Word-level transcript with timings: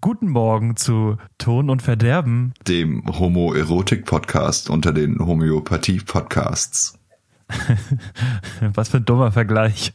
Guten 0.00 0.28
Morgen 0.28 0.76
zu 0.76 1.16
Ton 1.38 1.68
und 1.68 1.82
Verderben. 1.82 2.54
Dem 2.68 3.02
Homoerotik-Podcast 3.18 4.70
unter 4.70 4.92
den 4.92 5.18
Homöopathie-Podcasts. 5.18 6.96
Was 8.74 8.90
für 8.90 8.98
ein 8.98 9.04
dummer 9.04 9.32
Vergleich. 9.32 9.92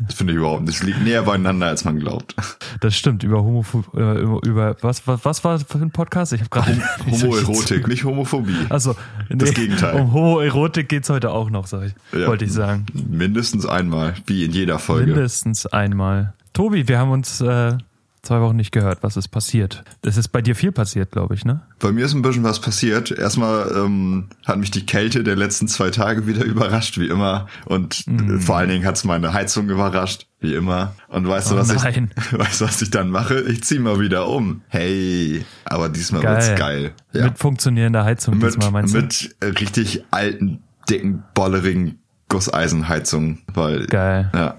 Das 0.00 0.16
finde 0.16 0.34
ich 0.34 0.38
überhaupt 0.38 0.64
nicht. 0.64 0.74
Es 0.76 0.82
liegt 0.82 1.02
näher 1.02 1.22
beieinander, 1.22 1.68
als 1.68 1.86
man 1.86 1.98
glaubt. 1.98 2.36
Das 2.80 2.94
stimmt, 2.94 3.22
über 3.22 3.42
Homophobie, 3.42 3.86
über, 3.96 4.40
über, 4.44 4.76
was, 4.82 5.06
was, 5.06 5.24
was 5.24 5.42
war 5.44 5.54
das 5.54 5.62
für 5.62 5.78
ein 5.78 5.92
Podcast? 5.92 6.34
Ich 6.34 6.40
habe 6.40 6.50
gerade 6.50 6.82
Homoerotik, 7.10 7.88
nicht 7.88 8.04
Homophobie. 8.04 8.66
Also, 8.68 8.96
nee, 9.30 9.36
Das 9.36 9.54
Gegenteil. 9.54 9.98
Um 9.98 10.12
Homoerotik 10.12 10.90
geht's 10.90 11.08
heute 11.08 11.30
auch 11.30 11.48
noch, 11.48 11.68
sag 11.68 11.86
ich. 11.86 11.94
Ja. 12.12 12.26
Wollte 12.26 12.44
ich 12.44 12.52
sagen. 12.52 12.84
Mindestens 12.92 13.64
einmal, 13.64 14.14
wie 14.26 14.44
in 14.44 14.52
jeder 14.52 14.78
Folge. 14.78 15.12
Mindestens 15.12 15.64
einmal. 15.64 16.34
Tobi, 16.52 16.86
wir 16.86 16.98
haben 16.98 17.12
uns 17.12 17.40
äh, 17.40 17.78
zwei 18.22 18.40
Wochen 18.40 18.56
nicht 18.56 18.70
gehört. 18.72 19.02
Was 19.02 19.16
ist 19.16 19.28
passiert? 19.28 19.82
Es 20.02 20.16
ist 20.16 20.28
bei 20.28 20.40
dir 20.42 20.54
viel 20.54 20.70
passiert, 20.72 21.10
glaube 21.10 21.34
ich, 21.34 21.44
ne? 21.44 21.60
Bei 21.80 21.90
mir 21.90 22.04
ist 22.06 22.14
ein 22.14 22.22
bisschen 22.22 22.44
was 22.44 22.60
passiert. 22.60 23.10
Erstmal 23.10 23.70
ähm, 23.76 24.28
hat 24.46 24.58
mich 24.58 24.70
die 24.70 24.86
Kälte 24.86 25.24
der 25.24 25.34
letzten 25.36 25.66
zwei 25.68 25.90
Tage 25.90 26.26
wieder 26.26 26.44
überrascht, 26.44 26.98
wie 26.98 27.08
immer. 27.08 27.48
Und 27.66 28.04
Mm. 28.06 28.38
vor 28.38 28.56
allen 28.56 28.68
Dingen 28.68 28.84
hat's 28.86 29.04
meine 29.04 29.32
Heizung 29.32 29.68
überrascht, 29.68 30.26
wie 30.40 30.54
immer. 30.54 30.94
Und 31.08 31.26
weißt 31.26 31.50
du, 31.50 31.54
Oh 31.54 31.58
was 31.58 31.68
nein. 31.74 32.10
ich, 32.16 32.32
weißt 32.38 32.60
du, 32.60 32.64
was 32.64 32.80
ich 32.82 32.90
dann 32.90 33.10
mache? 33.10 33.40
Ich 33.42 33.64
zieh 33.64 33.78
mal 33.80 33.98
wieder 34.00 34.28
um. 34.28 34.62
Hey, 34.68 35.44
aber 35.64 35.88
diesmal 35.88 36.22
Geil. 36.22 36.34
wird's 36.36 36.54
geil. 36.58 36.92
Ja. 37.12 37.24
Mit 37.24 37.38
funktionierender 37.38 38.04
Heizung 38.04 38.38
mit, 38.38 38.46
diesmal, 38.46 38.70
meinst 38.70 38.94
du? 38.94 38.98
mit 38.98 39.36
richtig 39.60 40.04
alten, 40.10 40.60
dicken, 40.88 41.22
bollerigen 41.34 41.98
Gusseisenheizungen, 42.28 43.42
weil 43.52 43.86
Geil. 43.86 44.30
ja, 44.34 44.56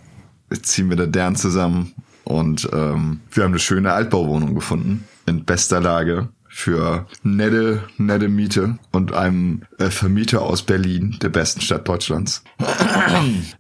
ich 0.52 0.64
ziehe 0.64 0.86
mit 0.88 1.00
der 1.00 1.08
Dern 1.08 1.36
zusammen 1.36 1.94
und 2.24 2.70
ähm, 2.72 3.22
wir 3.32 3.44
haben 3.44 3.52
eine 3.52 3.60
schöne 3.60 3.94
Altbauwohnung 3.94 4.56
gefunden 4.56 5.06
in 5.26 5.46
bester 5.46 5.82
Lage 5.82 6.30
für 6.48 7.08
nette, 7.24 7.84
nette 7.98 8.30
Miete 8.30 8.78
und 8.92 9.12
einem 9.12 9.64
äh, 9.80 9.90
Vermieter 9.90 10.44
aus 10.44 10.62
Berlin, 10.62 11.18
der 11.20 11.30
besten 11.30 11.62
Stadt 11.62 11.88
Deutschlands. 11.88 12.44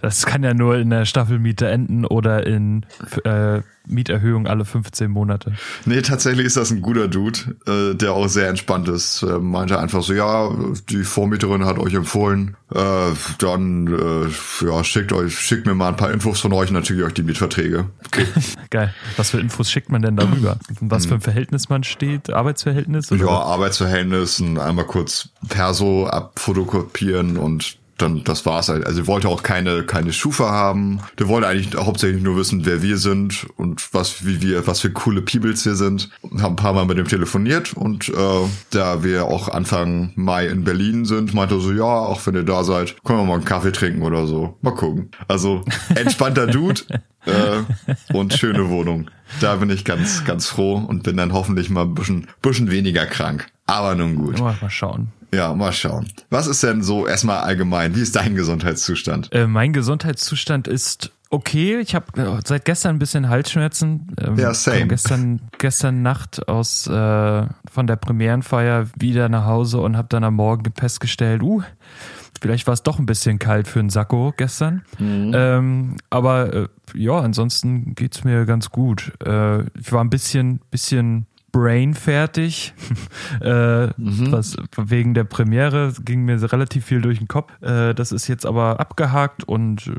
Das 0.01 0.25
kann 0.25 0.43
ja 0.43 0.53
nur 0.53 0.77
in 0.77 0.91
der 0.91 1.05
Staffelmiete 1.05 1.67
enden 1.67 2.05
oder 2.05 2.45
in 2.45 2.85
äh, 3.23 3.61
Mieterhöhung 3.87 4.47
alle 4.47 4.65
15 4.65 5.11
Monate. 5.11 5.53
Nee, 5.85 6.01
tatsächlich 6.01 6.45
ist 6.45 6.57
das 6.57 6.71
ein 6.71 6.81
guter 6.81 7.07
Dude, 7.07 7.39
äh, 7.67 7.95
der 7.95 8.13
auch 8.13 8.27
sehr 8.27 8.47
entspannt 8.47 8.87
ist. 8.87 9.23
Äh, 9.23 9.39
meinte 9.39 9.79
einfach 9.79 10.01
so, 10.01 10.13
ja, 10.13 10.49
die 10.89 11.03
Vormieterin 11.03 11.65
hat 11.65 11.77
euch 11.77 11.93
empfohlen, 11.93 12.55
äh, 12.73 12.79
dann 13.39 13.87
äh, 13.87 14.65
ja, 14.65 14.83
schickt 14.83 15.11
euch, 15.11 15.37
schickt 15.37 15.65
mir 15.65 15.75
mal 15.75 15.89
ein 15.89 15.97
paar 15.97 16.11
Infos 16.11 16.39
von 16.39 16.53
euch 16.53 16.69
und 16.69 16.75
dann 16.75 16.85
schicke 16.85 17.01
ich 17.01 17.05
euch 17.05 17.13
die 17.13 17.23
Mietverträge. 17.23 17.89
Okay. 18.05 18.25
Geil. 18.69 18.93
Was 19.17 19.31
für 19.31 19.39
Infos 19.39 19.69
schickt 19.69 19.91
man 19.91 20.01
denn 20.01 20.15
darüber? 20.15 20.57
Was 20.79 21.05
für 21.05 21.15
ein 21.15 21.21
Verhältnis 21.21 21.69
man 21.69 21.83
steht? 21.83 22.31
Arbeitsverhältnis? 22.31 23.11
Oder? 23.11 23.25
ja, 23.25 23.31
Arbeitsverhältnis, 23.31 24.41
einmal 24.41 24.85
kurz 24.85 25.29
Perso 25.49 26.07
abfotokopieren 26.07 27.37
und 27.37 27.77
dann 27.97 28.23
das 28.23 28.45
war's 28.45 28.69
halt. 28.69 28.85
Also 28.85 29.01
er 29.01 29.07
wollte 29.07 29.29
auch 29.29 29.43
keine 29.43 29.83
keine 29.83 30.13
Schufa 30.13 30.51
haben. 30.51 30.99
Der 31.19 31.27
wollte 31.27 31.47
eigentlich 31.47 31.75
hauptsächlich 31.75 32.21
nur 32.23 32.35
wissen, 32.37 32.65
wer 32.65 32.81
wir 32.81 32.97
sind 32.97 33.47
und 33.55 33.93
was 33.93 34.25
wie 34.25 34.41
wir 34.41 34.65
was 34.67 34.79
für 34.79 34.91
coole 34.91 35.21
Peebles 35.21 35.65
wir 35.65 35.75
sind. 35.75 36.09
Haben 36.23 36.53
ein 36.53 36.55
paar 36.55 36.73
Mal 36.73 36.85
mit 36.85 36.97
dem 36.97 37.07
telefoniert 37.07 37.73
und 37.73 38.09
äh, 38.09 38.13
da 38.71 39.03
wir 39.03 39.25
auch 39.25 39.47
Anfang 39.47 40.11
Mai 40.15 40.47
in 40.47 40.63
Berlin 40.63 41.05
sind, 41.05 41.33
meinte 41.33 41.55
er 41.55 41.61
so 41.61 41.71
ja, 41.71 41.83
auch 41.83 42.25
wenn 42.25 42.35
ihr 42.35 42.43
da 42.43 42.63
seid, 42.63 42.95
können 43.03 43.19
wir 43.19 43.25
mal 43.25 43.35
einen 43.35 43.45
Kaffee 43.45 43.71
trinken 43.71 44.01
oder 44.01 44.25
so. 44.25 44.57
Mal 44.61 44.73
gucken. 44.73 45.09
Also 45.27 45.63
entspannter 45.95 46.47
Dude 46.47 46.81
äh, 47.25 48.13
und 48.13 48.33
schöne 48.33 48.69
Wohnung. 48.69 49.09
Da 49.39 49.55
bin 49.55 49.69
ich 49.69 49.85
ganz 49.85 50.25
ganz 50.25 50.47
froh 50.47 50.75
und 50.75 51.03
bin 51.03 51.17
dann 51.17 51.33
hoffentlich 51.33 51.69
mal 51.69 51.83
ein 51.83 51.93
bisschen 51.93 52.27
bisschen 52.41 52.71
weniger 52.71 53.05
krank. 53.05 53.47
Aber 53.65 53.95
nun 53.95 54.15
gut. 54.15 54.39
Mal 54.39 54.57
schauen. 54.69 55.11
Ja, 55.33 55.53
mal 55.53 55.73
schauen. 55.73 56.07
Was 56.29 56.47
ist 56.47 56.61
denn 56.63 56.83
so 56.83 57.07
erstmal 57.07 57.39
allgemein? 57.39 57.95
Wie 57.95 58.01
ist 58.01 58.15
dein 58.15 58.35
Gesundheitszustand? 58.35 59.29
Äh, 59.33 59.47
mein 59.47 59.73
Gesundheitszustand 59.73 60.67
ist 60.67 61.11
okay. 61.29 61.79
Ich 61.79 61.95
habe 61.95 62.41
seit 62.45 62.65
gestern 62.65 62.95
ein 62.95 62.99
bisschen 62.99 63.29
Halsschmerzen. 63.29 64.15
Ähm, 64.21 64.37
Ja, 64.37 64.53
same. 64.53 64.87
Gestern, 64.87 65.41
gestern 65.57 66.03
Nacht 66.03 66.47
aus 66.47 66.87
äh, 66.87 66.91
von 67.71 67.87
der 67.87 67.95
Premierenfeier 67.95 68.87
wieder 68.97 69.29
nach 69.29 69.45
Hause 69.45 69.79
und 69.79 69.97
habe 69.97 70.07
dann 70.09 70.23
am 70.23 70.35
Morgen 70.35 70.71
festgestellt, 70.77 71.41
uh, 71.41 71.63
vielleicht 72.39 72.67
war 72.67 72.73
es 72.73 72.83
doch 72.83 72.99
ein 72.99 73.05
bisschen 73.07 73.39
kalt 73.39 73.67
für 73.67 73.79
einen 73.79 73.89
Sakko 73.89 74.33
gestern. 74.37 74.83
Ähm, 74.99 75.95
aber 76.09 76.53
äh, 76.53 76.67
ja, 76.93 77.17
ansonsten 77.19 77.95
geht's 77.95 78.23
mir 78.23 78.45
ganz 78.45 78.69
gut. 78.69 79.13
Äh, 79.25 79.63
ich 79.79 79.91
war 79.91 80.03
ein 80.03 80.09
bisschen, 80.09 80.59
bisschen 80.69 81.25
brain 81.53 81.93
fertig. 81.93 82.73
äh, 83.39 83.87
was 83.95 84.57
wegen 84.75 85.13
der 85.13 85.23
Premiere 85.23 85.93
ging 86.03 86.25
mir 86.25 86.51
relativ 86.51 86.83
viel 86.85 86.99
durch 86.99 87.19
den 87.19 87.29
Kopf. 87.29 87.53
Äh, 87.61 87.93
das 87.93 88.11
ist 88.11 88.27
jetzt 88.27 88.45
aber 88.45 88.81
abgehakt 88.81 89.45
und 89.45 89.87
äh, 89.87 89.91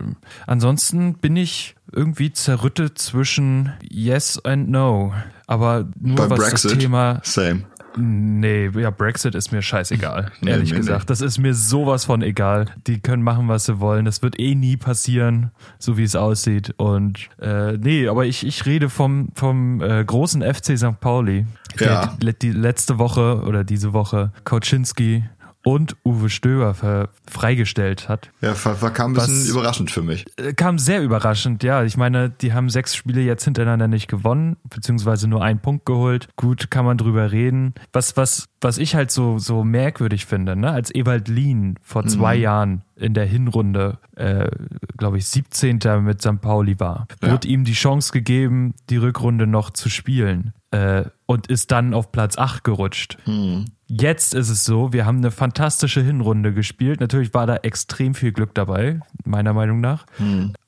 ansonsten 0.46 1.14
bin 1.14 1.36
ich 1.36 1.76
irgendwie 1.90 2.32
zerrüttet 2.32 2.98
zwischen 2.98 3.72
Yes 3.88 4.44
and 4.44 4.68
No. 4.68 5.14
Aber 5.46 5.86
nur 6.00 6.16
Bei 6.16 6.30
was 6.30 6.38
Brexit? 6.38 6.72
das 6.72 6.78
Thema 6.78 7.20
Same. 7.22 7.62
Nee, 7.96 8.70
ja, 8.76 8.90
Brexit 8.90 9.34
ist 9.34 9.52
mir 9.52 9.62
scheißegal, 9.62 10.32
Nee, 10.40 10.50
ehrlich 10.50 10.70
nee, 10.72 10.78
gesagt. 10.78 11.00
nee. 11.00 11.06
Das 11.06 11.20
ist 11.20 11.38
mir 11.38 11.54
sowas 11.54 12.04
von 12.04 12.22
egal. 12.22 12.66
Die 12.86 13.00
können 13.00 13.22
machen, 13.22 13.48
was 13.48 13.64
sie 13.66 13.80
wollen. 13.80 14.04
Das 14.04 14.22
wird 14.22 14.38
eh 14.40 14.54
nie 14.54 14.76
passieren, 14.76 15.50
so 15.78 15.96
wie 15.96 16.02
es 16.02 16.16
aussieht. 16.16 16.74
Und 16.76 17.28
äh, 17.40 17.72
nee, 17.78 18.08
aber 18.08 18.26
ich, 18.26 18.46
ich 18.46 18.66
rede 18.66 18.88
vom, 18.90 19.28
vom 19.34 19.80
äh, 19.80 20.04
großen 20.04 20.42
FC 20.42 20.76
St. 20.78 21.00
Pauli, 21.00 21.46
der 21.78 21.86
Ja. 21.86 22.16
die, 22.20 22.32
die 22.38 22.50
letzte 22.52 22.98
Woche 22.98 23.42
oder 23.46 23.64
diese 23.64 23.92
Woche 23.92 24.32
Kauczynski 24.44 25.24
und 25.64 25.96
Uwe 26.04 26.30
Stöber 26.30 27.08
freigestellt 27.28 28.08
hat. 28.08 28.30
Ja, 28.40 28.52
kam 28.90 29.12
ein 29.12 29.14
bisschen 29.14 29.46
überraschend 29.50 29.90
für 29.90 30.02
mich. 30.02 30.24
Äh, 30.36 30.52
Kam 30.52 30.78
sehr 30.78 31.02
überraschend, 31.02 31.62
ja. 31.62 31.82
Ich 31.84 31.96
meine, 31.96 32.30
die 32.30 32.52
haben 32.52 32.70
sechs 32.70 32.94
Spiele 32.94 33.22
jetzt 33.22 33.44
hintereinander 33.44 33.88
nicht 33.88 34.06
gewonnen, 34.08 34.56
beziehungsweise 34.68 35.26
nur 35.26 35.42
einen 35.42 35.58
Punkt 35.60 35.86
geholt. 35.86 36.28
Gut, 36.36 36.70
kann 36.70 36.84
man 36.84 36.98
drüber 36.98 37.32
reden. 37.32 37.74
Was, 37.92 38.16
was, 38.16 38.46
was 38.60 38.78
ich 38.78 38.94
halt 38.94 39.10
so, 39.10 39.38
so 39.38 39.64
merkwürdig 39.64 40.26
finde, 40.26 40.54
ne, 40.54 40.70
als 40.70 40.94
Ewald 40.94 41.28
Lien 41.28 41.78
vor 41.82 42.06
zwei 42.06 42.36
Jahren 42.36 42.82
in 42.96 43.14
der 43.14 43.24
Hinrunde, 43.26 43.98
äh, 44.16 44.48
glaube 44.96 45.18
ich, 45.18 45.26
17. 45.26 45.80
mit 46.02 46.22
St. 46.22 46.40
Pauli 46.40 46.78
war, 46.78 47.08
Ja. 47.22 47.32
wurde 47.32 47.48
ihm 47.48 47.64
die 47.64 47.72
Chance 47.72 48.12
gegeben, 48.12 48.74
die 48.90 48.98
Rückrunde 48.98 49.46
noch 49.46 49.70
zu 49.70 49.88
spielen. 49.88 50.52
Äh, 50.74 51.04
und 51.26 51.46
ist 51.46 51.70
dann 51.70 51.94
auf 51.94 52.10
Platz 52.10 52.36
8 52.36 52.64
gerutscht. 52.64 53.16
Jetzt 53.86 54.34
ist 54.34 54.50
es 54.50 54.64
so, 54.64 54.92
wir 54.92 55.06
haben 55.06 55.18
eine 55.18 55.30
fantastische 55.30 56.02
Hinrunde 56.02 56.52
gespielt. 56.52 57.00
Natürlich 57.00 57.32
war 57.32 57.46
da 57.46 57.56
extrem 57.56 58.14
viel 58.14 58.32
Glück 58.32 58.54
dabei, 58.54 59.00
meiner 59.24 59.52
Meinung 59.52 59.80
nach. 59.80 60.04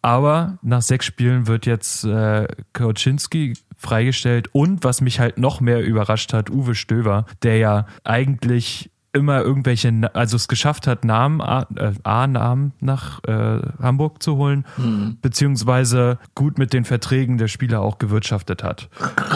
Aber 0.03 0.59
nach 0.63 0.81
sechs 0.83 1.07
Spielen 1.07 1.47
wird 1.49 1.67
jetzt 1.67 2.05
äh, 2.05 2.47
Kauczynski 2.73 3.55
freigestellt 3.77 4.49
und 4.55 4.85
was 4.85 5.01
mich 5.01 5.19
halt 5.19 5.39
noch 5.39 5.61
mehr 5.61 5.85
überrascht 5.85 6.33
hat, 6.33 6.51
Uwe 6.51 6.75
Stöver, 6.75 7.27
der 7.43 7.59
ja 7.59 7.87
eigentlich 8.05 8.91
immer 9.17 9.43
irgendwelche, 9.43 10.11
also 10.15 10.37
es 10.37 10.47
geschafft 10.47 10.87
hat, 10.87 11.05
Namen, 11.05 11.41
äh, 11.41 11.93
A-Namen 12.05 12.73
nach 12.81 13.25
äh, 13.25 13.61
Hamburg 13.83 14.23
zu 14.23 14.37
holen, 14.37 14.65
beziehungsweise 15.23 16.19
gut 16.37 16.59
mit 16.59 16.73
den 16.73 16.85
Verträgen 16.85 17.39
der 17.39 17.49
Spieler 17.49 17.81
auch 17.81 17.99
gewirtschaftet 17.99 18.63
hat. 18.63 18.89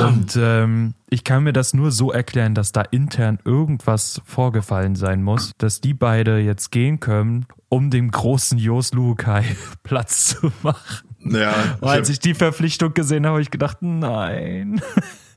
Und 0.07 0.39
ähm, 0.41 0.95
ich 1.09 1.25
kann 1.25 1.43
mir 1.43 1.53
das 1.53 1.75
nur 1.75 1.91
so 1.91 2.13
erklären, 2.13 2.55
dass 2.55 2.71
da 2.71 2.83
intern 2.83 3.41
irgendwas 3.45 4.23
vorgefallen 4.25 4.95
sein 4.95 5.23
muss, 5.23 5.53
dass 5.59 5.81
die 5.81 5.95
beide 5.95 6.39
jetzt 6.39 6.71
gehen 6.71 7.01
können, 7.01 7.47
um 7.69 7.91
dem 7.91 8.13
großen 8.13 8.59
Jos 8.59 8.93
Lukai 8.93 9.45
Platz 9.83 10.37
zu 10.41 10.53
machen. 10.63 11.09
Ja, 11.23 11.53
als 11.83 12.09
ich 12.09 12.21
ich 12.21 12.33
die 12.33 12.35
Verpflichtung 12.35 12.95
gesehen 12.95 13.25
habe, 13.25 13.35
habe 13.35 13.43
ich 13.43 13.51
gedacht, 13.51 13.79
nein. 13.81 14.81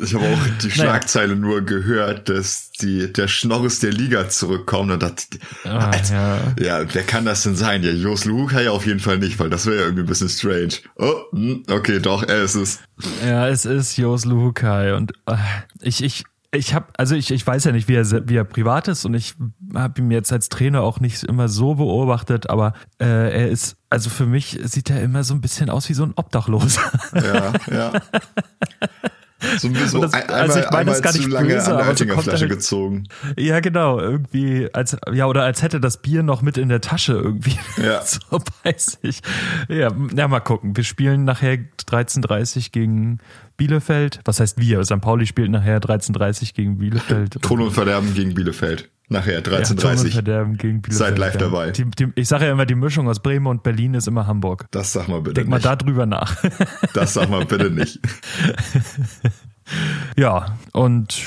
habe 0.00 0.06
ich 0.06 0.14
hab 0.14 0.22
auch 0.22 0.58
die 0.62 0.70
Schlagzeile 0.70 1.36
nur 1.36 1.62
gehört, 1.62 2.28
dass 2.28 2.70
die, 2.72 3.12
der 3.12 3.28
Schnorris 3.28 3.80
der 3.80 3.92
Liga 3.92 4.28
zurückkommt 4.28 4.90
und 4.90 5.02
dachte, 5.02 5.38
Ah, 5.64 5.90
Alter, 5.90 6.54
ja. 6.58 6.80
ja, 6.80 6.94
wer 6.94 7.02
kann 7.02 7.24
das 7.24 7.42
denn 7.42 7.56
sein? 7.56 7.82
Ja, 7.82 7.90
Jos 7.90 8.24
Luca 8.24 8.60
ja 8.60 8.70
auf 8.70 8.86
jeden 8.86 9.00
Fall 9.00 9.18
nicht, 9.18 9.38
weil 9.38 9.50
das 9.50 9.66
wäre 9.66 9.76
ja 9.76 9.82
irgendwie 9.82 10.02
ein 10.02 10.06
bisschen 10.06 10.28
strange. 10.28 10.74
Oh, 10.96 11.14
hm, 11.32 11.62
okay, 11.70 12.00
doch, 12.00 12.22
er 12.22 12.42
ist 12.42 12.54
es. 12.54 12.80
Ja, 13.26 13.48
es 13.48 13.64
ist 13.64 13.96
Jos 13.96 14.24
Luhukai 14.24 14.94
und 14.94 15.12
äh, 15.26 15.36
ich, 15.80 16.02
ich, 16.02 16.24
ich 16.52 16.74
habe, 16.74 16.86
also 16.96 17.14
ich, 17.14 17.30
ich 17.30 17.46
weiß 17.46 17.64
ja 17.64 17.72
nicht, 17.72 17.86
wie 17.88 17.94
er, 17.94 18.28
wie 18.28 18.36
er 18.36 18.44
privat 18.44 18.88
ist 18.88 19.04
und 19.04 19.14
ich 19.14 19.34
habe 19.74 20.00
ihn 20.00 20.10
jetzt 20.10 20.32
als 20.32 20.48
Trainer 20.48 20.82
auch 20.82 20.98
nicht 21.00 21.22
immer 21.22 21.48
so 21.48 21.76
beobachtet, 21.76 22.50
aber 22.50 22.74
äh, 22.98 23.04
er 23.06 23.48
ist, 23.48 23.76
also 23.88 24.10
für 24.10 24.26
mich 24.26 24.58
sieht 24.64 24.90
er 24.90 25.00
immer 25.02 25.22
so 25.22 25.32
ein 25.34 25.40
bisschen 25.40 25.70
aus 25.70 25.88
wie 25.88 25.94
so 25.94 26.02
ein 26.02 26.12
Obdachloser. 26.16 26.80
Ja, 27.14 27.52
ja. 27.72 27.92
So, 29.58 29.68
das- 30.02 30.12
ein, 30.12 30.28
also 30.28 30.58
ich 30.58 30.66
einmal, 30.66 30.84
meine 30.84 30.90
das 30.90 30.98
einmal 30.98 31.00
gar 31.00 31.12
zu 31.12 31.18
nicht 31.18 31.30
lange 31.30 31.48
böse, 31.54 31.70
an 31.70 31.76
der 31.78 31.86
Oettinger 31.88 32.14
er 32.14 32.22
Flasche 32.22 32.40
halt- 32.42 32.50
gezogen. 32.50 33.08
ja, 33.38 33.60
genau, 33.60 33.98
irgendwie 33.98 34.68
als 34.72 34.96
ja 35.12 35.26
oder 35.26 35.42
als 35.44 35.62
hätte 35.62 35.80
das 35.80 35.96
Bier 36.02 36.22
noch 36.22 36.42
mit 36.42 36.58
in 36.58 36.68
der 36.68 36.80
Tasche 36.80 37.12
irgendwie. 37.14 37.58
Ja. 37.82 38.02
so 38.04 38.20
weiß 38.64 38.98
ich. 39.02 39.20
Ja, 39.68 39.90
ja, 40.14 40.28
mal 40.28 40.40
gucken. 40.40 40.76
Wir 40.76 40.84
spielen 40.84 41.24
nachher 41.24 41.58
13:30 41.86 42.70
gegen 42.72 43.18
Bielefeld. 43.60 44.20
Was 44.24 44.40
heißt 44.40 44.58
wir? 44.58 44.82
St. 44.86 45.02
Pauli 45.02 45.26
spielt 45.26 45.50
nachher 45.50 45.80
13.30 45.80 46.54
gegen 46.54 46.78
Bielefeld. 46.78 47.32
Ton 47.42 47.60
und 47.60 47.72
Verderben 47.72 48.14
gegen 48.14 48.32
Bielefeld. 48.32 48.88
Nachher 49.10 49.42
13.30 49.42 50.26
ja, 50.26 50.44
gegen 50.44 50.80
Bielefeld. 50.80 50.94
Seid 50.94 51.18
live 51.18 51.36
dabei. 51.36 51.70
Die, 51.72 51.84
die, 51.84 52.06
ich 52.14 52.26
sage 52.26 52.46
ja 52.46 52.52
immer, 52.52 52.64
die 52.64 52.74
Mischung 52.74 53.06
aus 53.06 53.20
Bremen 53.20 53.46
und 53.48 53.62
Berlin 53.62 53.92
ist 53.92 54.08
immer 54.08 54.26
Hamburg. 54.26 54.66
Das 54.70 54.94
sag 54.94 55.08
mal 55.08 55.20
bitte 55.20 55.34
Denk 55.34 55.48
nicht. 55.48 55.62
mal 55.62 55.68
da 55.68 55.76
drüber 55.76 56.06
nach. 56.06 56.42
Das 56.94 57.12
sag 57.12 57.28
mal 57.28 57.44
bitte 57.44 57.70
nicht. 57.70 58.00
ja, 60.16 60.56
und 60.72 61.20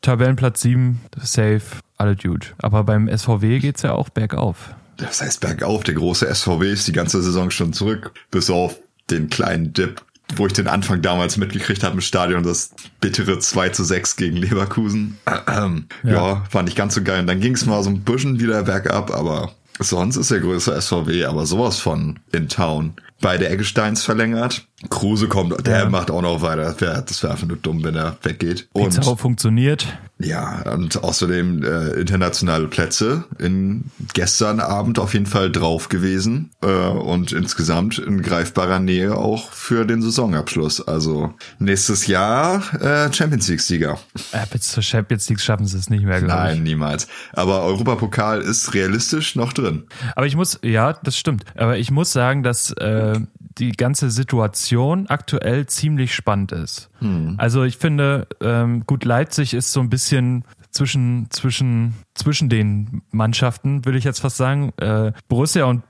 Tabellenplatz 0.00 0.62
7, 0.62 1.02
safe, 1.20 1.62
alle 1.98 2.16
Dude. 2.16 2.46
Aber 2.62 2.82
beim 2.84 3.14
SVW 3.14 3.58
geht's 3.58 3.82
ja 3.82 3.92
auch 3.92 4.08
bergauf. 4.08 4.74
Das 4.96 5.20
heißt 5.20 5.40
bergauf, 5.42 5.84
der 5.84 5.94
große 5.94 6.34
SVW 6.34 6.72
ist 6.72 6.88
die 6.88 6.92
ganze 6.92 7.20
Saison 7.20 7.50
schon 7.50 7.74
zurück, 7.74 8.12
bis 8.30 8.48
auf 8.48 8.78
den 9.10 9.28
kleinen 9.28 9.74
Dip, 9.74 10.02
wo 10.36 10.46
ich 10.46 10.52
den 10.52 10.68
Anfang 10.68 11.02
damals 11.02 11.36
mitgekriegt 11.36 11.82
habe 11.82 11.94
im 11.94 12.00
Stadion, 12.00 12.42
das 12.42 12.70
bittere 13.00 13.38
2 13.38 13.68
zu 13.70 13.84
6 13.84 14.16
gegen 14.16 14.36
Leverkusen. 14.36 15.18
Ja, 16.04 16.12
ja 16.12 16.44
war 16.50 16.62
nicht 16.62 16.76
ganz 16.76 16.94
so 16.94 17.02
geil. 17.02 17.20
Und 17.20 17.26
dann 17.26 17.40
ging 17.40 17.54
es 17.54 17.66
mal 17.66 17.82
so 17.82 17.90
ein 17.90 18.00
bisschen 18.00 18.40
wieder 18.40 18.62
bergab, 18.62 19.10
aber 19.10 19.52
sonst 19.78 20.16
ist 20.16 20.30
der 20.30 20.40
größte 20.40 20.80
SVW 20.80 21.24
aber 21.24 21.46
sowas 21.46 21.78
von 21.78 22.18
in 22.32 22.48
Town. 22.48 22.94
Beide 23.20 23.48
Eggesteins 23.48 24.02
verlängert. 24.02 24.66
Kruse 24.90 25.28
kommt, 25.28 25.66
der 25.66 25.78
ja. 25.80 25.88
macht 25.88 26.10
auch 26.10 26.22
noch 26.22 26.42
weiter. 26.42 26.64
Das 26.64 26.80
wäre 26.80 27.04
wär 27.22 27.30
einfach 27.30 27.46
nur 27.46 27.56
dumm, 27.56 27.82
wenn 27.82 27.96
er 27.96 28.16
weggeht. 28.22 28.68
Und 28.72 28.90
Pizarro 28.90 29.16
funktioniert. 29.16 29.86
Ja, 30.18 30.62
und 30.72 31.02
außerdem 31.02 31.64
äh, 31.64 32.00
internationale 32.00 32.68
Plätze 32.68 33.24
in 33.38 33.90
gestern 34.12 34.60
Abend 34.60 35.00
auf 35.00 35.12
jeden 35.12 35.26
Fall 35.26 35.50
drauf 35.50 35.88
gewesen 35.88 36.50
äh, 36.62 36.66
und 36.66 37.32
insgesamt 37.32 37.98
in 37.98 38.22
greifbarer 38.22 38.78
Nähe 38.78 39.16
auch 39.16 39.50
für 39.50 39.84
den 39.84 40.02
Saisonabschluss. 40.02 40.86
Also 40.86 41.34
nächstes 41.58 42.06
Jahr 42.06 42.62
äh, 42.80 43.12
Champions 43.12 43.48
League 43.48 43.60
Sieger. 43.60 43.98
Äh, 44.30 44.46
bis 44.52 44.70
zur 44.70 44.84
Champions 44.84 45.28
League 45.28 45.40
schaffen 45.40 45.66
sie 45.66 45.78
es 45.78 45.90
nicht 45.90 46.04
mehr, 46.04 46.20
glaube 46.20 46.32
ich. 46.32 46.54
Nein, 46.54 46.62
niemals. 46.62 47.08
Aber 47.32 47.62
Europapokal 47.62 48.40
ist 48.40 48.72
realistisch 48.72 49.34
noch 49.34 49.52
drin. 49.52 49.82
Aber 50.14 50.26
ich 50.26 50.36
muss, 50.36 50.60
ja, 50.62 50.92
das 50.92 51.18
stimmt. 51.18 51.44
Aber 51.56 51.76
ich 51.76 51.90
muss 51.90 52.12
sagen, 52.12 52.44
dass 52.44 52.70
äh, 52.70 53.18
die 53.58 53.72
ganze 53.72 54.10
Situation 54.10 55.06
aktuell 55.08 55.66
ziemlich 55.66 56.14
spannend 56.14 56.52
ist. 56.52 56.90
Hm. 56.98 57.34
Also 57.38 57.64
ich 57.64 57.76
finde, 57.76 58.26
ähm, 58.40 58.84
gut, 58.86 59.04
Leipzig 59.04 59.54
ist 59.54 59.72
so 59.72 59.80
ein 59.80 59.90
bisschen 59.90 60.44
zwischen, 60.70 61.28
zwischen, 61.30 61.94
zwischen 62.14 62.48
den 62.48 63.02
Mannschaften, 63.10 63.84
will 63.84 63.96
ich 63.96 64.04
jetzt 64.04 64.20
fast 64.20 64.36
sagen. 64.36 64.72
Äh, 64.78 65.12
Borussia 65.28 65.64
und 65.66 65.82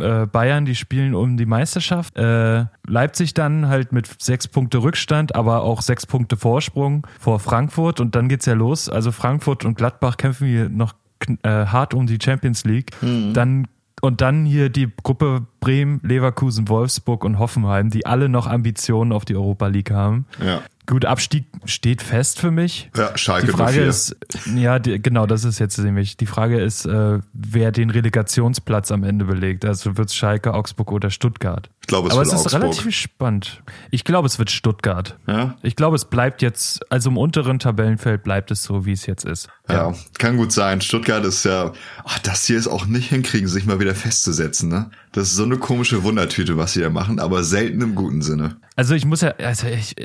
äh, 0.00 0.26
Bayern, 0.26 0.64
die 0.64 0.74
spielen 0.74 1.14
um 1.14 1.36
die 1.36 1.46
Meisterschaft. 1.46 2.16
Äh, 2.16 2.66
Leipzig 2.86 3.34
dann 3.34 3.68
halt 3.68 3.92
mit 3.92 4.08
sechs 4.20 4.48
Punkte 4.48 4.78
Rückstand, 4.78 5.34
aber 5.34 5.62
auch 5.62 5.82
sechs 5.82 6.06
Punkte 6.06 6.36
Vorsprung 6.36 7.06
vor 7.18 7.38
Frankfurt 7.40 8.00
und 8.00 8.14
dann 8.14 8.28
geht's 8.28 8.46
ja 8.46 8.54
los. 8.54 8.88
Also 8.88 9.12
Frankfurt 9.12 9.64
und 9.64 9.76
Gladbach 9.76 10.16
kämpfen 10.16 10.48
hier 10.48 10.68
noch 10.68 10.94
äh, 11.42 11.48
hart 11.48 11.94
um 11.94 12.06
die 12.06 12.18
Champions 12.22 12.64
League. 12.64 12.90
Mhm. 13.02 13.34
Dann 13.34 13.68
und 14.00 14.20
dann 14.20 14.44
hier 14.44 14.68
die 14.68 14.88
Gruppe 15.02 15.46
Bremen, 15.68 16.00
Leverkusen, 16.02 16.70
Wolfsburg 16.70 17.24
und 17.26 17.38
Hoffenheim, 17.38 17.90
die 17.90 18.06
alle 18.06 18.30
noch 18.30 18.46
Ambitionen 18.46 19.12
auf 19.12 19.26
die 19.26 19.36
Europa 19.36 19.66
League 19.66 19.90
haben. 19.90 20.24
Ja. 20.42 20.62
Gut, 20.86 21.04
Abstieg 21.04 21.44
steht 21.66 22.00
fest 22.00 22.40
für 22.40 22.50
mich. 22.50 22.90
Ja, 22.96 23.14
Schalke 23.18 23.48
Die 23.48 23.52
Frage 23.52 23.80
ist, 23.80 24.16
ja, 24.56 24.78
die, 24.78 25.02
genau, 25.02 25.26
das 25.26 25.44
ist 25.44 25.58
jetzt 25.58 25.76
nämlich. 25.76 26.16
Die 26.16 26.24
Frage 26.24 26.58
ist, 26.58 26.86
äh, 26.86 27.18
wer 27.34 27.72
den 27.72 27.90
Relegationsplatz 27.90 28.90
am 28.90 29.04
Ende 29.04 29.26
belegt. 29.26 29.66
Also 29.66 29.98
wird 29.98 30.08
es 30.08 30.14
Schalke, 30.14 30.54
Augsburg 30.54 30.90
oder 30.90 31.10
Stuttgart. 31.10 31.68
Ich 31.82 31.88
glaube, 31.88 32.08
es 32.08 32.14
Aber 32.14 32.24
wird 32.24 32.32
es 32.32 32.40
ist 32.40 32.46
Augsburg. 32.46 32.62
relativ 32.62 32.94
spannend. 32.94 33.62
Ich 33.90 34.04
glaube, 34.04 34.26
es 34.28 34.38
wird 34.38 34.50
Stuttgart. 34.50 35.18
Ja? 35.26 35.56
Ich 35.62 35.76
glaube, 35.76 35.96
es 35.96 36.06
bleibt 36.06 36.40
jetzt, 36.40 36.80
also 36.90 37.10
im 37.10 37.18
unteren 37.18 37.58
Tabellenfeld 37.58 38.22
bleibt 38.22 38.50
es 38.50 38.62
so, 38.62 38.86
wie 38.86 38.92
es 38.92 39.04
jetzt 39.04 39.26
ist. 39.26 39.50
Ja, 39.68 39.92
kann 40.18 40.38
gut 40.38 40.52
sein. 40.52 40.80
Stuttgart 40.80 41.22
ist 41.26 41.44
ja, 41.44 41.72
ach, 42.04 42.18
das 42.20 42.46
hier 42.46 42.56
ist 42.56 42.66
auch 42.66 42.86
nicht 42.86 43.10
hinkriegen, 43.10 43.46
sich 43.46 43.66
mal 43.66 43.78
wieder 43.78 43.94
festzusetzen, 43.94 44.70
ne? 44.70 44.90
Das 45.12 45.28
ist 45.28 45.36
so 45.36 45.44
eine 45.44 45.57
komische 45.58 46.02
Wundertüte, 46.02 46.56
was 46.56 46.72
sie 46.72 46.80
da 46.80 46.90
machen, 46.90 47.18
aber 47.18 47.44
selten 47.44 47.80
im 47.80 47.94
guten 47.94 48.22
Sinne. 48.22 48.56
Also 48.76 48.94
ich 48.94 49.04
muss 49.04 49.20
ja, 49.20 49.34
also 49.38 49.66
ich, 49.66 49.96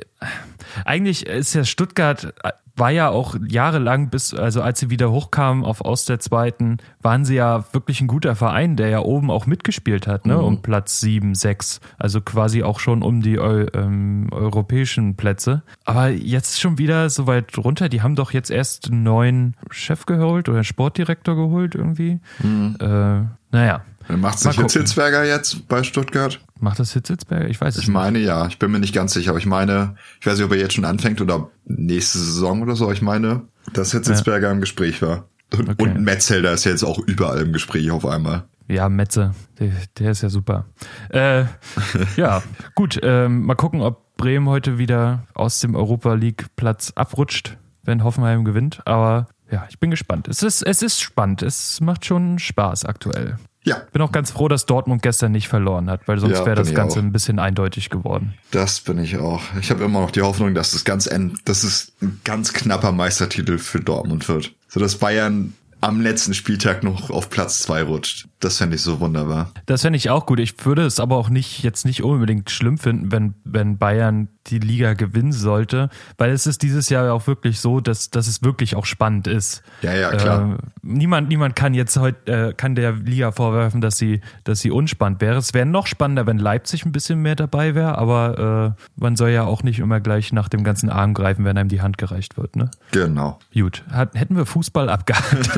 eigentlich 0.85 1.25
ist 1.25 1.53
ja 1.53 1.63
Stuttgart 1.63 2.33
war 2.75 2.89
ja 2.89 3.09
auch 3.09 3.35
jahrelang 3.47 4.09
bis, 4.09 4.33
also 4.33 4.61
als 4.61 4.79
sie 4.79 4.89
wieder 4.89 5.11
hochkamen 5.11 5.63
auf 5.63 5.81
aus 5.81 6.05
der 6.05 6.19
zweiten, 6.19 6.77
waren 7.01 7.23
sie 7.23 7.35
ja 7.35 7.65
wirklich 7.71 8.01
ein 8.01 8.07
guter 8.07 8.35
Verein, 8.35 8.75
der 8.75 8.89
ja 8.89 8.99
oben 8.99 9.29
auch 9.29 9.45
mitgespielt 9.45 10.07
hat, 10.07 10.25
ne, 10.25 10.37
mhm. 10.37 10.43
um 10.43 10.61
Platz 10.61 10.99
sieben, 10.99 11.35
sechs, 11.35 11.81
also 11.99 12.21
quasi 12.21 12.63
auch 12.63 12.79
schon 12.79 13.03
um 13.03 13.21
die 13.21 13.37
Eu 13.37 13.67
ähm, 13.73 14.27
europäischen 14.31 15.15
Plätze. 15.15 15.61
Aber 15.85 16.09
jetzt 16.09 16.59
schon 16.59 16.77
wieder 16.79 17.09
so 17.09 17.27
weit 17.27 17.55
runter. 17.57 17.89
Die 17.89 18.01
haben 18.01 18.15
doch 18.15 18.31
jetzt 18.31 18.49
erst 18.49 18.89
einen 18.89 19.03
neuen 19.03 19.55
Chef 19.69 20.05
geholt 20.05 20.49
oder 20.49 20.57
einen 20.57 20.63
Sportdirektor 20.63 21.35
geholt 21.35 21.75
irgendwie. 21.75 22.19
Mhm. 22.41 22.77
Äh, 22.79 23.21
naja, 23.51 23.83
Macht 24.07 24.39
sich 24.39 24.55
Hitzelsberger 24.55 25.25
jetzt 25.25 25.67
bei 25.67 25.83
Stuttgart? 25.83 26.39
Macht 26.59 26.79
das 26.79 26.93
Hitzelsberger? 26.93 27.47
Ich 27.49 27.59
weiß 27.59 27.75
es 27.75 27.83
Ich 27.83 27.87
meine 27.87 28.19
ja. 28.19 28.47
Ich 28.47 28.59
bin 28.59 28.71
mir 28.71 28.79
nicht 28.79 28.93
ganz 28.93 29.13
sicher, 29.13 29.31
aber 29.31 29.39
ich 29.39 29.45
meine, 29.45 29.95
ich 30.19 30.27
weiß 30.27 30.37
nicht, 30.37 30.45
ob 30.45 30.51
er 30.51 30.59
jetzt 30.59 30.73
schon 30.73 30.85
anfängt 30.85 31.21
oder 31.21 31.49
nächste 31.65 32.17
Saison 32.17 32.61
oder 32.61 32.75
so. 32.75 32.91
Ich 32.91 33.01
meine, 33.01 33.43
dass 33.73 33.91
Hitzelsberger 33.91 34.47
ja. 34.47 34.53
im 34.53 34.61
Gespräch 34.61 35.01
war. 35.01 35.29
Und, 35.53 35.69
okay. 35.69 35.83
und 35.83 36.01
Metzelder 36.01 36.53
ist 36.53 36.63
jetzt 36.63 36.83
auch 36.83 36.99
überall 36.99 37.41
im 37.41 37.53
Gespräch 37.53 37.91
auf 37.91 38.05
einmal. 38.05 38.43
Ja, 38.67 38.89
Metze, 38.89 39.33
der, 39.59 39.71
der 39.99 40.11
ist 40.11 40.21
ja 40.21 40.29
super. 40.29 40.65
Äh, 41.09 41.45
ja, 42.15 42.41
gut. 42.75 42.99
Ähm, 43.03 43.45
mal 43.45 43.55
gucken, 43.55 43.81
ob 43.81 44.15
Bremen 44.17 44.47
heute 44.47 44.77
wieder 44.77 45.27
aus 45.33 45.59
dem 45.59 45.75
Europa 45.75 46.13
League 46.13 46.47
Platz 46.55 46.93
abrutscht, 46.95 47.57
wenn 47.83 48.03
Hoffenheim 48.03 48.45
gewinnt. 48.45 48.81
Aber 48.85 49.27
ja, 49.51 49.67
ich 49.69 49.79
bin 49.79 49.91
gespannt. 49.91 50.27
Es 50.27 50.41
ist, 50.43 50.63
es 50.63 50.81
ist 50.81 51.01
spannend. 51.01 51.43
Es 51.43 51.81
macht 51.81 52.05
schon 52.05 52.39
Spaß 52.39 52.85
aktuell. 52.85 53.37
Ja. 53.65 53.81
Bin 53.91 54.01
auch 54.01 54.11
ganz 54.11 54.31
froh, 54.31 54.47
dass 54.47 54.65
Dortmund 54.65 55.01
gestern 55.01 55.31
nicht 55.31 55.47
verloren 55.47 55.89
hat, 55.89 56.07
weil 56.07 56.19
sonst 56.19 56.39
ja, 56.39 56.45
wäre 56.45 56.55
das 56.55 56.73
Ganze 56.73 56.99
auch. 56.99 57.03
ein 57.03 57.11
bisschen 57.11 57.39
eindeutig 57.39 57.89
geworden. 57.89 58.33
Das 58.51 58.81
bin 58.81 58.99
ich 58.99 59.17
auch. 59.17 59.41
Ich 59.59 59.69
habe 59.69 59.83
immer 59.83 60.01
noch 60.01 60.11
die 60.11 60.21
Hoffnung, 60.21 60.53
dass 60.53 60.71
das 60.71 60.83
ganz 60.83 61.07
end, 61.07 61.39
dass 61.45 61.63
es 61.63 61.93
ein 62.01 62.19
ganz 62.23 62.53
knapper 62.53 62.91
Meistertitel 62.91 63.57
für 63.57 63.79
Dortmund 63.79 64.27
wird. 64.27 64.53
So 64.67 64.79
dass 64.79 64.97
Bayern 64.97 65.53
am 65.83 65.99
letzten 65.99 66.33
Spieltag 66.33 66.83
noch 66.83 67.09
auf 67.09 67.29
Platz 67.29 67.59
zwei 67.59 67.83
rutscht. 67.83 68.27
Das 68.39 68.57
fände 68.57 68.77
ich 68.77 68.81
so 68.81 69.01
wunderbar. 69.01 69.51
Das 69.65 69.81
fände 69.81 69.97
ich 69.97 70.09
auch 70.09 70.25
gut. 70.25 70.39
Ich 70.39 70.65
würde 70.65 70.85
es 70.85 70.99
aber 70.99 71.17
auch 71.17 71.29
nicht 71.29 71.61
jetzt 71.61 71.85
nicht 71.85 72.03
unbedingt 72.03 72.49
schlimm 72.49 72.77
finden, 72.77 73.11
wenn, 73.11 73.33
wenn 73.43 73.77
Bayern 73.77 74.29
die 74.47 74.59
Liga 74.59 74.93
gewinnen 74.93 75.31
sollte, 75.31 75.89
weil 76.17 76.31
es 76.31 76.47
ist 76.47 76.63
dieses 76.63 76.89
Jahr 76.89 77.13
auch 77.13 77.27
wirklich 77.27 77.59
so, 77.59 77.79
dass, 77.79 78.09
dass 78.09 78.27
es 78.27 78.43
wirklich 78.43 78.75
auch 78.75 78.85
spannend 78.85 79.27
ist. 79.27 79.63
Ja, 79.81 79.93
ja, 79.93 80.09
klar. 80.15 80.55
Äh, 80.55 80.57
niemand, 80.81 81.29
niemand 81.29 81.55
kann 81.55 81.73
jetzt 81.73 81.95
heute, 81.97 82.49
äh, 82.49 82.53
kann 82.53 82.75
der 82.75 82.93
Liga 82.93 83.31
vorwerfen, 83.31 83.79
dass 83.79 83.97
sie, 83.97 84.21
dass 84.43 84.59
sie 84.59 84.71
unspannend 84.71 85.21
wäre. 85.21 85.37
Es 85.37 85.53
wäre 85.53 85.65
noch 85.65 85.87
spannender, 85.87 86.27
wenn 86.27 86.37
Leipzig 86.37 86.85
ein 86.85 86.91
bisschen 86.91 87.21
mehr 87.21 87.35
dabei 87.35 87.73
wäre, 87.73 87.97
aber 87.97 88.75
äh, 88.77 88.83
man 88.97 89.15
soll 89.15 89.29
ja 89.29 89.43
auch 89.43 89.63
nicht 89.63 89.79
immer 89.79 90.01
gleich 90.01 90.33
nach 90.33 90.49
dem 90.49 90.63
ganzen 90.63 90.89
Arm 90.89 91.13
greifen, 91.13 91.45
wenn 91.45 91.57
einem 91.57 91.69
die 91.69 91.81
Hand 91.81 91.97
gereicht 91.97 92.37
wird, 92.37 92.55
ne? 92.55 92.69
Genau. 92.91 93.39
Gut. 93.53 93.83
Hat, 93.89 94.13
hätten 94.15 94.35
wir 94.35 94.45
Fußball 94.45 94.89
abgehakt. 94.89 95.49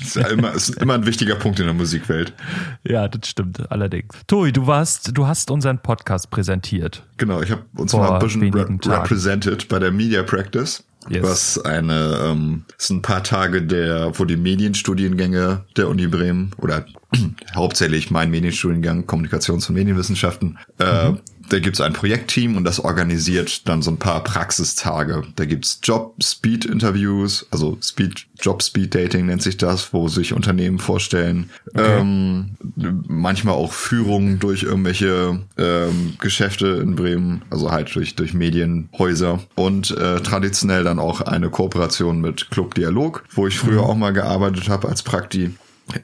ist, 0.00 0.16
ja 0.16 0.26
immer, 0.28 0.52
ist 0.52 0.70
immer 0.82 0.94
ein 0.94 1.06
wichtiger 1.06 1.36
Punkt 1.36 1.60
in 1.60 1.66
der 1.66 1.74
Musikwelt. 1.74 2.32
Ja, 2.82 3.06
das 3.06 3.28
stimmt, 3.28 3.70
allerdings. 3.70 4.14
Toi, 4.26 4.50
du 4.50 4.66
warst, 4.66 5.16
du 5.16 5.26
hast 5.26 5.50
unseren 5.50 5.78
Podcast 5.78 6.30
präsentiert. 6.30 6.71
Genau, 7.16 7.42
ich 7.42 7.50
habe 7.50 7.62
uns 7.76 7.92
mal 7.92 8.12
ein 8.12 8.18
bisschen 8.18 8.52
re 8.52 8.66
represented 8.86 9.68
bei 9.68 9.78
der 9.78 9.92
Media 9.92 10.22
Practice. 10.22 10.84
Yes. 11.08 11.22
Was 11.24 11.64
eine, 11.64 12.16
ähm, 12.24 12.64
sind 12.78 12.98
ein 12.98 13.02
paar 13.02 13.24
Tage 13.24 13.62
der, 13.62 14.16
wo 14.18 14.24
die 14.24 14.36
Medienstudiengänge 14.36 15.64
der 15.76 15.88
Uni 15.88 16.06
Bremen 16.06 16.52
oder 16.58 16.86
hauptsächlich 17.54 18.12
mein 18.12 18.30
Medienstudiengang 18.30 19.04
Kommunikations- 19.04 19.68
und 19.68 19.74
Medienwissenschaften 19.74 20.58
äh, 20.78 21.10
mhm 21.10 21.18
da 21.52 21.58
gibt's 21.58 21.80
ein 21.80 21.92
Projektteam 21.92 22.56
und 22.56 22.64
das 22.64 22.80
organisiert 22.80 23.68
dann 23.68 23.82
so 23.82 23.90
ein 23.90 23.98
paar 23.98 24.24
Praxistage. 24.24 25.22
Da 25.36 25.44
gibt's 25.44 25.80
Job-Speed-Interviews, 25.82 27.46
also 27.50 27.76
Speed, 27.82 28.26
Job-Speed-Dating 28.40 29.26
nennt 29.26 29.42
sich 29.42 29.58
das, 29.58 29.92
wo 29.92 30.08
sich 30.08 30.32
Unternehmen 30.32 30.78
vorstellen. 30.78 31.50
Okay. 31.74 32.00
Ähm, 32.00 32.56
manchmal 33.06 33.54
auch 33.54 33.72
Führungen 33.72 34.38
durch 34.38 34.62
irgendwelche 34.62 35.40
ähm, 35.58 36.14
Geschäfte 36.18 36.66
in 36.82 36.96
Bremen, 36.96 37.42
also 37.50 37.70
halt 37.70 37.94
durch, 37.94 38.14
durch 38.14 38.32
Medienhäuser. 38.32 39.40
Und 39.54 39.90
äh, 39.90 40.20
traditionell 40.20 40.84
dann 40.84 40.98
auch 40.98 41.20
eine 41.20 41.50
Kooperation 41.50 42.20
mit 42.20 42.50
Club 42.50 42.74
Dialog, 42.74 43.24
wo 43.34 43.46
ich 43.46 43.58
früher 43.58 43.82
mhm. 43.82 43.86
auch 43.90 43.96
mal 43.96 44.12
gearbeitet 44.12 44.70
habe 44.70 44.88
als 44.88 45.02
Prakti. 45.02 45.50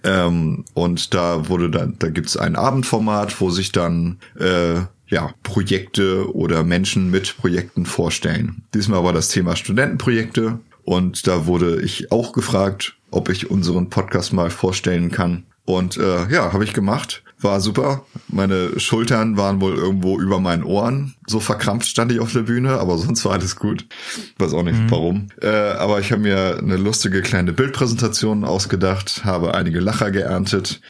Ähm, 0.04 0.64
und 0.74 1.14
da 1.14 1.48
wurde 1.48 1.70
dann, 1.70 1.96
da 1.98 2.10
gibt's 2.10 2.36
ein 2.36 2.56
Abendformat, 2.56 3.40
wo 3.40 3.50
sich 3.50 3.72
dann 3.72 4.18
äh, 4.38 4.80
ja, 5.08 5.32
Projekte 5.42 6.34
oder 6.34 6.64
Menschen 6.64 7.10
mit 7.10 7.36
Projekten 7.38 7.86
vorstellen. 7.86 8.62
Diesmal 8.74 9.04
war 9.04 9.12
das 9.12 9.28
Thema 9.28 9.56
Studentenprojekte 9.56 10.60
und 10.84 11.26
da 11.26 11.46
wurde 11.46 11.80
ich 11.82 12.12
auch 12.12 12.32
gefragt, 12.32 12.96
ob 13.10 13.28
ich 13.28 13.50
unseren 13.50 13.90
Podcast 13.90 14.32
mal 14.32 14.50
vorstellen 14.50 15.10
kann. 15.10 15.44
Und 15.64 15.98
äh, 15.98 16.26
ja, 16.30 16.52
habe 16.54 16.64
ich 16.64 16.72
gemacht. 16.72 17.22
war 17.40 17.60
super. 17.60 18.06
Meine 18.28 18.80
Schultern 18.80 19.36
waren 19.36 19.60
wohl 19.60 19.76
irgendwo 19.76 20.18
über 20.18 20.40
meinen 20.40 20.64
Ohren. 20.64 21.14
So 21.26 21.40
verkrampft 21.40 21.86
stand 21.88 22.10
ich 22.10 22.20
auf 22.20 22.32
der 22.32 22.44
Bühne, 22.44 22.78
aber 22.80 22.96
sonst 22.96 23.24
war 23.26 23.32
alles 23.32 23.56
gut. 23.56 23.86
Weiß 24.38 24.54
auch 24.54 24.62
nicht 24.62 24.80
mhm. 24.80 24.90
warum. 24.90 25.26
Äh, 25.42 25.48
aber 25.48 26.00
ich 26.00 26.10
habe 26.10 26.22
mir 26.22 26.58
eine 26.58 26.78
lustige 26.78 27.20
kleine 27.20 27.52
Bildpräsentation 27.52 28.44
ausgedacht, 28.44 29.24
habe 29.24 29.54
einige 29.54 29.80
Lacher 29.80 30.10
geerntet, 30.10 30.80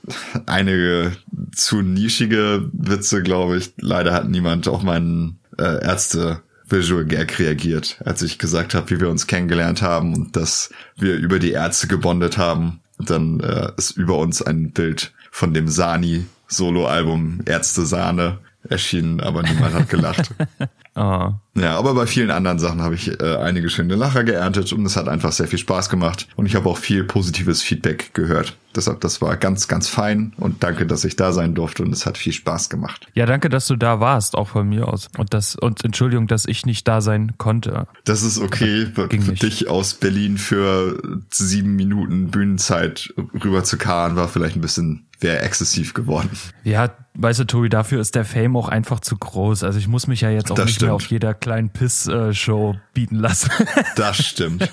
einige 0.46 1.12
zu 1.58 1.82
nischige 1.82 2.68
Witze, 2.72 3.22
glaube 3.22 3.56
ich. 3.56 3.72
Leider 3.78 4.12
hat 4.12 4.28
niemand 4.28 4.68
auf 4.68 4.82
meinen 4.82 5.38
äh, 5.58 5.84
Ärzte 5.84 6.42
Visual 6.68 7.04
Gag 7.04 7.38
reagiert, 7.38 8.00
als 8.04 8.22
ich 8.22 8.38
gesagt 8.38 8.74
habe, 8.74 8.90
wie 8.90 9.00
wir 9.00 9.08
uns 9.08 9.26
kennengelernt 9.26 9.82
haben 9.82 10.14
und 10.14 10.36
dass 10.36 10.70
wir 10.96 11.16
über 11.16 11.38
die 11.38 11.52
Ärzte 11.52 11.86
gebondet 11.86 12.38
haben. 12.38 12.80
Dann 12.98 13.40
äh, 13.40 13.72
ist 13.76 13.92
über 13.92 14.18
uns 14.18 14.42
ein 14.42 14.72
Bild 14.72 15.12
von 15.30 15.54
dem 15.54 15.68
Sani 15.68 16.26
Soloalbum 16.48 17.40
Ärzte 17.44 17.86
Sahne 17.86 18.38
erschienen, 18.68 19.20
aber 19.20 19.42
niemand 19.42 19.74
hat 19.74 19.88
gelacht. 19.88 20.34
oh. 20.98 21.60
Ja, 21.60 21.76
aber 21.76 21.94
bei 21.94 22.06
vielen 22.06 22.30
anderen 22.30 22.58
Sachen 22.58 22.82
habe 22.82 22.94
ich 22.94 23.20
äh, 23.20 23.36
einige 23.36 23.68
schöne 23.68 23.96
Lacher 23.96 24.24
geerntet 24.24 24.72
und 24.72 24.84
es 24.86 24.96
hat 24.96 25.08
einfach 25.08 25.32
sehr 25.32 25.48
viel 25.48 25.58
Spaß 25.58 25.88
gemacht 25.88 26.28
und 26.36 26.46
ich 26.46 26.54
habe 26.54 26.68
auch 26.68 26.78
viel 26.78 27.04
positives 27.04 27.62
Feedback 27.62 28.14
gehört. 28.14 28.56
Deshalb, 28.76 29.00
das 29.00 29.20
war 29.20 29.36
ganz, 29.36 29.66
ganz 29.66 29.88
fein 29.88 30.34
und 30.36 30.62
danke, 30.62 30.86
dass 30.86 31.04
ich 31.04 31.16
da 31.16 31.32
sein 31.32 31.54
durfte 31.54 31.82
und 31.82 31.92
es 31.92 32.06
hat 32.06 32.16
viel 32.16 32.32
Spaß 32.32 32.68
gemacht. 32.68 33.08
Ja, 33.14 33.26
danke, 33.26 33.48
dass 33.48 33.66
du 33.66 33.76
da 33.76 33.98
warst, 33.98 34.36
auch 34.36 34.48
von 34.48 34.68
mir 34.68 34.86
aus. 34.86 35.08
Und 35.16 35.34
das, 35.34 35.56
und 35.56 35.84
Entschuldigung, 35.84 36.26
dass 36.28 36.46
ich 36.46 36.64
nicht 36.64 36.86
da 36.86 37.00
sein 37.00 37.32
konnte. 37.38 37.88
Das 38.04 38.22
ist 38.22 38.38
okay, 38.38 38.86
für 38.94 39.08
nicht. 39.08 39.42
dich 39.42 39.68
aus 39.68 39.94
Berlin 39.94 40.38
für 40.38 41.02
sieben 41.30 41.74
Minuten 41.74 42.30
Bühnenzeit 42.30 43.12
rüber 43.42 43.64
zu 43.64 43.78
karren, 43.78 44.16
war 44.16 44.28
vielleicht 44.28 44.56
ein 44.56 44.60
bisschen 44.60 45.08
wäre 45.20 45.40
exzessiv 45.40 45.94
geworden. 45.94 46.30
Ja, 46.64 46.90
weißt 47.14 47.40
du, 47.40 47.44
Tobi, 47.44 47.68
dafür 47.68 48.00
ist 48.00 48.14
der 48.14 48.24
Fame 48.24 48.56
auch 48.56 48.68
einfach 48.68 49.00
zu 49.00 49.16
groß. 49.16 49.64
Also 49.64 49.78
ich 49.78 49.88
muss 49.88 50.06
mich 50.06 50.20
ja 50.20 50.30
jetzt 50.30 50.50
auch 50.50 50.56
das 50.56 50.66
nicht 50.66 50.80
mehr 50.88 50.94
auf 50.94 51.06
jeder 51.06 51.34
kleinen 51.34 51.70
Piss-Show 51.70 52.76
bieten 52.94 53.16
lassen. 53.16 53.50
Das 53.96 54.16
stimmt. 54.24 54.70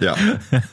Ja. 0.00 0.16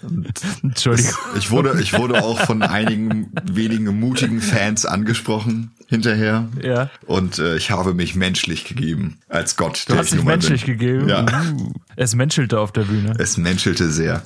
Entschuldigung. 0.63 1.13
ich 1.37 1.51
wurde, 1.51 1.79
ich 1.81 1.93
wurde 1.93 2.23
auch 2.23 2.39
von 2.39 2.61
einigen 2.63 3.31
wenigen 3.43 3.99
mutigen 3.99 4.41
Fans 4.41 4.85
angesprochen 4.85 5.71
hinterher. 5.87 6.47
Ja. 6.61 6.89
Und 7.05 7.39
äh, 7.39 7.57
ich 7.57 7.71
habe 7.71 7.93
mich 7.93 8.15
menschlich 8.15 8.65
gegeben 8.65 9.19
als 9.27 9.57
Gott. 9.57 9.85
Du 9.87 9.97
hast 9.97 10.13
dich 10.13 10.23
menschlich 10.23 10.65
bin. 10.65 10.77
gegeben. 10.77 11.09
Ja. 11.09 11.25
Uh, 11.51 11.73
es 11.95 12.15
menschelte 12.15 12.59
auf 12.59 12.71
der 12.71 12.83
Bühne. 12.83 13.13
Es 13.19 13.37
menschelte 13.37 13.89
sehr. 13.89 14.23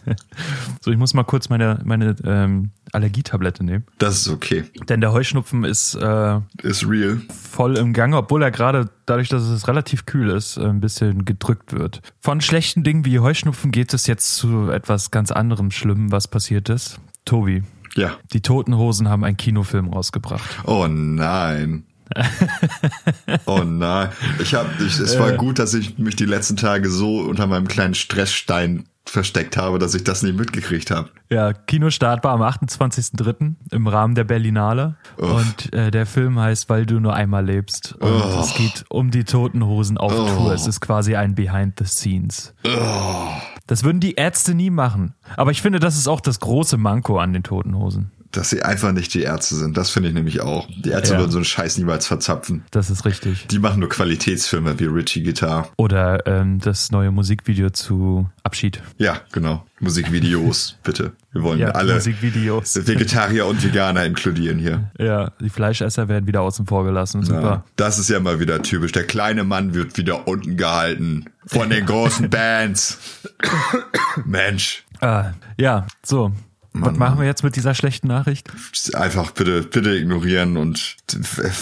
so, 0.80 0.90
ich 0.90 0.98
muss 0.98 1.12
mal 1.12 1.24
kurz 1.24 1.48
meine 1.48 1.80
meine 1.84 2.16
ähm, 2.24 2.70
Allergietablette 2.92 3.64
nehmen. 3.64 3.84
Das 3.98 4.18
ist 4.18 4.28
okay. 4.28 4.64
Denn 4.88 5.00
der 5.00 5.12
Heuschnupfen 5.12 5.64
ist 5.64 5.94
äh, 5.94 6.40
ist 6.62 6.88
real. 6.88 7.20
Voll 7.30 7.76
im 7.76 7.92
Gange, 7.92 8.16
obwohl 8.16 8.42
er 8.42 8.50
gerade 8.50 8.90
dadurch, 9.06 9.28
dass 9.28 9.42
es 9.42 9.68
relativ 9.68 10.06
kühl 10.06 10.30
ist, 10.30 10.58
ein 10.58 10.80
bisschen 10.80 11.24
gedrückt 11.24 11.72
wird. 11.72 12.00
Von 12.20 12.40
schlechten 12.40 12.84
Dingen 12.84 13.04
wie 13.04 13.20
Heuschnupfen 13.20 13.70
geht 13.70 13.94
es 13.94 14.06
jetzt 14.06 14.36
zu 14.36 14.70
etwas 14.70 15.10
ganz 15.10 15.30
anderem 15.30 15.70
Schlimmem, 15.70 16.12
was 16.12 16.28
passiert 16.28 16.68
ist. 16.68 17.00
Tobi, 17.24 17.62
ja. 17.98 18.16
Die 18.32 18.40
Toten 18.40 18.76
Hosen 18.76 19.08
haben 19.08 19.24
einen 19.24 19.36
Kinofilm 19.36 19.88
rausgebracht. 19.88 20.60
Oh 20.64 20.86
nein. 20.88 21.84
oh 23.46 23.62
nein. 23.64 24.10
Ich 24.40 24.54
habe, 24.54 24.68
ich, 24.80 24.98
es 24.98 25.18
war 25.18 25.32
äh. 25.32 25.36
gut, 25.36 25.58
dass 25.58 25.74
ich 25.74 25.98
mich 25.98 26.16
die 26.16 26.24
letzten 26.24 26.56
Tage 26.56 26.90
so 26.90 27.20
unter 27.20 27.46
meinem 27.46 27.68
kleinen 27.68 27.94
Stressstein 27.94 28.86
versteckt 29.08 29.56
habe, 29.56 29.78
dass 29.78 29.94
ich 29.94 30.04
das 30.04 30.22
nicht 30.22 30.38
mitgekriegt 30.38 30.90
habe. 30.90 31.08
Ja, 31.30 31.52
Kinostart 31.52 32.24
war 32.24 32.32
am 32.32 32.42
28.03. 32.42 33.54
im 33.70 33.86
Rahmen 33.86 34.14
der 34.14 34.24
Berlinale. 34.24 34.96
Uff. 35.16 35.32
Und 35.32 35.72
äh, 35.72 35.90
der 35.90 36.06
Film 36.06 36.38
heißt 36.38 36.68
Weil 36.68 36.86
du 36.86 37.00
nur 37.00 37.14
einmal 37.14 37.44
lebst. 37.44 37.94
Und 38.00 38.10
oh. 38.10 38.40
es 38.40 38.54
geht 38.54 38.84
um 38.88 39.10
die 39.10 39.24
Toten 39.24 39.64
Hosen 39.64 39.98
auf 39.98 40.12
oh. 40.12 40.26
Tour. 40.26 40.52
Es 40.52 40.66
ist 40.66 40.80
quasi 40.80 41.16
ein 41.16 41.34
Behind 41.34 41.74
the 41.78 41.86
Scenes. 41.86 42.54
Oh. 42.66 43.28
Das 43.66 43.84
würden 43.84 44.00
die 44.00 44.14
Ärzte 44.14 44.54
nie 44.54 44.70
machen. 44.70 45.14
Aber 45.36 45.50
ich 45.50 45.62
finde, 45.62 45.78
das 45.78 45.96
ist 45.96 46.08
auch 46.08 46.20
das 46.20 46.40
große 46.40 46.76
Manko 46.78 47.18
an 47.18 47.32
den 47.32 47.42
Toten 47.42 47.76
Hosen. 47.76 48.12
Dass 48.32 48.50
sie 48.50 48.62
einfach 48.62 48.92
nicht 48.92 49.14
die 49.14 49.22
Ärzte 49.22 49.54
sind. 49.54 49.76
Das 49.76 49.90
finde 49.90 50.10
ich 50.10 50.14
nämlich 50.14 50.40
auch. 50.42 50.68
Die 50.84 50.90
Ärzte 50.90 51.14
ja. 51.14 51.20
würden 51.20 51.30
so 51.30 51.38
einen 51.38 51.44
Scheiß 51.44 51.78
niemals 51.78 52.06
verzapfen. 52.06 52.64
Das 52.70 52.90
ist 52.90 53.04
richtig. 53.04 53.46
Die 53.46 53.58
machen 53.58 53.80
nur 53.80 53.88
Qualitätsfilme 53.88 54.78
wie 54.78 54.84
Richie 54.84 55.22
Guitar. 55.22 55.70
Oder 55.76 56.26
ähm, 56.26 56.58
das 56.58 56.90
neue 56.90 57.10
Musikvideo 57.10 57.70
zu 57.70 58.28
Abschied. 58.42 58.82
Ja, 58.98 59.20
genau. 59.32 59.64
Musikvideos, 59.80 60.76
bitte. 60.82 61.12
Wir 61.32 61.42
wollen 61.42 61.58
ja, 61.58 61.70
alle 61.70 61.94
Musikvideos. 61.94 62.86
Vegetarier 62.86 63.46
und 63.46 63.62
Veganer 63.62 64.04
inkludieren 64.04 64.58
hier. 64.58 64.90
Ja, 64.98 65.30
die 65.40 65.50
Fleischesser 65.50 66.08
werden 66.08 66.26
wieder 66.26 66.42
außen 66.42 66.66
vor 66.66 66.84
gelassen. 66.84 67.22
Super. 67.22 67.42
Ja, 67.42 67.64
das 67.76 67.98
ist 67.98 68.10
ja 68.10 68.20
mal 68.20 68.40
wieder 68.40 68.62
typisch. 68.62 68.92
Der 68.92 69.04
kleine 69.04 69.44
Mann 69.44 69.74
wird 69.74 69.96
wieder 69.96 70.26
unten 70.26 70.56
gehalten 70.56 71.26
von 71.46 71.70
den 71.70 71.86
großen 71.86 72.28
Bands. 72.30 72.98
Mensch. 74.24 74.84
Ah, 75.00 75.32
ja, 75.56 75.86
so. 76.04 76.32
Mann, 76.78 76.92
Was 76.92 76.98
machen 76.98 77.18
wir 77.18 77.26
jetzt 77.26 77.42
mit 77.42 77.56
dieser 77.56 77.74
schlechten 77.74 78.08
Nachricht? 78.08 78.48
Einfach 78.94 79.32
bitte, 79.32 79.62
bitte 79.62 79.96
ignorieren 79.96 80.56
und 80.56 80.96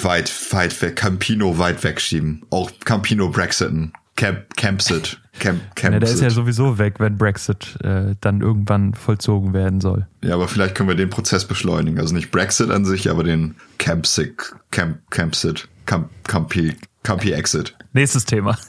weit, 0.02 0.30
weit 0.52 0.82
weg, 0.82 0.96
Campino 0.96 1.58
weit 1.58 1.82
wegschieben. 1.82 2.42
Auch 2.50 2.70
Campino 2.84 3.30
Brexiten. 3.30 3.92
Camp, 4.16 4.56
Campsit. 4.56 5.20
Camp, 5.38 5.60
Campsit. 5.76 5.92
Ja, 5.92 5.98
der 5.98 6.10
ist 6.10 6.22
ja 6.22 6.30
sowieso 6.30 6.78
weg, 6.78 6.94
wenn 6.98 7.18
Brexit 7.18 7.78
äh, 7.82 8.14
dann 8.20 8.40
irgendwann 8.40 8.94
vollzogen 8.94 9.52
werden 9.52 9.82
soll. 9.82 10.06
Ja, 10.22 10.34
aber 10.34 10.48
vielleicht 10.48 10.74
können 10.74 10.88
wir 10.88 10.96
den 10.96 11.10
Prozess 11.10 11.44
beschleunigen. 11.44 12.00
Also 12.00 12.14
nicht 12.14 12.30
Brexit 12.30 12.70
an 12.70 12.84
sich, 12.86 13.10
aber 13.10 13.24
den 13.24 13.56
Campsic, 13.78 14.54
Camp, 14.70 14.98
Campsit, 15.10 15.68
Camp, 15.84 16.08
Campi, 16.24 16.76
Campi 17.02 17.32
Exit. 17.32 17.76
Nächstes 17.92 18.24
Thema. 18.24 18.58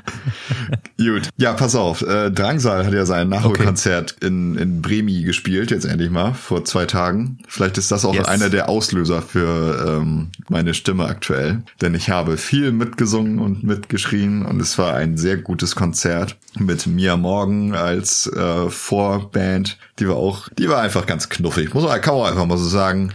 Gut. 0.98 1.28
Ja, 1.36 1.52
pass 1.52 1.74
auf. 1.74 2.02
Äh, 2.02 2.30
Drangsal 2.30 2.86
hat 2.86 2.92
ja 2.92 3.04
sein 3.06 3.28
Nachholkonzert 3.28 4.16
okay. 4.16 4.26
in, 4.26 4.56
in 4.56 4.82
Bremi 4.82 5.22
gespielt, 5.22 5.70
jetzt 5.70 5.84
endlich 5.84 6.10
mal, 6.10 6.34
vor 6.34 6.64
zwei 6.64 6.86
Tagen. 6.86 7.38
Vielleicht 7.48 7.78
ist 7.78 7.90
das 7.90 8.04
auch 8.04 8.14
yes. 8.14 8.26
einer 8.26 8.50
der 8.50 8.68
Auslöser 8.68 9.22
für 9.22 10.00
ähm, 10.00 10.30
meine 10.48 10.74
Stimme 10.74 11.06
aktuell. 11.06 11.62
Denn 11.80 11.94
ich 11.94 12.10
habe 12.10 12.36
viel 12.36 12.72
mitgesungen 12.72 13.38
und 13.38 13.62
mitgeschrien 13.64 14.44
und 14.44 14.60
es 14.60 14.78
war 14.78 14.94
ein 14.94 15.16
sehr 15.16 15.36
gutes 15.36 15.74
Konzert 15.74 16.36
mit 16.58 16.86
Mia 16.86 17.16
Morgan 17.16 17.74
als 17.74 18.26
äh, 18.26 18.68
Vorband. 18.70 19.78
Die 19.98 20.08
war 20.08 20.16
auch, 20.16 20.48
die 20.50 20.68
war 20.68 20.80
einfach 20.80 21.06
ganz 21.06 21.28
knuffig. 21.28 21.74
Muss 21.74 21.84
man, 21.84 22.00
kann 22.00 22.16
man 22.16 22.28
einfach 22.30 22.46
mal 22.46 22.58
so 22.58 22.68
sagen 22.68 23.12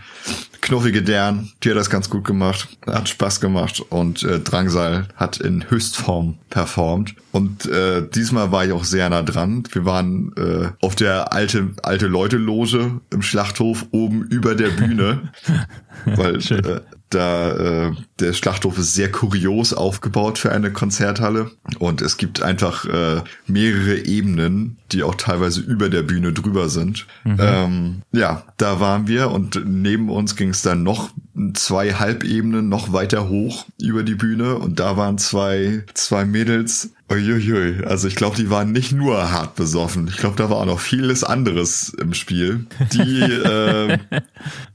knuffige 0.67 1.01
Dern, 1.01 1.49
die 1.63 1.69
hat 1.69 1.77
das 1.77 1.89
ganz 1.89 2.09
gut 2.09 2.25
gemacht, 2.25 2.67
hat 2.85 3.07
Spaß 3.07 3.39
gemacht 3.39 3.81
und 3.89 4.23
äh, 4.23 4.39
Drangsal 4.41 5.07
hat 5.15 5.37
in 5.37 5.69
Höchstform 5.69 6.37
performt. 6.49 7.15
Und 7.31 7.65
äh, 7.67 8.05
diesmal 8.07 8.51
war 8.51 8.65
ich 8.65 8.73
auch 8.73 8.83
sehr 8.83 9.09
nah 9.09 9.23
dran. 9.23 9.63
Wir 9.71 9.85
waren 9.85 10.33
äh, 10.35 10.69
auf 10.85 10.95
der 10.95 11.31
alte 11.31 11.69
alte 11.83 12.07
Leute 12.07 12.35
Loge 12.35 12.99
im 13.11 13.21
Schlachthof 13.21 13.85
oben 13.91 14.23
über 14.23 14.55
der 14.55 14.69
Bühne, 14.69 15.31
weil 16.05 16.35
äh, 16.35 16.81
da 17.09 17.87
äh, 17.87 17.91
der 18.19 18.33
Schlachthof 18.33 18.77
ist 18.77 18.93
sehr 18.93 19.11
kurios 19.11 19.73
aufgebaut 19.73 20.37
für 20.37 20.51
eine 20.51 20.71
Konzerthalle 20.71 21.51
und 21.79 22.01
es 22.01 22.17
gibt 22.17 22.41
einfach 22.41 22.85
äh, 22.85 23.21
mehrere 23.45 24.05
Ebenen, 24.05 24.77
die 24.91 25.03
auch 25.03 25.15
teilweise 25.15 25.61
über 25.61 25.89
der 25.89 26.03
Bühne 26.03 26.33
drüber 26.33 26.69
sind. 26.69 27.07
Mhm. 27.23 27.37
Ähm, 27.39 28.01
ja, 28.11 28.43
da 28.57 28.79
waren 28.79 29.07
wir 29.07 29.31
und 29.31 29.61
neben 29.65 30.09
uns 30.09 30.35
ging 30.35 30.49
es 30.49 30.61
dann 30.61 30.83
noch 30.83 31.11
zwei 31.53 31.93
Halbebenen 31.93 32.69
noch 32.69 32.93
weiter 32.93 33.29
hoch 33.29 33.65
über 33.81 34.03
die 34.03 34.15
Bühne 34.15 34.55
und 34.55 34.79
da 34.79 34.97
waren 34.97 35.17
zwei 35.17 35.83
zwei 35.93 36.25
Mädels 36.25 36.91
Uiuiui, 37.09 37.85
also 37.85 38.09
ich 38.09 38.17
glaube, 38.17 38.35
die 38.35 38.49
waren 38.49 38.73
nicht 38.73 38.91
nur 38.91 39.31
hart 39.31 39.55
besoffen. 39.55 40.09
Ich 40.09 40.17
glaube, 40.17 40.35
da 40.35 40.49
war 40.49 40.57
auch 40.57 40.65
noch 40.65 40.81
vieles 40.81 41.23
anderes 41.23 41.89
im 41.89 42.13
Spiel. 42.13 42.65
Die, 42.91 43.21
äh, 43.21 43.97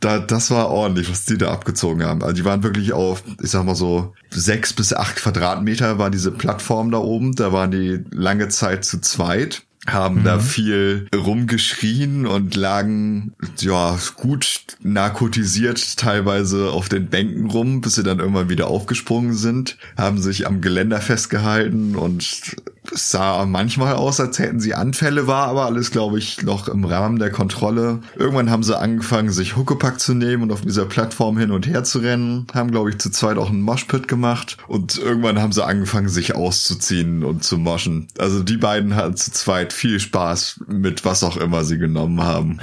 da, 0.00 0.18
das 0.18 0.50
war 0.50 0.70
ordentlich, 0.70 1.10
was 1.10 1.26
die 1.26 1.36
da 1.36 1.52
abgezogen 1.52 2.04
haben. 2.04 2.22
Also 2.22 2.34
die 2.34 2.46
waren 2.46 2.62
wirklich 2.62 2.94
auf, 2.94 3.22
ich 3.42 3.50
sag 3.50 3.64
mal 3.64 3.74
so, 3.74 4.14
sechs 4.30 4.72
bis 4.72 4.94
acht 4.94 5.16
Quadratmeter 5.16 5.98
war 5.98 6.08
diese 6.08 6.30
Plattform 6.30 6.90
da 6.90 6.98
oben. 6.98 7.34
Da 7.34 7.52
waren 7.52 7.70
die 7.70 8.02
lange 8.10 8.48
Zeit 8.48 8.86
zu 8.86 9.00
zweit 9.02 9.64
haben 9.86 10.20
mhm. 10.20 10.24
da 10.24 10.38
viel 10.38 11.08
rumgeschrien 11.14 12.26
und 12.26 12.54
lagen 12.54 13.34
ja 13.58 13.98
gut 14.16 14.62
narkotisiert 14.80 15.96
teilweise 15.96 16.70
auf 16.70 16.88
den 16.88 17.08
Bänken 17.08 17.50
rum, 17.50 17.80
bis 17.80 17.96
sie 17.96 18.02
dann 18.02 18.20
irgendwann 18.20 18.48
wieder 18.48 18.68
aufgesprungen 18.68 19.34
sind, 19.34 19.76
haben 19.96 20.20
sich 20.20 20.46
am 20.46 20.60
Geländer 20.60 21.00
festgehalten 21.00 21.96
und 21.96 22.56
es 22.94 23.10
sah 23.10 23.44
manchmal 23.46 23.94
aus, 23.94 24.20
als 24.20 24.38
hätten 24.38 24.60
sie 24.60 24.74
Anfälle, 24.74 25.26
war 25.26 25.48
aber 25.48 25.66
alles, 25.66 25.90
glaube 25.90 26.18
ich, 26.18 26.42
noch 26.42 26.68
im 26.68 26.84
Rahmen 26.84 27.18
der 27.18 27.30
Kontrolle. 27.30 28.00
Irgendwann 28.16 28.50
haben 28.50 28.62
sie 28.62 28.78
angefangen, 28.78 29.30
sich 29.30 29.56
Huckepack 29.56 30.00
zu 30.00 30.14
nehmen 30.14 30.44
und 30.44 30.52
auf 30.52 30.62
dieser 30.62 30.86
Plattform 30.86 31.38
hin 31.38 31.50
und 31.50 31.66
her 31.66 31.84
zu 31.84 31.98
rennen, 31.98 32.46
haben, 32.54 32.70
glaube 32.70 32.90
ich, 32.90 32.98
zu 32.98 33.10
zweit 33.10 33.38
auch 33.38 33.50
einen 33.50 33.62
Moshpit 33.62 34.08
gemacht 34.08 34.56
und 34.68 34.98
irgendwann 34.98 35.40
haben 35.40 35.52
sie 35.52 35.64
angefangen, 35.64 36.08
sich 36.08 36.34
auszuziehen 36.34 37.24
und 37.24 37.44
zu 37.44 37.58
moschen. 37.58 38.08
Also 38.18 38.42
die 38.42 38.56
beiden 38.56 38.94
hatten 38.94 39.16
zu 39.16 39.32
zweit 39.32 39.72
viel 39.72 40.00
Spaß 40.00 40.60
mit 40.68 41.04
was 41.04 41.24
auch 41.24 41.36
immer 41.36 41.64
sie 41.64 41.78
genommen 41.78 42.22
haben. 42.22 42.58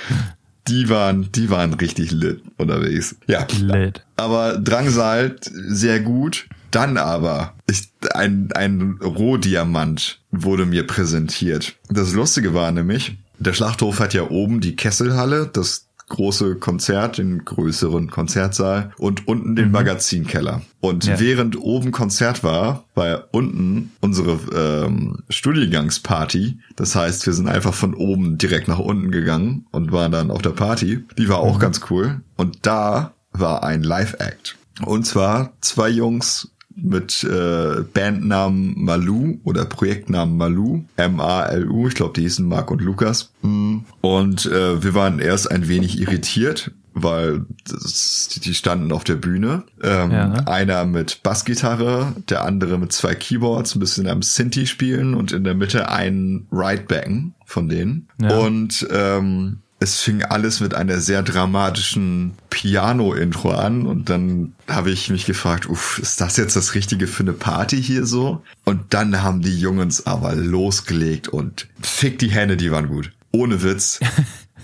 die 0.68 0.88
waren, 0.88 1.30
die 1.32 1.50
waren 1.50 1.74
richtig 1.74 2.10
lit 2.12 2.42
unterwegs. 2.56 3.16
Ja. 3.26 3.46
Lit. 3.60 4.04
Aber 4.16 4.58
Drangsal 4.58 5.36
sehr 5.40 6.00
gut. 6.00 6.46
Dann 6.70 6.96
aber 6.96 7.54
ich, 7.66 7.90
ein, 8.14 8.50
ein 8.52 8.98
Rohdiamant 9.02 10.20
wurde 10.30 10.66
mir 10.66 10.86
präsentiert. 10.86 11.76
Das 11.88 12.12
Lustige 12.12 12.54
war 12.54 12.70
nämlich, 12.72 13.16
der 13.38 13.54
Schlachthof 13.54 14.00
hat 14.00 14.14
ja 14.14 14.28
oben 14.30 14.60
die 14.60 14.76
Kesselhalle, 14.76 15.48
das 15.52 15.88
große 16.08 16.56
Konzert, 16.56 17.18
den 17.18 17.44
größeren 17.44 18.10
Konzertsaal 18.10 18.92
und 18.98 19.28
unten 19.28 19.56
den 19.56 19.66
mhm. 19.66 19.72
Magazinkeller. 19.72 20.62
Und 20.80 21.04
ja. 21.04 21.20
während 21.20 21.58
oben 21.60 21.92
Konzert 21.92 22.42
war, 22.42 22.84
war 22.94 23.28
unten 23.32 23.92
unsere 24.00 24.38
ähm, 24.54 25.18
Studiengangsparty. 25.28 26.60
Das 26.76 26.94
heißt, 26.94 27.26
wir 27.26 27.34
sind 27.34 27.48
einfach 27.48 27.74
von 27.74 27.94
oben 27.94 28.38
direkt 28.38 28.68
nach 28.68 28.78
unten 28.78 29.10
gegangen 29.10 29.66
und 29.70 29.92
waren 29.92 30.12
dann 30.12 30.30
auf 30.30 30.42
der 30.42 30.50
Party. 30.50 31.04
Die 31.18 31.28
war 31.28 31.38
auch 31.38 31.56
mhm. 31.56 31.60
ganz 31.60 31.80
cool. 31.90 32.22
Und 32.36 32.58
da 32.62 33.12
war 33.32 33.62
ein 33.62 33.82
Live-Act. 33.82 34.56
Und 34.84 35.04
zwar 35.04 35.52
zwei 35.60 35.88
Jungs 35.88 36.50
mit 36.82 37.24
äh, 37.24 37.82
Bandnamen 37.92 38.74
Malu 38.76 39.38
oder 39.44 39.64
Projektnamen 39.64 40.36
Malu, 40.36 40.84
M-A-L-U, 40.96 41.88
ich 41.88 41.94
glaube, 41.94 42.14
die 42.14 42.22
hießen 42.22 42.46
Marc 42.46 42.70
und 42.70 42.80
Lukas. 42.80 43.32
Mhm. 43.42 43.84
Und 44.00 44.46
äh, 44.46 44.82
wir 44.82 44.94
waren 44.94 45.18
erst 45.18 45.50
ein 45.50 45.68
wenig 45.68 46.00
irritiert, 46.00 46.72
weil 46.94 47.46
das, 47.68 48.28
die 48.42 48.54
standen 48.54 48.92
auf 48.92 49.04
der 49.04 49.16
Bühne. 49.16 49.64
Ähm, 49.82 50.10
ja. 50.10 50.32
Einer 50.46 50.84
mit 50.84 51.22
Bassgitarre, 51.22 52.14
der 52.28 52.44
andere 52.44 52.78
mit 52.78 52.92
zwei 52.92 53.14
Keyboards, 53.14 53.74
ein 53.74 53.80
bisschen 53.80 54.08
am 54.08 54.22
Sinti 54.22 54.66
spielen 54.66 55.14
und 55.14 55.32
in 55.32 55.44
der 55.44 55.54
Mitte 55.54 55.90
ein 55.90 56.46
Ridebacken 56.52 57.34
von 57.44 57.68
denen. 57.68 58.08
Ja. 58.20 58.38
Und 58.38 58.86
ähm, 58.90 59.58
es 59.80 60.00
fing 60.00 60.22
alles 60.22 60.60
mit 60.60 60.74
einer 60.74 61.00
sehr 61.00 61.22
dramatischen 61.22 62.32
Piano-Intro 62.50 63.52
an 63.52 63.86
und 63.86 64.10
dann 64.10 64.54
habe 64.66 64.90
ich 64.90 65.08
mich 65.08 65.24
gefragt, 65.24 65.68
uff, 65.68 65.98
ist 66.00 66.20
das 66.20 66.36
jetzt 66.36 66.56
das 66.56 66.74
Richtige 66.74 67.06
für 67.06 67.22
eine 67.22 67.32
Party 67.32 67.80
hier 67.80 68.04
so? 68.04 68.42
Und 68.64 68.92
dann 68.94 69.22
haben 69.22 69.40
die 69.40 69.58
Jungs 69.58 70.06
aber 70.06 70.34
losgelegt 70.34 71.28
und 71.28 71.68
fick 71.80 72.18
die 72.18 72.30
Hände, 72.30 72.56
die 72.56 72.72
waren 72.72 72.88
gut. 72.88 73.12
Ohne 73.30 73.62
Witz. 73.62 74.00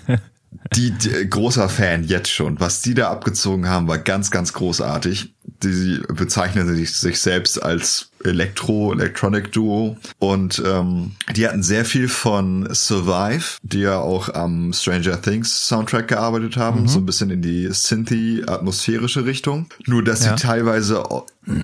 die, 0.75 0.91
die 0.91 1.31
großer 1.31 1.69
Fan 1.69 2.03
jetzt 2.03 2.31
schon. 2.31 2.59
Was 2.59 2.83
die 2.83 2.95
da 2.95 3.11
abgezogen 3.11 3.69
haben, 3.69 3.87
war 3.87 3.99
ganz, 3.99 4.33
ganz 4.33 4.53
großartig. 4.53 5.35
Die 5.63 6.01
bezeichnen 6.09 6.75
sich, 6.75 6.93
sich 6.95 7.21
selbst 7.21 7.63
als 7.63 8.11
Elektro, 8.25 8.93
Electronic 8.93 9.53
Duo. 9.53 9.97
Und 10.19 10.63
ähm, 10.67 11.13
die 11.37 11.47
hatten 11.47 11.63
sehr 11.63 11.85
viel 11.85 12.09
von 12.09 12.69
Survive, 12.73 13.59
die 13.63 13.81
ja 13.81 13.99
auch 13.99 14.29
am 14.33 14.73
Stranger 14.73 15.21
Things 15.21 15.69
Soundtrack 15.69 16.09
gearbeitet 16.09 16.57
haben, 16.57 16.83
mhm. 16.83 16.89
so 16.89 16.99
ein 16.99 17.07
bisschen 17.07 17.31
in 17.31 17.43
die 17.43 17.69
Synthie-atmosphärische 17.71 19.25
Richtung. 19.25 19.67
Nur, 19.87 20.03
dass 20.03 20.25
ja. 20.25 20.37
sie 20.37 20.43
teilweise 20.43 21.05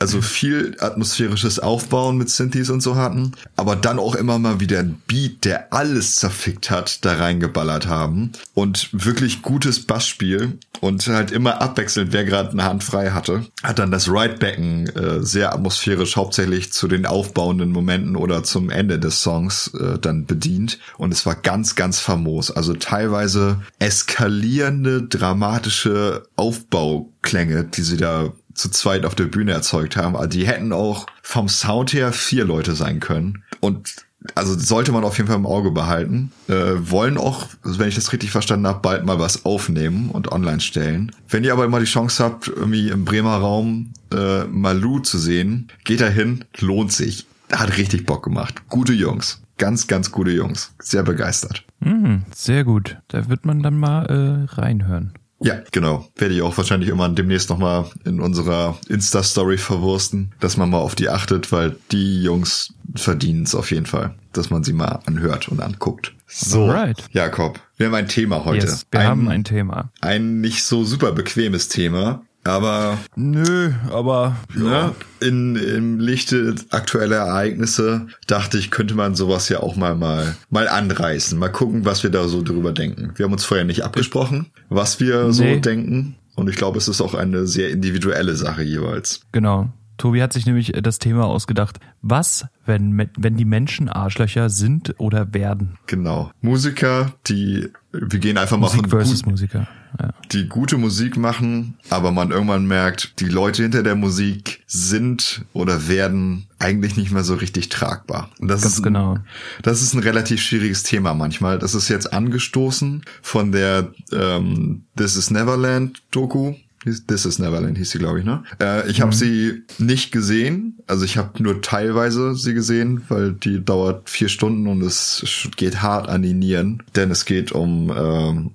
also 0.00 0.20
viel 0.20 0.76
atmosphärisches 0.78 1.58
Aufbauen 1.58 2.18
mit 2.18 2.30
Synthes 2.30 2.70
und 2.70 2.80
so 2.80 2.96
hatten, 2.96 3.32
aber 3.56 3.76
dann 3.76 3.98
auch 3.98 4.14
immer 4.14 4.38
mal 4.38 4.60
wieder 4.60 4.80
ein 4.80 5.00
Beat, 5.06 5.44
der 5.44 5.72
alles 5.72 6.16
zerfickt 6.16 6.70
hat, 6.70 7.04
da 7.04 7.14
reingeballert 7.14 7.86
haben 7.86 8.32
und 8.54 8.88
wirklich 8.92 9.42
gutes 9.42 9.86
Bassspiel 9.86 10.58
und 10.80 11.06
halt 11.06 11.30
immer 11.30 11.60
abwechselnd, 11.60 12.12
wer 12.12 12.24
gerade 12.24 12.50
eine 12.50 12.64
Hand 12.64 12.84
frei 12.84 13.10
hatte, 13.10 13.46
hat 13.62 13.78
dann 13.78 13.90
das 13.90 14.08
Ridebacken 14.08 14.88
äh, 14.88 15.22
sehr 15.22 15.52
atmosphärisch 15.52 16.16
hauptsächlich 16.16 16.72
zu 16.72 16.88
den 16.88 17.06
aufbauenden 17.06 17.70
Momenten 17.70 18.16
oder 18.16 18.42
zum 18.42 18.70
Ende 18.70 18.98
des 18.98 19.22
Songs 19.22 19.72
äh, 19.74 19.98
dann 19.98 20.26
bedient 20.26 20.78
und 20.98 21.12
es 21.12 21.26
war 21.26 21.34
ganz, 21.34 21.74
ganz 21.74 22.00
famos. 22.00 22.50
Also 22.50 22.74
teilweise 22.74 23.60
eskalierende, 23.78 25.02
dramatische 25.02 26.24
Aufbauklänge, 26.36 27.64
die 27.64 27.82
sie 27.82 27.96
da 27.96 28.32
zu 28.54 28.68
zweit 28.70 29.04
auf 29.04 29.14
der 29.14 29.24
Bühne 29.24 29.52
erzeugt 29.52 29.96
haben. 29.96 30.16
Also 30.16 30.28
die 30.28 30.46
hätten 30.46 30.72
auch 30.72 31.06
vom 31.22 31.48
Sound 31.48 31.92
her 31.92 32.12
vier 32.12 32.44
Leute 32.44 32.74
sein 32.74 33.00
können. 33.00 33.44
Und 33.60 34.06
also 34.34 34.58
sollte 34.58 34.92
man 34.92 35.04
auf 35.04 35.16
jeden 35.16 35.28
Fall 35.28 35.38
im 35.38 35.46
Auge 35.46 35.70
behalten. 35.70 36.32
Äh, 36.48 36.74
wollen 36.78 37.16
auch, 37.16 37.48
wenn 37.62 37.88
ich 37.88 37.94
das 37.94 38.12
richtig 38.12 38.30
verstanden 38.30 38.66
habe, 38.66 38.80
bald 38.80 39.04
mal 39.04 39.18
was 39.18 39.44
aufnehmen 39.44 40.10
und 40.10 40.30
online 40.30 40.60
stellen. 40.60 41.12
Wenn 41.28 41.44
ihr 41.44 41.52
aber 41.52 41.64
immer 41.64 41.80
die 41.80 41.86
Chance 41.86 42.22
habt, 42.22 42.48
irgendwie 42.48 42.90
im 42.90 43.04
Bremer 43.04 43.36
Raum 43.36 43.92
äh, 44.12 44.44
Malu 44.44 44.98
zu 44.98 45.18
sehen, 45.18 45.68
geht 45.84 46.00
da 46.00 46.08
hin, 46.08 46.44
lohnt 46.58 46.92
sich. 46.92 47.26
Hat 47.50 47.78
richtig 47.78 48.06
Bock 48.06 48.22
gemacht. 48.22 48.68
Gute 48.68 48.92
Jungs. 48.92 49.42
Ganz, 49.58 49.86
ganz 49.86 50.12
gute 50.12 50.30
Jungs. 50.30 50.72
Sehr 50.80 51.02
begeistert. 51.02 51.64
Mm, 51.80 52.18
sehr 52.34 52.64
gut. 52.64 52.98
Da 53.08 53.28
wird 53.28 53.44
man 53.44 53.62
dann 53.62 53.78
mal 53.78 54.06
äh, 54.06 54.54
reinhören. 54.54 55.12
Ja, 55.42 55.62
genau. 55.72 56.06
Werde 56.16 56.34
ich 56.34 56.42
auch 56.42 56.56
wahrscheinlich 56.56 56.90
immer 56.90 57.08
demnächst 57.08 57.48
nochmal 57.48 57.86
in 58.04 58.20
unserer 58.20 58.78
Insta-Story 58.88 59.56
verwursten, 59.56 60.32
dass 60.38 60.56
man 60.56 60.68
mal 60.68 60.78
auf 60.78 60.94
die 60.94 61.08
achtet, 61.08 61.50
weil 61.50 61.76
die 61.92 62.22
Jungs 62.22 62.74
verdienen 62.94 63.44
es 63.44 63.54
auf 63.54 63.70
jeden 63.70 63.86
Fall, 63.86 64.14
dass 64.32 64.50
man 64.50 64.64
sie 64.64 64.74
mal 64.74 65.00
anhört 65.06 65.48
und 65.48 65.60
anguckt. 65.60 66.14
So, 66.26 66.64
Alright. 66.64 67.04
Jakob, 67.12 67.58
wir 67.76 67.86
haben 67.86 67.94
ein 67.94 68.08
Thema 68.08 68.44
heute. 68.44 68.66
Yes, 68.66 68.86
wir 68.90 69.00
ein, 69.00 69.06
haben 69.06 69.28
ein 69.28 69.44
Thema. 69.44 69.90
Ein 70.00 70.40
nicht 70.40 70.62
so 70.62 70.84
super 70.84 71.12
bequemes 71.12 71.68
Thema, 71.68 72.22
aber. 72.44 72.98
Nö, 73.16 73.72
aber. 73.90 74.36
Ja. 74.56 74.62
Ne, 74.62 74.94
in, 75.20 75.56
Im 75.56 76.00
Lichte 76.00 76.54
aktueller 76.70 77.16
Ereignisse 77.16 78.06
dachte 78.26 78.58
ich, 78.58 78.70
könnte 78.70 78.94
man 78.94 79.14
sowas 79.14 79.48
ja 79.48 79.60
auch 79.60 79.76
mal, 79.76 79.94
mal, 79.94 80.36
mal 80.48 80.68
anreißen. 80.68 81.38
Mal 81.38 81.50
gucken, 81.50 81.84
was 81.84 82.02
wir 82.02 82.10
da 82.10 82.28
so 82.28 82.42
drüber 82.42 82.72
denken. 82.72 83.12
Wir 83.16 83.24
haben 83.24 83.32
uns 83.32 83.44
vorher 83.44 83.66
nicht 83.66 83.84
abgesprochen, 83.84 84.46
was 84.68 85.00
wir 85.00 85.24
nee. 85.24 85.32
so 85.32 85.60
denken. 85.60 86.16
Und 86.34 86.48
ich 86.48 86.56
glaube, 86.56 86.78
es 86.78 86.88
ist 86.88 87.00
auch 87.00 87.14
eine 87.14 87.46
sehr 87.46 87.70
individuelle 87.70 88.34
Sache 88.34 88.62
jeweils. 88.62 89.20
Genau. 89.32 89.70
Tobi 90.00 90.22
hat 90.22 90.32
sich 90.32 90.46
nämlich 90.46 90.72
das 90.82 90.98
Thema 90.98 91.26
ausgedacht. 91.26 91.78
Was, 92.00 92.46
wenn, 92.64 93.10
wenn 93.18 93.36
die 93.36 93.44
Menschen 93.44 93.90
Arschlöcher 93.90 94.48
sind 94.48 94.94
oder 94.96 95.34
werden? 95.34 95.76
Genau. 95.86 96.30
Musiker, 96.40 97.12
die, 97.26 97.68
wir 97.92 98.18
gehen 98.18 98.38
einfach 98.38 98.56
Musik 98.56 98.80
mal 98.80 98.88
von 98.88 99.00
versus 99.00 99.22
gut, 99.22 99.32
Musiker. 99.32 99.68
Ja. 100.00 100.14
Die 100.32 100.48
gute 100.48 100.78
Musik 100.78 101.18
machen, 101.18 101.76
aber 101.90 102.12
man 102.12 102.30
irgendwann 102.30 102.66
merkt, 102.66 103.20
die 103.20 103.28
Leute 103.28 103.62
hinter 103.62 103.82
der 103.82 103.94
Musik 103.94 104.62
sind 104.66 105.44
oder 105.52 105.86
werden 105.86 106.46
eigentlich 106.58 106.96
nicht 106.96 107.12
mehr 107.12 107.24
so 107.24 107.34
richtig 107.34 107.68
tragbar. 107.68 108.30
Und 108.38 108.48
das 108.48 108.62
Ganz 108.62 108.76
ist, 108.76 108.82
genau. 108.82 109.18
Das 109.60 109.82
ist 109.82 109.92
ein 109.92 110.00
relativ 110.00 110.40
schwieriges 110.40 110.82
Thema 110.82 111.12
manchmal. 111.12 111.58
Das 111.58 111.74
ist 111.74 111.90
jetzt 111.90 112.10
angestoßen 112.10 113.04
von 113.20 113.52
der 113.52 113.92
ähm, 114.12 114.84
This 114.96 115.16
is 115.16 115.30
Neverland 115.30 116.00
Doku 116.10 116.54
This 116.84 117.26
is 117.26 117.38
Neverland 117.38 117.76
hieß 117.76 117.90
sie, 117.90 117.98
glaube 117.98 118.20
ich, 118.20 118.24
ne? 118.24 118.42
Äh, 118.58 118.90
ich 118.90 119.02
habe 119.02 119.12
mhm. 119.12 119.16
sie 119.16 119.62
nicht 119.78 120.12
gesehen. 120.12 120.78
Also 120.86 121.04
ich 121.04 121.18
habe 121.18 121.42
nur 121.42 121.60
teilweise 121.60 122.34
sie 122.34 122.54
gesehen, 122.54 123.02
weil 123.08 123.32
die 123.34 123.62
dauert 123.62 124.08
vier 124.08 124.28
Stunden 124.28 124.66
und 124.66 124.80
es 124.82 125.48
geht 125.56 125.82
hart 125.82 126.08
an 126.08 126.22
die 126.22 126.32
Nieren. 126.32 126.82
Denn 126.96 127.10
es 127.10 127.26
geht 127.26 127.52
um 127.52 127.92
ähm, 127.94 128.50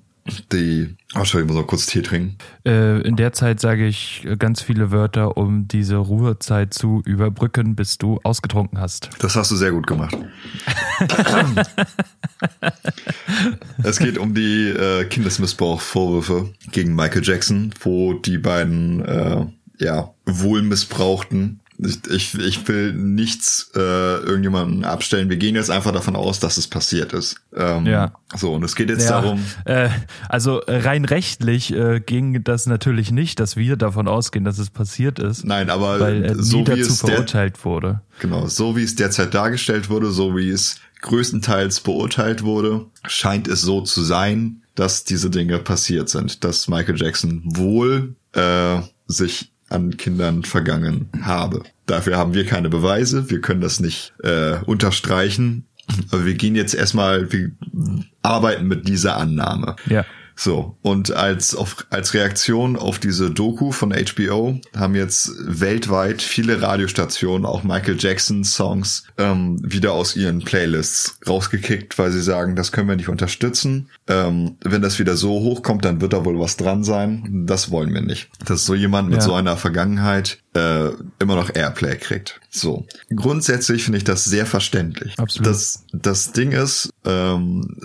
die 0.52 0.96
Oh, 1.18 1.24
sorry, 1.24 1.44
ich 1.44 1.48
muss 1.48 1.56
noch 1.56 1.66
kurz 1.66 1.86
Tee 1.86 2.02
trinken. 2.02 2.36
Äh, 2.66 3.00
in 3.00 3.16
der 3.16 3.32
Zeit 3.32 3.58
sage 3.58 3.86
ich 3.86 4.26
ganz 4.38 4.60
viele 4.60 4.90
Wörter, 4.90 5.38
um 5.38 5.66
diese 5.66 5.96
Ruhezeit 5.96 6.74
zu 6.74 7.00
überbrücken, 7.06 7.74
bis 7.74 7.96
du 7.96 8.20
ausgetrunken 8.22 8.78
hast. 8.78 9.08
Das 9.20 9.34
hast 9.34 9.50
du 9.50 9.56
sehr 9.56 9.72
gut 9.72 9.86
gemacht. 9.86 10.14
es 13.82 13.98
geht 13.98 14.18
um 14.18 14.34
die 14.34 14.68
äh, 14.68 15.04
Kindesmissbrauchvorwürfe 15.06 16.52
gegen 16.70 16.94
Michael 16.94 17.22
Jackson, 17.24 17.72
wo 17.80 18.12
die 18.12 18.36
beiden 18.36 19.02
äh, 19.02 19.46
ja 19.78 20.12
wohl 20.26 20.60
missbrauchten 20.60 21.60
ich, 21.78 22.10
ich, 22.10 22.34
ich 22.34 22.68
will 22.68 22.92
nichts 22.92 23.70
äh, 23.74 23.78
irgendjemanden 23.78 24.84
abstellen. 24.84 25.28
Wir 25.28 25.36
gehen 25.36 25.54
jetzt 25.54 25.70
einfach 25.70 25.92
davon 25.92 26.16
aus, 26.16 26.40
dass 26.40 26.56
es 26.56 26.68
passiert 26.68 27.12
ist. 27.12 27.36
Ähm, 27.54 27.86
ja. 27.86 28.12
So, 28.34 28.54
und 28.54 28.64
es 28.64 28.76
geht 28.76 28.88
jetzt 28.88 29.04
ja, 29.04 29.20
darum. 29.20 29.44
Äh, 29.64 29.88
also 30.28 30.62
rein 30.66 31.04
rechtlich 31.04 31.72
äh, 31.72 32.00
ging 32.00 32.42
das 32.44 32.66
natürlich 32.66 33.10
nicht, 33.10 33.40
dass 33.40 33.56
wir 33.56 33.76
davon 33.76 34.08
ausgehen, 34.08 34.44
dass 34.44 34.58
es 34.58 34.70
passiert 34.70 35.18
ist. 35.18 35.44
Nein, 35.44 35.70
aber 35.70 36.00
weil 36.00 36.24
er 36.24 36.42
so 36.42 36.58
nie 36.58 36.64
dazu 36.64 36.94
verurteilt 36.94 37.64
wurde. 37.64 38.00
Genau, 38.20 38.46
so 38.46 38.76
wie 38.76 38.82
es 38.82 38.94
derzeit 38.94 39.34
dargestellt 39.34 39.90
wurde, 39.90 40.10
so 40.10 40.36
wie 40.36 40.50
es 40.50 40.76
größtenteils 41.02 41.80
beurteilt 41.80 42.42
wurde, 42.42 42.86
scheint 43.06 43.48
es 43.48 43.60
so 43.60 43.82
zu 43.82 44.02
sein, 44.02 44.62
dass 44.74 45.04
diese 45.04 45.30
Dinge 45.30 45.58
passiert 45.58 46.08
sind, 46.08 46.44
dass 46.44 46.68
Michael 46.68 46.96
Jackson 47.00 47.42
wohl 47.44 48.14
äh, 48.32 48.80
sich 49.06 49.52
an 49.68 49.96
Kindern 49.96 50.44
vergangen 50.44 51.08
habe. 51.22 51.62
Dafür 51.86 52.16
haben 52.16 52.34
wir 52.34 52.44
keine 52.46 52.68
Beweise, 52.68 53.30
wir 53.30 53.40
können 53.40 53.60
das 53.60 53.80
nicht 53.80 54.12
äh, 54.22 54.56
unterstreichen. 54.64 55.66
Aber 56.10 56.24
wir 56.26 56.34
gehen 56.34 56.56
jetzt 56.56 56.74
erstmal, 56.74 57.32
wir 57.32 57.52
arbeiten 58.22 58.66
mit 58.66 58.88
dieser 58.88 59.16
Annahme. 59.16 59.76
Ja. 59.86 60.04
So, 60.38 60.76
und 60.82 61.12
als, 61.12 61.54
auf, 61.54 61.86
als 61.88 62.12
Reaktion 62.12 62.76
auf 62.76 62.98
diese 62.98 63.30
Doku 63.30 63.72
von 63.72 63.92
HBO 63.92 64.60
haben 64.76 64.94
jetzt 64.94 65.32
weltweit 65.40 66.20
viele 66.20 66.60
Radiostationen 66.60 67.46
auch 67.46 67.64
Michael 67.64 67.96
Jackson 67.98 68.44
Songs 68.44 69.04
ähm, 69.16 69.58
wieder 69.62 69.92
aus 69.94 70.14
ihren 70.14 70.40
Playlists 70.44 71.18
rausgekickt, 71.26 71.98
weil 71.98 72.10
sie 72.12 72.20
sagen, 72.22 72.54
das 72.54 72.70
können 72.70 72.88
wir 72.88 72.96
nicht 72.96 73.08
unterstützen. 73.08 73.88
Ähm, 74.08 74.56
wenn 74.62 74.82
das 74.82 74.98
wieder 74.98 75.16
so 75.16 75.30
hochkommt, 75.40 75.86
dann 75.86 76.02
wird 76.02 76.12
da 76.12 76.24
wohl 76.26 76.38
was 76.38 76.58
dran 76.58 76.84
sein. 76.84 77.44
Das 77.46 77.70
wollen 77.70 77.94
wir 77.94 78.02
nicht. 78.02 78.28
Dass 78.44 78.66
so 78.66 78.74
jemand 78.74 79.08
mit 79.08 79.18
Ja. 79.18 79.24
so 79.24 79.32
einer 79.34 79.56
Vergangenheit 79.56 80.38
äh, 80.56 80.90
immer 81.18 81.36
noch 81.36 81.54
Airplay 81.54 81.96
kriegt. 81.96 82.40
So. 82.50 82.86
Grundsätzlich 83.14 83.84
finde 83.84 83.98
ich 83.98 84.04
das 84.04 84.24
sehr 84.24 84.46
verständlich. 84.46 85.14
Absolut. 85.18 85.46
Das, 85.46 85.84
das 85.92 86.32
Ding 86.32 86.52
ist, 86.52 86.88
ähm, 87.04 87.76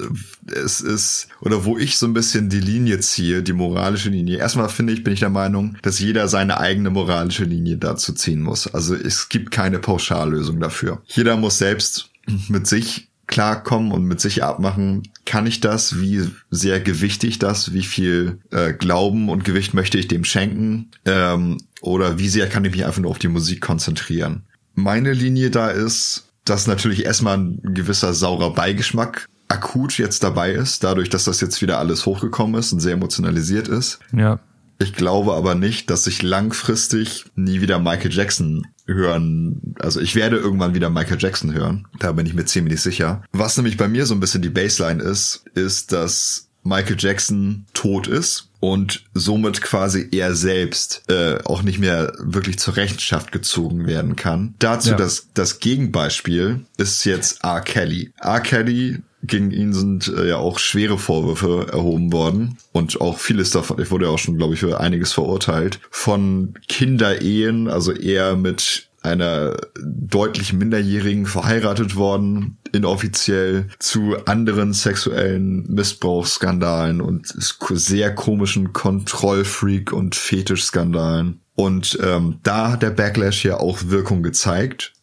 es 0.45 0.79
ist, 0.79 1.27
oder 1.41 1.65
wo 1.65 1.77
ich 1.77 1.97
so 1.97 2.05
ein 2.05 2.13
bisschen 2.13 2.49
die 2.49 2.61
Linie 2.61 2.99
ziehe, 3.01 3.43
die 3.43 3.53
moralische 3.53 4.09
Linie. 4.09 4.37
Erstmal 4.37 4.69
finde 4.69 4.93
ich, 4.93 5.03
bin 5.03 5.13
ich 5.13 5.19
der 5.19 5.29
Meinung, 5.29 5.77
dass 5.81 5.99
jeder 5.99 6.29
seine 6.29 6.59
eigene 6.59 6.89
moralische 6.89 7.43
Linie 7.43 7.77
dazu 7.77 8.13
ziehen 8.13 8.41
muss. 8.41 8.73
Also 8.73 8.95
es 8.95 9.27
gibt 9.27 9.51
keine 9.51 9.79
Pauschallösung 9.79 10.59
dafür. 10.61 11.01
Jeder 11.07 11.35
muss 11.35 11.57
selbst 11.57 12.09
mit 12.47 12.67
sich 12.67 13.09
klarkommen 13.27 13.91
und 13.91 14.03
mit 14.05 14.19
sich 14.19 14.43
abmachen, 14.43 15.03
kann 15.25 15.47
ich 15.47 15.61
das, 15.61 16.01
wie 16.01 16.29
sehr 16.49 16.81
gewichte 16.81 17.27
ich 17.27 17.39
das, 17.39 17.73
wie 17.73 17.83
viel 17.83 18.39
äh, 18.51 18.73
Glauben 18.73 19.29
und 19.29 19.45
Gewicht 19.45 19.73
möchte 19.73 19.97
ich 19.97 20.09
dem 20.09 20.25
schenken 20.25 20.91
ähm, 21.05 21.57
oder 21.81 22.17
wie 22.19 22.29
sehr 22.29 22.47
kann 22.47 22.65
ich 22.65 22.71
mich 22.71 22.85
einfach 22.85 23.01
nur 23.01 23.11
auf 23.11 23.19
die 23.19 23.27
Musik 23.27 23.61
konzentrieren. 23.61 24.43
Meine 24.73 25.13
Linie 25.13 25.49
da 25.51 25.69
ist, 25.69 26.29
dass 26.45 26.67
natürlich 26.67 27.05
erstmal 27.05 27.37
ein 27.37 27.59
gewisser 27.73 28.13
saurer 28.13 28.53
Beigeschmack 28.53 29.27
akut 29.47 29.97
jetzt 29.97 30.23
dabei 30.23 30.51
ist, 30.51 30.83
dadurch, 30.83 31.09
dass 31.09 31.25
das 31.25 31.41
jetzt 31.41 31.61
wieder 31.61 31.77
alles 31.77 32.05
hochgekommen 32.05 32.59
ist 32.59 32.71
und 32.71 32.79
sehr 32.79 32.93
emotionalisiert 32.93 33.67
ist. 33.67 33.99
Ja. 34.13 34.39
Ich 34.79 34.93
glaube 34.93 35.33
aber 35.33 35.53
nicht, 35.53 35.91
dass 35.91 36.07
ich 36.07 36.23
langfristig 36.23 37.25
nie 37.35 37.61
wieder 37.61 37.77
Michael 37.77 38.11
Jackson 38.11 38.65
hören. 38.87 39.75
Also 39.79 39.99
ich 39.99 40.15
werde 40.15 40.37
irgendwann 40.37 40.73
wieder 40.73 40.89
Michael 40.89 41.19
Jackson 41.19 41.53
hören. 41.53 41.87
Da 41.99 42.13
bin 42.13 42.25
ich 42.25 42.33
mir 42.33 42.45
ziemlich 42.45 42.81
sicher. 42.81 43.23
Was 43.31 43.57
nämlich 43.57 43.77
bei 43.77 43.87
mir 43.87 44.07
so 44.07 44.15
ein 44.15 44.19
bisschen 44.19 44.41
die 44.41 44.49
Baseline 44.49 45.03
ist, 45.03 45.43
ist, 45.53 45.91
dass 45.91 46.47
Michael 46.63 46.97
Jackson 46.99 47.65
tot 47.73 48.07
ist 48.07 48.49
und 48.59 49.03
somit 49.13 49.61
quasi 49.61 50.07
er 50.11 50.35
selbst 50.35 51.03
äh, 51.09 51.39
auch 51.45 51.63
nicht 51.63 51.79
mehr 51.79 52.13
wirklich 52.19 52.59
zur 52.59 52.77
Rechenschaft 52.77 53.31
gezogen 53.31 53.87
werden 53.87 54.15
kann. 54.15 54.53
Dazu 54.59 54.91
Ja. 54.91 54.95
das, 54.97 55.27
das 55.33 55.59
Gegenbeispiel 55.59 56.65
ist 56.77 57.03
jetzt 57.05 57.43
R. 57.43 57.61
Kelly. 57.61 58.11
R. 58.21 58.39
Kelly 58.39 58.99
gegen 59.23 59.51
ihn 59.51 59.73
sind 59.73 60.07
äh, 60.07 60.29
ja 60.29 60.37
auch 60.37 60.59
schwere 60.59 60.97
Vorwürfe 60.97 61.67
erhoben 61.71 62.11
worden 62.11 62.57
und 62.71 63.01
auch 63.01 63.19
vieles 63.19 63.51
davon, 63.51 63.79
ich 63.79 63.91
wurde 63.91 64.05
ja 64.05 64.11
auch 64.11 64.19
schon, 64.19 64.37
glaube 64.37 64.55
ich, 64.55 64.59
für 64.61 64.79
einiges 64.79 65.13
verurteilt, 65.13 65.79
von 65.91 66.55
Kinderehen, 66.67 67.67
also 67.67 67.91
er 67.91 68.35
mit 68.35 68.87
einer 69.01 69.57
deutlich 69.83 70.53
Minderjährigen 70.53 71.25
verheiratet 71.25 71.95
worden, 71.95 72.57
inoffiziell 72.71 73.67
zu 73.79 74.15
anderen 74.25 74.73
sexuellen 74.73 75.65
Missbrauchsskandalen 75.67 77.01
und 77.01 77.27
sehr 77.27 78.13
komischen 78.13 78.73
Kontrollfreak- 78.73 79.91
und 79.91 80.15
Fetischskandalen. 80.15 81.41
Und 81.55 81.97
ähm, 82.01 82.39
da 82.43 82.71
hat 82.71 82.83
der 82.83 82.91
Backlash 82.91 83.43
ja 83.43 83.57
auch 83.57 83.79
Wirkung 83.87 84.23
gezeigt. 84.23 84.93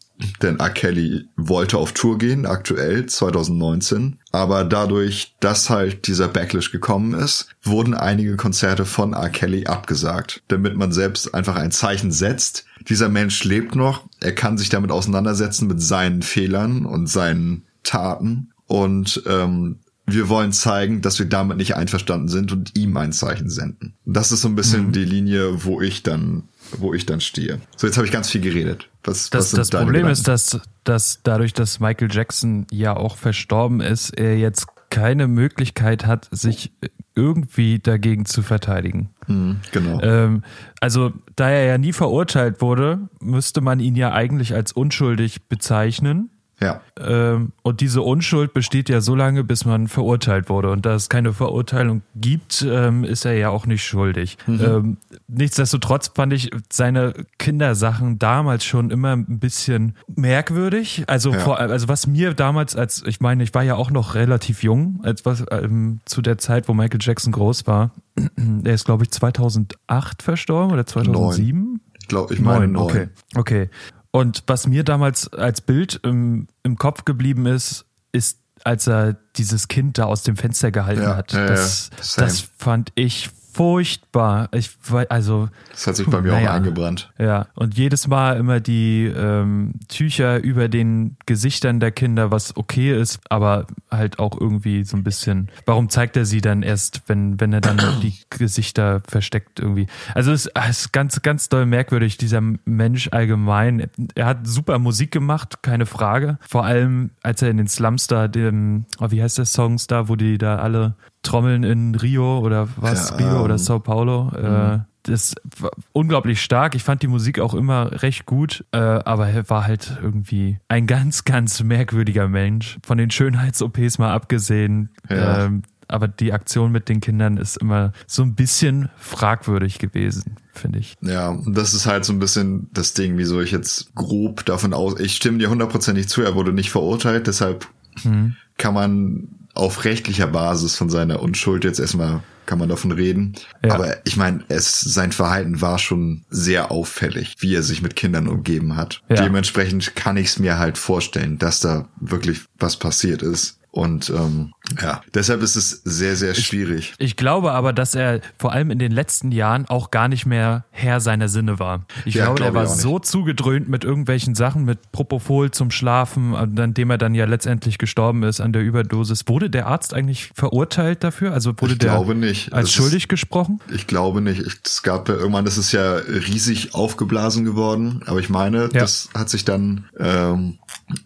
Denn 0.42 0.58
R. 0.58 0.70
Kelly 0.70 1.28
wollte 1.36 1.78
auf 1.78 1.92
Tour 1.92 2.18
gehen, 2.18 2.46
aktuell 2.46 3.06
2019. 3.06 4.18
Aber 4.32 4.64
dadurch, 4.64 5.34
dass 5.40 5.70
halt 5.70 6.06
dieser 6.06 6.28
Backlash 6.28 6.72
gekommen 6.72 7.14
ist, 7.14 7.48
wurden 7.62 7.94
einige 7.94 8.36
Konzerte 8.36 8.84
von 8.84 9.12
R. 9.12 9.30
Kelly 9.30 9.66
abgesagt, 9.66 10.42
damit 10.48 10.76
man 10.76 10.92
selbst 10.92 11.34
einfach 11.34 11.56
ein 11.56 11.70
Zeichen 11.70 12.10
setzt. 12.10 12.64
Dieser 12.88 13.08
Mensch 13.08 13.44
lebt 13.44 13.74
noch, 13.74 14.08
er 14.20 14.34
kann 14.34 14.58
sich 14.58 14.68
damit 14.68 14.90
auseinandersetzen 14.90 15.68
mit 15.68 15.80
seinen 15.80 16.22
Fehlern 16.22 16.84
und 16.84 17.06
seinen 17.06 17.64
Taten. 17.82 18.50
Und 18.66 19.22
ähm, 19.26 19.78
wir 20.10 20.28
wollen 20.28 20.52
zeigen, 20.52 21.02
dass 21.02 21.18
wir 21.18 21.26
damit 21.26 21.58
nicht 21.58 21.76
einverstanden 21.76 22.28
sind 22.28 22.50
und 22.50 22.76
ihm 22.78 22.96
ein 22.96 23.12
Zeichen 23.12 23.50
senden. 23.50 23.94
Das 24.06 24.32
ist 24.32 24.40
so 24.40 24.48
ein 24.48 24.56
bisschen 24.56 24.90
die 24.92 25.04
Linie, 25.04 25.64
wo 25.64 25.82
ich 25.82 26.02
dann, 26.02 26.44
wo 26.78 26.94
ich 26.94 27.04
dann 27.04 27.20
stehe. 27.20 27.60
So, 27.76 27.86
jetzt 27.86 27.96
habe 27.96 28.06
ich 28.06 28.12
ganz 28.12 28.30
viel 28.30 28.40
geredet. 28.40 28.88
Was, 29.08 29.30
Das, 29.30 29.52
was 29.52 29.70
das 29.70 29.70
Problem 29.70 30.06
Gedanken? 30.06 30.12
ist, 30.12 30.28
dass, 30.28 30.60
dass 30.84 31.20
dadurch, 31.22 31.52
dass 31.52 31.80
Michael 31.80 32.08
Jackson 32.10 32.66
ja 32.70 32.96
auch 32.96 33.16
verstorben 33.16 33.80
ist, 33.80 34.10
er 34.10 34.38
jetzt 34.38 34.66
keine 34.90 35.28
Möglichkeit 35.28 36.06
hat, 36.06 36.28
sich 36.30 36.72
irgendwie 37.14 37.78
dagegen 37.78 38.24
zu 38.24 38.42
verteidigen. 38.42 39.10
Hm, 39.26 39.60
genau. 39.72 40.00
Ähm, 40.00 40.42
also, 40.80 41.12
da 41.36 41.50
er 41.50 41.64
ja 41.64 41.78
nie 41.78 41.92
verurteilt 41.92 42.60
wurde, 42.60 43.08
müsste 43.20 43.60
man 43.60 43.80
ihn 43.80 43.96
ja 43.96 44.12
eigentlich 44.12 44.54
als 44.54 44.72
unschuldig 44.72 45.48
bezeichnen. 45.48 46.30
Ja. 46.60 46.80
Ähm, 46.98 47.52
und 47.62 47.80
diese 47.80 48.02
Unschuld 48.02 48.52
besteht 48.52 48.88
ja 48.88 49.00
so 49.00 49.14
lange, 49.14 49.44
bis 49.44 49.64
man 49.64 49.86
verurteilt 49.86 50.48
wurde. 50.48 50.70
Und 50.70 50.84
da 50.86 50.94
es 50.94 51.08
keine 51.08 51.32
Verurteilung 51.32 52.02
gibt, 52.16 52.66
ähm, 52.68 53.04
ist 53.04 53.24
er 53.24 53.34
ja 53.34 53.50
auch 53.50 53.66
nicht 53.66 53.84
schuldig. 53.84 54.38
Mhm. 54.46 54.60
Ähm, 54.60 54.96
nichtsdestotrotz 55.28 56.10
fand 56.14 56.32
ich 56.32 56.50
seine 56.70 57.14
Kindersachen 57.38 58.18
damals 58.18 58.64
schon 58.64 58.90
immer 58.90 59.12
ein 59.14 59.38
bisschen 59.38 59.94
merkwürdig. 60.14 61.04
Also, 61.06 61.32
Ja. 61.32 61.38
vor, 61.38 61.58
also 61.60 61.88
was 61.88 62.06
mir 62.06 62.34
damals 62.34 62.76
als, 62.76 63.02
ich 63.06 63.20
meine, 63.20 63.42
ich 63.44 63.54
war 63.54 63.62
ja 63.62 63.76
auch 63.76 63.90
noch 63.90 64.14
relativ 64.14 64.62
jung, 64.62 65.00
als 65.02 65.24
was 65.24 65.44
ähm, 65.50 66.00
zu 66.04 66.22
der 66.22 66.38
Zeit, 66.38 66.68
wo 66.68 66.74
Michael 66.74 67.00
Jackson 67.00 67.32
groß 67.32 67.66
war. 67.66 67.92
Er 68.64 68.74
ist, 68.74 68.84
glaube 68.84 69.04
ich, 69.04 69.10
2008 69.12 70.22
verstorben 70.22 70.72
oder 70.72 70.84
2007? 70.86 71.80
Ich 72.00 72.08
glaube, 72.08 72.34
ich 72.34 72.40
meine 72.40 72.66
neun. 72.68 72.82
okay. 72.84 73.08
Okay. 73.36 73.70
Und 74.10 74.42
was 74.46 74.66
mir 74.66 74.84
damals 74.84 75.32
als 75.32 75.60
Bild 75.60 76.00
im, 76.02 76.48
im 76.62 76.76
Kopf 76.76 77.04
geblieben 77.04 77.46
ist, 77.46 77.84
ist, 78.12 78.38
als 78.64 78.86
er 78.86 79.14
dieses 79.36 79.68
Kind 79.68 79.98
da 79.98 80.04
aus 80.04 80.22
dem 80.22 80.36
Fenster 80.36 80.70
gehalten 80.70 81.02
Ja, 81.02 81.16
hat. 81.16 81.32
ja, 81.32 81.46
das, 81.46 81.90
das 82.16 82.40
fand 82.56 82.90
ich 82.94 83.30
furchtbar. 83.58 84.48
Ich 84.52 84.70
also, 85.08 85.48
Das 85.72 85.86
hat 85.88 85.96
sich 85.96 86.06
bei 86.06 86.20
mir 86.20 86.30
Naja. 86.32 86.50
auch 86.50 86.54
eingebrannt. 86.54 87.10
ja. 87.18 87.46
Und 87.56 87.76
jedes 87.76 88.06
Mal 88.06 88.36
immer 88.36 88.60
die 88.60 89.04
ähm, 89.06 89.74
Tücher 89.88 90.40
über 90.42 90.68
den 90.68 91.16
Gesichtern 91.26 91.80
der 91.80 91.90
Kinder, 91.90 92.30
was 92.30 92.56
okay 92.56 92.96
ist, 92.98 93.18
aber 93.30 93.66
halt 93.90 94.20
auch 94.20 94.40
irgendwie 94.40 94.84
so 94.84 94.96
ein 94.96 95.02
bisschen. 95.02 95.50
Warum 95.66 95.88
zeigt 95.88 96.16
er 96.16 96.24
sie 96.24 96.40
dann 96.40 96.62
erst, 96.62 97.02
wenn, 97.08 97.40
wenn 97.40 97.52
er 97.52 97.60
dann 97.60 97.78
die 98.00 98.14
Gesichter 98.30 99.02
versteckt 99.08 99.58
irgendwie? 99.58 99.88
Also 100.14 100.30
es 100.32 100.46
es 100.54 100.78
ist 100.80 100.92
ganz, 100.92 101.20
ganz 101.22 101.48
doll 101.48 101.66
merkwürdig, 101.66 102.16
dieser 102.16 102.40
Mensch 102.64 103.08
allgemein. 103.10 103.88
Er 104.14 104.26
hat 104.26 104.46
super 104.46 104.78
Musik 104.78 105.10
gemacht, 105.10 105.62
keine 105.62 105.84
Frage. 105.86 106.38
Vor 106.48 106.64
allem, 106.64 107.10
als 107.22 107.42
er 107.42 107.50
in 107.50 107.56
den 107.56 107.68
Slums 107.68 108.06
da, 108.06 108.28
dem, 108.28 108.86
oh, 109.00 109.10
wie 109.10 109.20
heißt 109.22 109.38
der 109.38 109.46
Songs 109.46 109.88
da, 109.88 110.08
wo 110.08 110.14
die 110.16 110.38
da 110.38 110.56
alle 110.56 110.94
trommeln 111.22 111.62
in 111.64 111.94
Rio 111.94 112.38
oder 112.38 112.68
was, 112.76 113.10
Ja, 113.10 113.16
Rio 113.16 113.42
oder 113.44 113.54
ähm, 113.54 113.58
Sao 113.58 113.80
Paulo. 113.80 114.30
Äh, 114.34 114.80
das 115.04 115.34
war 115.58 115.70
unglaublich 115.92 116.42
stark. 116.42 116.74
Ich 116.74 116.82
fand 116.84 117.02
die 117.02 117.06
Musik 117.08 117.40
auch 117.40 117.54
immer 117.54 118.02
recht 118.02 118.26
gut, 118.26 118.64
äh, 118.72 118.78
aber 118.78 119.28
er 119.28 119.48
war 119.48 119.66
halt 119.66 119.98
irgendwie 120.02 120.58
ein 120.68 120.86
ganz, 120.86 121.24
ganz 121.24 121.62
merkwürdiger 121.62 122.28
Mensch. 122.28 122.78
Von 122.86 122.98
den 122.98 123.10
Schönheits-OPs 123.10 123.98
mal 123.98 124.12
abgesehen. 124.12 124.90
Ja. 125.08 125.44
Ähm, 125.46 125.62
aber 125.90 126.06
die 126.06 126.34
Aktion 126.34 126.70
mit 126.70 126.90
den 126.90 127.00
Kindern 127.00 127.38
ist 127.38 127.56
immer 127.56 127.92
so 128.06 128.22
ein 128.22 128.34
bisschen 128.34 128.90
fragwürdig 128.98 129.78
gewesen, 129.78 130.36
finde 130.52 130.80
ich. 130.80 130.94
Ja, 131.00 131.30
und 131.30 131.56
das 131.56 131.72
ist 131.72 131.86
halt 131.86 132.04
so 132.04 132.12
ein 132.12 132.18
bisschen 132.18 132.68
das 132.74 132.92
Ding, 132.92 133.16
wieso 133.16 133.40
ich 133.40 133.50
jetzt 133.52 133.94
grob 133.94 134.44
davon 134.44 134.74
aus, 134.74 135.00
ich 135.00 135.14
stimme 135.16 135.38
dir 135.38 135.48
hundertprozentig 135.48 136.06
zu, 136.06 136.20
er 136.20 136.34
wurde 136.34 136.52
nicht 136.52 136.70
verurteilt, 136.70 137.26
deshalb 137.26 137.66
Mhm. 138.04 138.36
kann 138.58 138.74
man 138.74 139.28
auf 139.58 139.84
rechtlicher 139.84 140.28
Basis 140.28 140.76
von 140.76 140.88
seiner 140.88 141.20
Unschuld 141.20 141.64
jetzt 141.64 141.80
erstmal 141.80 142.22
kann 142.46 142.58
man 142.58 142.70
davon 142.70 142.92
reden. 142.92 143.34
Ja. 143.62 143.74
Aber 143.74 143.98
ich 144.06 144.16
meine, 144.16 144.42
es 144.48 144.80
sein 144.80 145.12
Verhalten 145.12 145.60
war 145.60 145.78
schon 145.78 146.24
sehr 146.30 146.70
auffällig, 146.70 147.36
wie 147.40 147.54
er 147.54 147.62
sich 147.62 147.82
mit 147.82 147.94
Kindern 147.94 148.26
umgeben 148.26 148.76
hat. 148.76 149.02
Ja. 149.10 149.16
Dementsprechend 149.16 149.94
kann 149.94 150.16
ich 150.16 150.28
es 150.28 150.38
mir 150.38 150.58
halt 150.58 150.78
vorstellen, 150.78 151.38
dass 151.38 151.60
da 151.60 151.88
wirklich 152.00 152.40
was 152.58 152.78
passiert 152.78 153.20
ist. 153.20 153.58
Und 153.70 154.08
ähm, 154.10 154.52
ja, 154.80 155.00
deshalb 155.14 155.42
ist 155.42 155.56
es 155.56 155.82
sehr, 155.84 156.16
sehr 156.16 156.34
schwierig. 156.34 156.94
Ich, 156.98 157.06
ich 157.06 157.16
glaube 157.16 157.52
aber, 157.52 157.72
dass 157.72 157.94
er 157.94 158.20
vor 158.38 158.52
allem 158.52 158.70
in 158.70 158.78
den 158.78 158.92
letzten 158.92 159.32
Jahren 159.32 159.66
auch 159.66 159.90
gar 159.90 160.08
nicht 160.08 160.26
mehr 160.26 160.64
Herr 160.70 161.00
seiner 161.00 161.28
Sinne 161.28 161.58
war. 161.58 161.84
Ich 162.04 162.14
ja, 162.14 162.24
glaube, 162.24 162.36
glaub 162.36 162.48
er 162.48 162.54
war 162.54 162.66
so 162.66 162.98
zugedröhnt 162.98 163.68
mit 163.68 163.84
irgendwelchen 163.84 164.34
Sachen, 164.34 164.64
mit 164.64 164.92
Propofol 164.92 165.50
zum 165.50 165.70
Schlafen, 165.70 166.34
an 166.34 166.74
dem 166.74 166.90
er 166.90 166.98
dann 166.98 167.14
ja 167.14 167.24
letztendlich 167.24 167.78
gestorben 167.78 168.22
ist 168.22 168.40
an 168.40 168.52
der 168.52 168.62
Überdosis. 168.62 169.24
Wurde 169.26 169.50
der 169.50 169.66
Arzt 169.66 169.94
eigentlich 169.94 170.30
verurteilt 170.34 171.02
dafür? 171.04 171.32
Also 171.32 171.52
wurde 171.58 171.72
ich 171.72 171.78
der 171.78 171.92
glaube 171.92 172.14
nicht. 172.14 172.52
als 172.52 172.68
das 172.68 172.74
schuldig 172.74 173.04
ist, 173.04 173.08
gesprochen? 173.08 173.60
Ich 173.72 173.86
glaube 173.86 174.20
nicht. 174.20 174.40
Es 174.40 174.82
gab 174.82 175.08
ja 175.08 175.14
irgendwann, 175.14 175.44
das 175.44 175.58
ist 175.58 175.72
ja 175.72 175.96
riesig 175.96 176.74
aufgeblasen 176.74 177.44
geworden, 177.44 178.02
aber 178.06 178.20
ich 178.20 178.28
meine, 178.28 178.62
ja. 178.62 178.68
das 178.68 179.08
hat 179.14 179.30
sich 179.30 179.44
dann 179.44 179.86
ähm, 179.98 180.58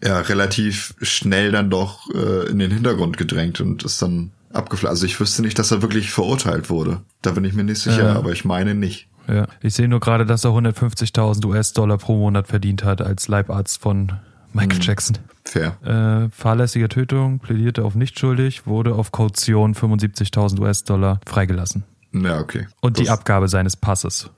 ja 0.03 0.19
relativ 0.19 0.95
schnell 1.01 1.51
dann 1.51 1.69
doch 1.69 2.09
äh, 2.13 2.49
in 2.49 2.59
den 2.59 2.71
Hintergrund 2.71 3.17
gedrängt 3.17 3.52
und 3.61 3.83
ist 3.83 4.01
dann 4.01 4.31
abgeflaut. 4.51 4.91
Also 4.91 5.05
ich 5.05 5.19
wüsste 5.19 5.41
nicht, 5.41 5.57
dass 5.59 5.71
er 5.71 5.81
wirklich 5.81 6.11
verurteilt 6.11 6.69
wurde. 6.69 7.01
Da 7.21 7.31
bin 7.31 7.43
ich 7.43 7.53
mir 7.53 7.63
nicht 7.63 7.79
sicher, 7.79 8.09
ja. 8.09 8.15
aber 8.15 8.31
ich 8.31 8.45
meine 8.45 8.75
nicht. 8.75 9.07
Ja, 9.27 9.47
ich 9.61 9.73
sehe 9.73 9.87
nur 9.87 9.99
gerade, 9.99 10.25
dass 10.25 10.43
er 10.43 10.51
150.000 10.51 11.45
US-Dollar 11.45 11.97
pro 11.97 12.17
Monat 12.17 12.47
verdient 12.47 12.83
hat 12.83 13.01
als 13.01 13.27
Leibarzt 13.27 13.81
von 13.81 14.11
Michael 14.51 14.79
hm. 14.79 14.81
Jackson. 14.81 15.17
Fair. 15.45 15.77
Äh, 15.83 16.29
fahrlässige 16.29 16.89
Tötung, 16.89 17.39
plädierte 17.39 17.83
auf 17.83 17.95
nicht 17.95 18.19
schuldig, 18.19 18.65
wurde 18.67 18.95
auf 18.95 19.11
Kaution 19.11 19.73
75.000 19.73 20.59
US-Dollar 20.59 21.19
freigelassen. 21.25 21.83
Ja, 22.13 22.39
okay. 22.39 22.67
Und 22.81 22.97
das 22.97 23.03
die 23.03 23.09
Abgabe 23.09 23.47
seines 23.47 23.75
Passes. 23.75 24.29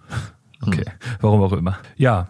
Okay, 0.67 0.85
warum 1.21 1.41
auch 1.41 1.53
immer. 1.53 1.77
Ja, 1.95 2.27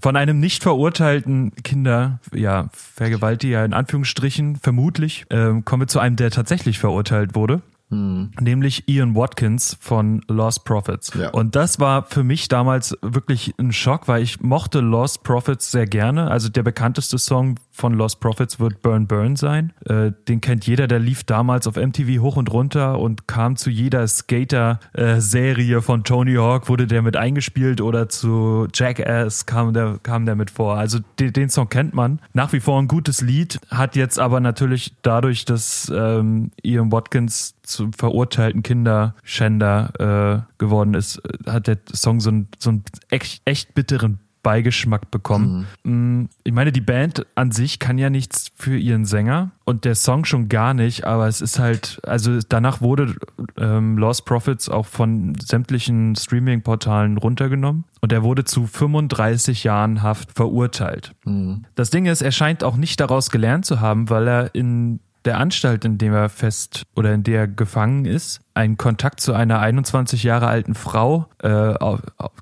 von 0.00 0.16
einem 0.16 0.38
nicht 0.40 0.62
verurteilten 0.62 1.54
Kinder, 1.62 2.20
ja, 2.34 2.68
Vergewaltiger 2.72 3.64
in 3.64 3.72
Anführungsstrichen, 3.72 4.56
vermutlich, 4.56 5.26
äh, 5.30 5.60
kommen 5.62 5.82
wir 5.82 5.86
zu 5.88 5.98
einem, 5.98 6.16
der 6.16 6.30
tatsächlich 6.30 6.78
verurteilt 6.78 7.34
wurde. 7.34 7.62
Hm. 7.88 8.32
Nämlich 8.40 8.88
Ian 8.88 9.14
Watkins 9.14 9.76
von 9.80 10.22
Lost 10.26 10.64
Prophets. 10.64 11.12
Ja. 11.14 11.30
Und 11.30 11.54
das 11.54 11.78
war 11.78 12.04
für 12.04 12.24
mich 12.24 12.48
damals 12.48 12.96
wirklich 13.00 13.54
ein 13.58 13.72
Schock, 13.72 14.08
weil 14.08 14.22
ich 14.22 14.40
mochte 14.40 14.80
Lost 14.80 15.22
Prophets 15.22 15.70
sehr 15.70 15.86
gerne. 15.86 16.28
Also 16.28 16.48
der 16.48 16.64
bekannteste 16.64 17.16
Song 17.16 17.54
von 17.76 17.92
Lost 17.92 18.20
Prophets 18.20 18.58
wird 18.58 18.80
Burn 18.80 19.06
Burn 19.06 19.36
sein. 19.36 19.72
Äh, 19.84 20.12
den 20.28 20.40
kennt 20.40 20.66
jeder, 20.66 20.88
der 20.88 20.98
lief 20.98 21.24
damals 21.24 21.66
auf 21.66 21.76
MTV 21.76 22.22
hoch 22.22 22.36
und 22.36 22.50
runter 22.50 22.98
und 22.98 23.28
kam 23.28 23.56
zu 23.56 23.68
jeder 23.68 24.08
Skater-Serie 24.08 25.82
von 25.82 26.02
Tony 26.02 26.34
Hawk, 26.34 26.70
wurde 26.70 26.86
der 26.86 27.02
mit 27.02 27.16
eingespielt 27.16 27.82
oder 27.82 28.08
zu 28.08 28.66
Jackass 28.72 29.44
kam 29.44 29.74
der, 29.74 29.98
kam 30.02 30.24
der 30.24 30.36
mit 30.36 30.50
vor. 30.50 30.76
Also 30.76 31.00
den, 31.18 31.34
den 31.34 31.50
Song 31.50 31.68
kennt 31.68 31.92
man. 31.92 32.20
Nach 32.32 32.52
wie 32.54 32.60
vor 32.60 32.80
ein 32.80 32.88
gutes 32.88 33.20
Lied, 33.20 33.60
hat 33.70 33.94
jetzt 33.94 34.18
aber 34.18 34.40
natürlich 34.40 34.94
dadurch, 35.02 35.44
dass 35.44 35.92
ähm, 35.94 36.52
Ian 36.62 36.90
Watkins 36.90 37.56
zum 37.62 37.92
verurteilten 37.92 38.62
Kinderschänder 38.62 40.46
äh, 40.46 40.58
geworden 40.58 40.94
ist, 40.94 41.20
hat 41.46 41.66
der 41.66 41.78
Song 41.92 42.20
so, 42.20 42.30
ein, 42.30 42.48
so 42.58 42.70
einen 42.70 42.84
echt, 43.10 43.42
echt 43.44 43.74
bitteren 43.74 44.20
Beigeschmack 44.46 45.10
bekommen. 45.10 45.66
Mhm. 45.82 46.20
Mm, 46.20 46.28
ich 46.44 46.52
meine, 46.52 46.70
die 46.70 46.80
Band 46.80 47.26
an 47.34 47.50
sich 47.50 47.80
kann 47.80 47.98
ja 47.98 48.10
nichts 48.10 48.52
für 48.54 48.78
ihren 48.78 49.04
Sänger 49.04 49.50
und 49.64 49.84
der 49.84 49.96
Song 49.96 50.24
schon 50.24 50.48
gar 50.48 50.72
nicht, 50.72 51.04
aber 51.04 51.26
es 51.26 51.40
ist 51.40 51.58
halt, 51.58 52.00
also 52.06 52.38
danach 52.48 52.80
wurde 52.80 53.16
ähm, 53.58 53.98
Lost 53.98 54.24
Profits 54.24 54.68
auch 54.68 54.86
von 54.86 55.34
sämtlichen 55.34 56.14
Streaming-Portalen 56.14 57.16
runtergenommen 57.18 57.86
und 58.00 58.12
er 58.12 58.22
wurde 58.22 58.44
zu 58.44 58.68
35 58.68 59.64
Jahren 59.64 60.00
Haft 60.02 60.30
verurteilt. 60.30 61.10
Mhm. 61.24 61.64
Das 61.74 61.90
Ding 61.90 62.06
ist, 62.06 62.22
er 62.22 62.30
scheint 62.30 62.62
auch 62.62 62.76
nicht 62.76 63.00
daraus 63.00 63.30
gelernt 63.30 63.64
zu 63.64 63.80
haben, 63.80 64.10
weil 64.10 64.28
er 64.28 64.54
in 64.54 65.00
der 65.24 65.40
Anstalt, 65.40 65.84
in 65.84 65.98
dem 65.98 66.12
er 66.12 66.28
fest 66.28 66.84
oder 66.94 67.12
in 67.12 67.24
der 67.24 67.40
er 67.40 67.48
gefangen 67.48 68.04
ist, 68.04 68.42
einen 68.56 68.76
Kontakt 68.78 69.20
zu 69.20 69.34
einer 69.34 69.60
21 69.60 70.22
Jahre 70.22 70.48
alten 70.48 70.74
Frau 70.74 71.28
äh, 71.42 71.74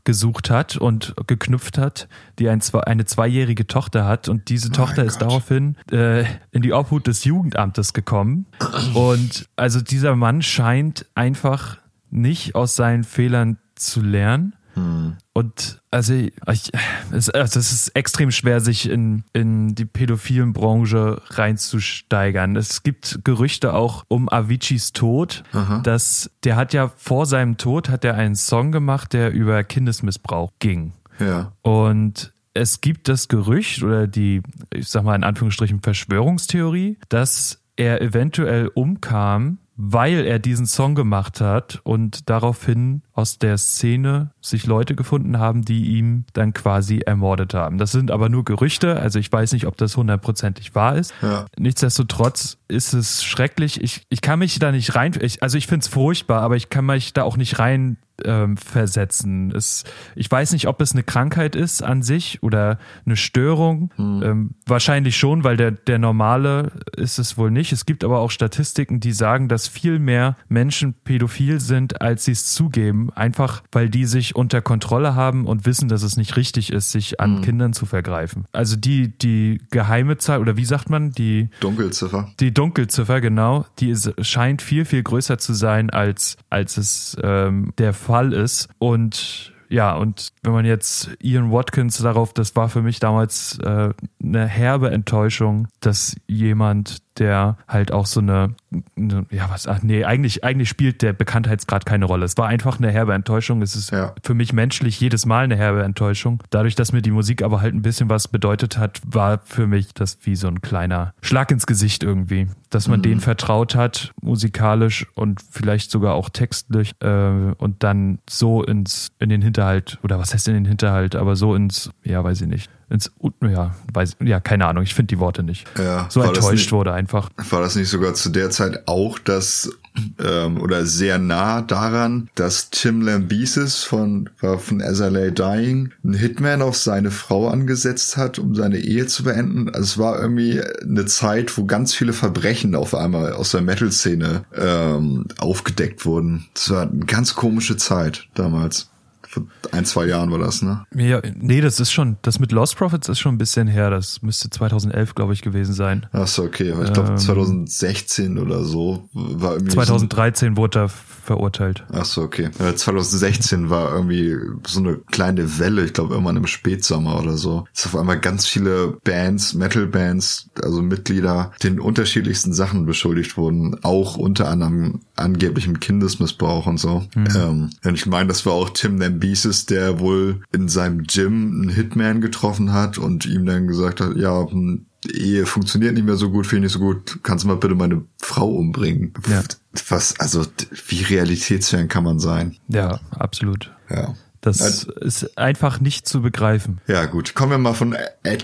gesucht 0.04 0.48
hat 0.48 0.76
und 0.76 1.14
geknüpft 1.26 1.76
hat, 1.76 2.08
die 2.38 2.48
ein, 2.48 2.62
eine 2.86 3.04
zweijährige 3.04 3.66
Tochter 3.66 4.06
hat. 4.06 4.28
Und 4.28 4.48
diese 4.48 4.70
Tochter 4.70 5.02
oh 5.02 5.06
ist 5.06 5.18
Gott. 5.18 5.28
daraufhin 5.28 5.76
äh, 5.90 6.24
in 6.52 6.62
die 6.62 6.72
Obhut 6.72 7.06
des 7.06 7.24
Jugendamtes 7.24 7.92
gekommen. 7.92 8.46
Und 8.94 9.48
also 9.56 9.80
dieser 9.80 10.14
Mann 10.14 10.42
scheint 10.42 11.06
einfach 11.14 11.78
nicht 12.10 12.54
aus 12.54 12.76
seinen 12.76 13.02
Fehlern 13.02 13.58
zu 13.74 14.00
lernen 14.00 14.54
hm. 14.74 15.16
Und 15.32 15.80
also, 15.90 16.14
ich, 16.14 16.70
es, 17.12 17.30
also 17.30 17.58
es 17.58 17.72
ist 17.72 17.88
extrem 17.96 18.30
schwer, 18.30 18.60
sich 18.60 18.88
in, 18.88 19.24
in 19.32 19.74
die 19.74 19.84
pädophilen 19.84 20.52
Branche 20.52 21.20
reinzusteigern. 21.30 22.56
Es 22.56 22.82
gibt 22.82 23.20
Gerüchte 23.24 23.74
auch 23.74 24.04
um 24.08 24.28
Aviciis 24.28 24.92
Tod, 24.92 25.42
Aha. 25.52 25.80
dass 25.80 26.30
der 26.44 26.56
hat 26.56 26.72
ja 26.72 26.88
vor 26.96 27.26
seinem 27.26 27.56
Tod 27.56 27.88
hat 27.88 28.04
er 28.04 28.14
einen 28.14 28.36
Song 28.36 28.72
gemacht, 28.72 29.12
der 29.12 29.32
über 29.32 29.64
Kindesmissbrauch 29.64 30.52
ging. 30.58 30.92
Ja. 31.18 31.52
Und 31.62 32.32
es 32.54 32.80
gibt 32.80 33.08
das 33.08 33.28
Gerücht 33.28 33.82
oder 33.82 34.06
die, 34.06 34.42
ich 34.72 34.88
sag 34.88 35.02
mal 35.04 35.16
in 35.16 35.24
Anführungsstrichen 35.24 35.80
Verschwörungstheorie, 35.82 36.98
dass 37.08 37.60
er 37.76 38.00
eventuell 38.00 38.68
umkam, 38.68 39.58
weil 39.76 40.24
er 40.24 40.38
diesen 40.38 40.66
Song 40.66 40.94
gemacht 40.94 41.40
hat 41.40 41.80
und 41.82 42.30
daraufhin 42.30 43.02
aus 43.12 43.38
der 43.38 43.58
Szene 43.58 44.30
sich 44.40 44.66
Leute 44.66 44.94
gefunden 44.94 45.38
haben, 45.38 45.64
die 45.64 45.96
ihm 45.96 46.24
dann 46.32 46.52
quasi 46.52 46.98
ermordet 46.98 47.54
haben. 47.54 47.78
Das 47.78 47.92
sind 47.92 48.10
aber 48.10 48.28
nur 48.28 48.44
Gerüchte, 48.44 48.96
also 48.96 49.18
ich 49.18 49.32
weiß 49.32 49.52
nicht, 49.52 49.66
ob 49.66 49.76
das 49.76 49.96
hundertprozentig 49.96 50.74
wahr 50.74 50.96
ist. 50.96 51.12
Ja. 51.22 51.46
Nichtsdestotrotz 51.58 52.58
ist 52.68 52.92
es 52.92 53.24
schrecklich. 53.24 53.82
Ich, 53.82 54.06
ich 54.08 54.20
kann 54.20 54.38
mich 54.38 54.58
da 54.58 54.70
nicht 54.70 54.94
rein, 54.94 55.12
ich, 55.20 55.42
also 55.42 55.58
ich 55.58 55.66
finde 55.66 55.84
es 55.84 55.88
furchtbar, 55.88 56.42
aber 56.42 56.56
ich 56.56 56.70
kann 56.70 56.86
mich 56.86 57.12
da 57.12 57.22
auch 57.24 57.36
nicht 57.36 57.58
rein 57.58 57.96
ähm, 58.24 58.56
versetzen. 58.56 59.50
Es, 59.52 59.84
ich 60.14 60.30
weiß 60.30 60.52
nicht, 60.52 60.68
ob 60.68 60.80
es 60.80 60.92
eine 60.92 61.02
Krankheit 61.02 61.56
ist 61.56 61.82
an 61.82 62.02
sich 62.02 62.42
oder 62.42 62.78
eine 63.04 63.16
Störung. 63.16 63.90
Hm. 63.96 64.22
Ähm, 64.22 64.50
wahrscheinlich 64.66 65.16
schon, 65.16 65.44
weil 65.44 65.56
der, 65.56 65.72
der 65.72 65.98
normale 65.98 66.72
ist 66.96 67.18
es 67.18 67.36
wohl 67.36 67.50
nicht. 67.50 67.72
Es 67.72 67.86
gibt 67.86 68.04
aber 68.04 68.20
auch 68.20 68.30
Statistiken, 68.30 69.00
die 69.00 69.12
sagen, 69.12 69.48
dass 69.48 69.68
viel 69.68 69.98
mehr 69.98 70.36
Menschen 70.48 70.94
pädophil 70.94 71.60
sind, 71.60 72.00
als 72.00 72.24
sie 72.24 72.32
es 72.32 72.52
zugeben. 72.52 73.10
Einfach, 73.14 73.62
weil 73.72 73.88
die 73.88 74.04
sich 74.04 74.36
unter 74.36 74.60
Kontrolle 74.60 75.14
haben 75.14 75.46
und 75.46 75.66
wissen, 75.66 75.88
dass 75.88 76.02
es 76.02 76.16
nicht 76.16 76.36
richtig 76.36 76.72
ist, 76.72 76.92
sich 76.92 77.20
an 77.20 77.36
hm. 77.36 77.42
Kindern 77.42 77.72
zu 77.72 77.86
vergreifen. 77.86 78.46
Also 78.52 78.76
die, 78.76 79.16
die 79.18 79.60
geheime 79.70 80.18
Zahl, 80.18 80.40
oder 80.40 80.56
wie 80.56 80.64
sagt 80.64 80.90
man, 80.90 81.10
die 81.12 81.48
Dunkelziffer. 81.60 82.28
Die 82.40 82.52
Dunkelziffer, 82.52 83.20
genau, 83.20 83.66
die 83.78 83.90
ist, 83.90 84.12
scheint 84.24 84.62
viel, 84.62 84.84
viel 84.84 85.02
größer 85.02 85.38
zu 85.38 85.54
sein, 85.54 85.90
als, 85.90 86.36
als 86.50 86.76
es 86.76 87.16
ähm, 87.22 87.72
der 87.78 87.92
Fall 88.04 88.32
ist. 88.32 88.68
Und 88.78 89.52
ja, 89.68 89.94
und 89.96 90.32
wenn 90.42 90.52
man 90.52 90.64
jetzt 90.64 91.10
Ian 91.20 91.50
Watkins 91.50 91.98
darauf, 91.98 92.32
das 92.32 92.54
war 92.54 92.68
für 92.68 92.82
mich 92.82 93.00
damals 93.00 93.58
äh, 93.58 93.90
eine 94.22 94.46
herbe 94.46 94.90
Enttäuschung, 94.90 95.68
dass 95.80 96.16
jemand, 96.28 96.98
der 97.18 97.56
halt 97.68 97.92
auch 97.92 98.06
so 98.06 98.20
eine, 98.20 98.54
eine, 98.96 99.26
ja 99.30 99.48
was, 99.50 99.66
ach 99.66 99.82
nee, 99.82 100.04
eigentlich, 100.04 100.44
eigentlich 100.44 100.68
spielt 100.68 101.02
der 101.02 101.12
Bekanntheitsgrad 101.12 101.86
keine 101.86 102.04
Rolle. 102.04 102.24
Es 102.24 102.36
war 102.36 102.48
einfach 102.48 102.78
eine 102.78 102.90
herbe 102.90 103.14
Enttäuschung. 103.14 103.62
Es 103.62 103.76
ist 103.76 103.90
ja. 103.90 104.14
für 104.22 104.34
mich 104.34 104.52
menschlich 104.52 105.00
jedes 105.00 105.26
Mal 105.26 105.44
eine 105.44 105.56
herbe 105.56 105.82
Enttäuschung. 105.82 106.42
Dadurch, 106.50 106.74
dass 106.74 106.92
mir 106.92 107.02
die 107.02 107.10
Musik 107.10 107.42
aber 107.42 107.60
halt 107.60 107.74
ein 107.74 107.82
bisschen 107.82 108.10
was 108.10 108.28
bedeutet 108.28 108.78
hat, 108.78 109.00
war 109.06 109.40
für 109.44 109.66
mich 109.66 109.94
das 109.94 110.18
wie 110.22 110.36
so 110.36 110.48
ein 110.48 110.60
kleiner 110.60 111.14
Schlag 111.20 111.50
ins 111.50 111.66
Gesicht 111.66 112.02
irgendwie. 112.02 112.48
Dass 112.70 112.88
man 112.88 112.98
mhm. 112.98 113.04
denen 113.04 113.20
vertraut 113.20 113.76
hat, 113.76 114.12
musikalisch 114.20 115.06
und 115.14 115.40
vielleicht 115.48 115.90
sogar 115.90 116.14
auch 116.14 116.28
textlich, 116.28 116.94
äh, 117.00 117.52
und 117.56 117.82
dann 117.84 118.18
so 118.28 118.64
ins, 118.64 119.12
in 119.20 119.28
den 119.28 119.42
Hinterhalt, 119.42 119.98
oder 120.02 120.18
was 120.18 120.34
heißt 120.34 120.48
in 120.48 120.54
den 120.54 120.64
Hinterhalt, 120.64 121.14
aber 121.14 121.36
so 121.36 121.54
ins, 121.54 121.90
ja, 122.02 122.24
weiß 122.24 122.40
ich 122.40 122.48
nicht 122.48 122.70
ins, 122.90 123.10
ja, 123.42 123.74
weiß, 123.92 124.16
ja, 124.20 124.40
keine 124.40 124.66
Ahnung, 124.66 124.82
ich 124.82 124.94
finde 124.94 125.14
die 125.14 125.18
Worte 125.18 125.42
nicht. 125.42 125.66
Ja, 125.78 126.06
so 126.08 126.20
enttäuscht 126.20 126.50
nicht, 126.52 126.72
wurde 126.72 126.92
einfach. 126.92 127.30
War 127.50 127.60
das 127.60 127.76
nicht 127.76 127.88
sogar 127.88 128.14
zu 128.14 128.30
der 128.30 128.50
Zeit 128.50 128.86
auch 128.86 129.18
das, 129.18 129.70
ähm, 130.18 130.60
oder 130.60 130.86
sehr 130.86 131.18
nah 131.18 131.62
daran, 131.62 132.28
dass 132.34 132.70
Tim 132.70 133.00
Lambesis 133.00 133.84
von, 133.84 134.30
von 134.36 134.80
SLA 134.80 135.30
Dying 135.30 135.92
einen 136.02 136.14
Hitman 136.14 136.62
auf 136.62 136.76
seine 136.76 137.10
Frau 137.10 137.48
angesetzt 137.48 138.16
hat, 138.16 138.38
um 138.38 138.54
seine 138.54 138.78
Ehe 138.78 139.06
zu 139.06 139.24
beenden? 139.24 139.68
Also 139.68 139.82
es 139.82 139.98
war 139.98 140.20
irgendwie 140.20 140.60
eine 140.82 141.06
Zeit, 141.06 141.56
wo 141.56 141.64
ganz 141.64 141.94
viele 141.94 142.12
Verbrechen 142.12 142.74
auf 142.74 142.94
einmal 142.94 143.32
aus 143.32 143.52
der 143.52 143.62
Metal-Szene 143.62 144.44
ähm, 144.56 145.26
aufgedeckt 145.38 146.04
wurden. 146.04 146.46
Es 146.54 146.70
war 146.70 146.82
eine 146.82 147.06
ganz 147.06 147.34
komische 147.34 147.76
Zeit 147.76 148.26
damals 148.34 148.90
Vor 149.34 149.44
ein, 149.72 149.84
zwei 149.84 150.06
Jahren 150.06 150.30
war 150.30 150.38
das, 150.38 150.62
ne? 150.62 150.86
Ja, 150.94 151.20
nee, 151.34 151.60
das 151.60 151.80
ist 151.80 151.92
schon, 151.92 152.16
das 152.22 152.38
mit 152.38 152.52
Lost 152.52 152.76
Profits 152.76 153.08
ist 153.08 153.18
schon 153.18 153.34
ein 153.34 153.38
bisschen 153.38 153.66
her. 153.68 153.90
Das 153.90 154.22
müsste 154.22 154.50
2011, 154.50 155.14
glaube 155.14 155.32
ich, 155.32 155.42
gewesen 155.42 155.74
sein. 155.74 156.06
Ach 156.12 156.26
so, 156.26 156.44
okay. 156.44 156.74
Ich 156.84 156.92
glaube, 156.92 157.10
ähm, 157.10 157.18
2016 157.18 158.38
oder 158.38 158.64
so 158.64 159.08
war 159.12 159.54
irgendwie. 159.54 159.72
2013 159.72 160.54
so 160.54 160.56
wurde 160.56 160.78
er 160.80 160.88
verurteilt. 160.88 161.84
Ach 161.92 162.04
so, 162.04 162.22
okay. 162.22 162.50
2016 162.52 163.70
war 163.70 163.92
irgendwie 163.92 164.36
so 164.66 164.80
eine 164.80 164.96
kleine 165.10 165.58
Welle, 165.58 165.84
ich 165.84 165.92
glaube, 165.92 166.14
irgendwann 166.14 166.36
im 166.36 166.46
Spätsommer 166.46 167.20
oder 167.20 167.36
so. 167.36 167.64
Es 167.74 167.86
auf 167.86 167.96
einmal 167.96 168.20
ganz 168.20 168.46
viele 168.46 168.98
Bands, 169.04 169.54
Metal-Bands, 169.54 170.50
also 170.62 170.82
Mitglieder, 170.82 171.52
den 171.62 171.80
unterschiedlichsten 171.80 172.52
Sachen 172.52 172.86
beschuldigt 172.86 173.36
wurden. 173.36 173.82
Auch 173.82 174.16
unter 174.16 174.48
anderem 174.48 175.00
angeblichem 175.16 175.80
Kindesmissbrauch 175.80 176.66
und 176.66 176.78
so. 176.78 177.04
Mhm. 177.14 177.28
Ähm, 177.34 177.70
und 177.84 177.94
ich 177.94 178.06
meine, 178.06 178.28
das 178.28 178.44
war 178.46 178.52
auch 178.52 178.70
Tim 178.70 178.96
Lambesis, 179.24 179.66
der 179.66 180.00
wohl 180.00 180.42
in 180.52 180.68
seinem 180.68 181.04
Gym 181.04 181.62
einen 181.62 181.68
Hitman 181.70 182.20
getroffen 182.20 182.72
hat 182.72 182.98
und 182.98 183.26
ihm 183.26 183.46
dann 183.46 183.66
gesagt 183.66 184.00
hat, 184.00 184.16
ja, 184.16 184.46
hm, 184.48 184.86
Ehe 185.12 185.44
funktioniert 185.44 185.94
nicht 185.94 186.06
mehr 186.06 186.16
so 186.16 186.30
gut, 186.30 186.46
finde 186.46 186.66
ich 186.66 186.72
nicht 186.72 186.80
so 186.80 186.86
gut, 186.86 187.18
kannst 187.22 187.44
du 187.44 187.48
mal 187.48 187.56
bitte 187.56 187.74
meine 187.74 188.04
Frau 188.18 188.48
umbringen? 188.48 189.12
Ja. 189.28 189.42
Was, 189.88 190.18
also, 190.18 190.46
wie 190.88 191.02
realitätsfern 191.02 191.88
kann 191.88 192.04
man 192.04 192.18
sein? 192.18 192.56
Ja, 192.68 193.00
absolut. 193.10 193.70
Ja. 193.90 194.14
Das 194.40 194.60
also, 194.60 194.92
ist 194.92 195.38
einfach 195.38 195.80
nicht 195.80 196.06
zu 196.06 196.20
begreifen. 196.20 196.80
Ja, 196.86 197.06
gut. 197.06 197.34
Kommen 197.34 197.52
wir 197.52 197.58
mal 197.58 197.72
von 197.72 197.96
ein 198.24 198.38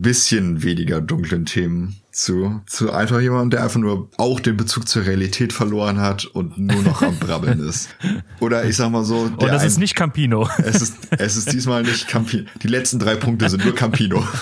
bisschen 0.00 0.62
weniger 0.62 1.02
dunklen 1.02 1.44
Themen 1.44 1.99
zu, 2.12 2.60
zu 2.66 2.92
einfach 2.92 3.20
jemandem, 3.20 3.50
der 3.50 3.64
einfach 3.64 3.80
nur 3.80 4.08
auch 4.16 4.40
den 4.40 4.56
Bezug 4.56 4.88
zur 4.88 5.06
Realität 5.06 5.52
verloren 5.52 6.00
hat 6.00 6.24
und 6.24 6.58
nur 6.58 6.82
noch 6.82 7.02
am 7.02 7.18
Brabbeln 7.18 7.60
ist. 7.68 7.88
Oder 8.40 8.64
ich 8.64 8.76
sag 8.76 8.90
mal 8.90 9.04
so. 9.04 9.18
Und 9.18 9.42
das 9.42 9.62
ein, 9.62 9.66
ist 9.66 9.78
nicht 9.78 9.94
Campino. 9.94 10.48
Es 10.58 10.82
ist, 10.82 10.94
es 11.10 11.36
ist 11.36 11.52
diesmal 11.52 11.82
nicht 11.82 12.08
Campino. 12.08 12.44
Die 12.62 12.68
letzten 12.68 12.98
drei 12.98 13.16
Punkte 13.16 13.48
sind 13.48 13.64
nur 13.64 13.74
Campino. 13.74 14.26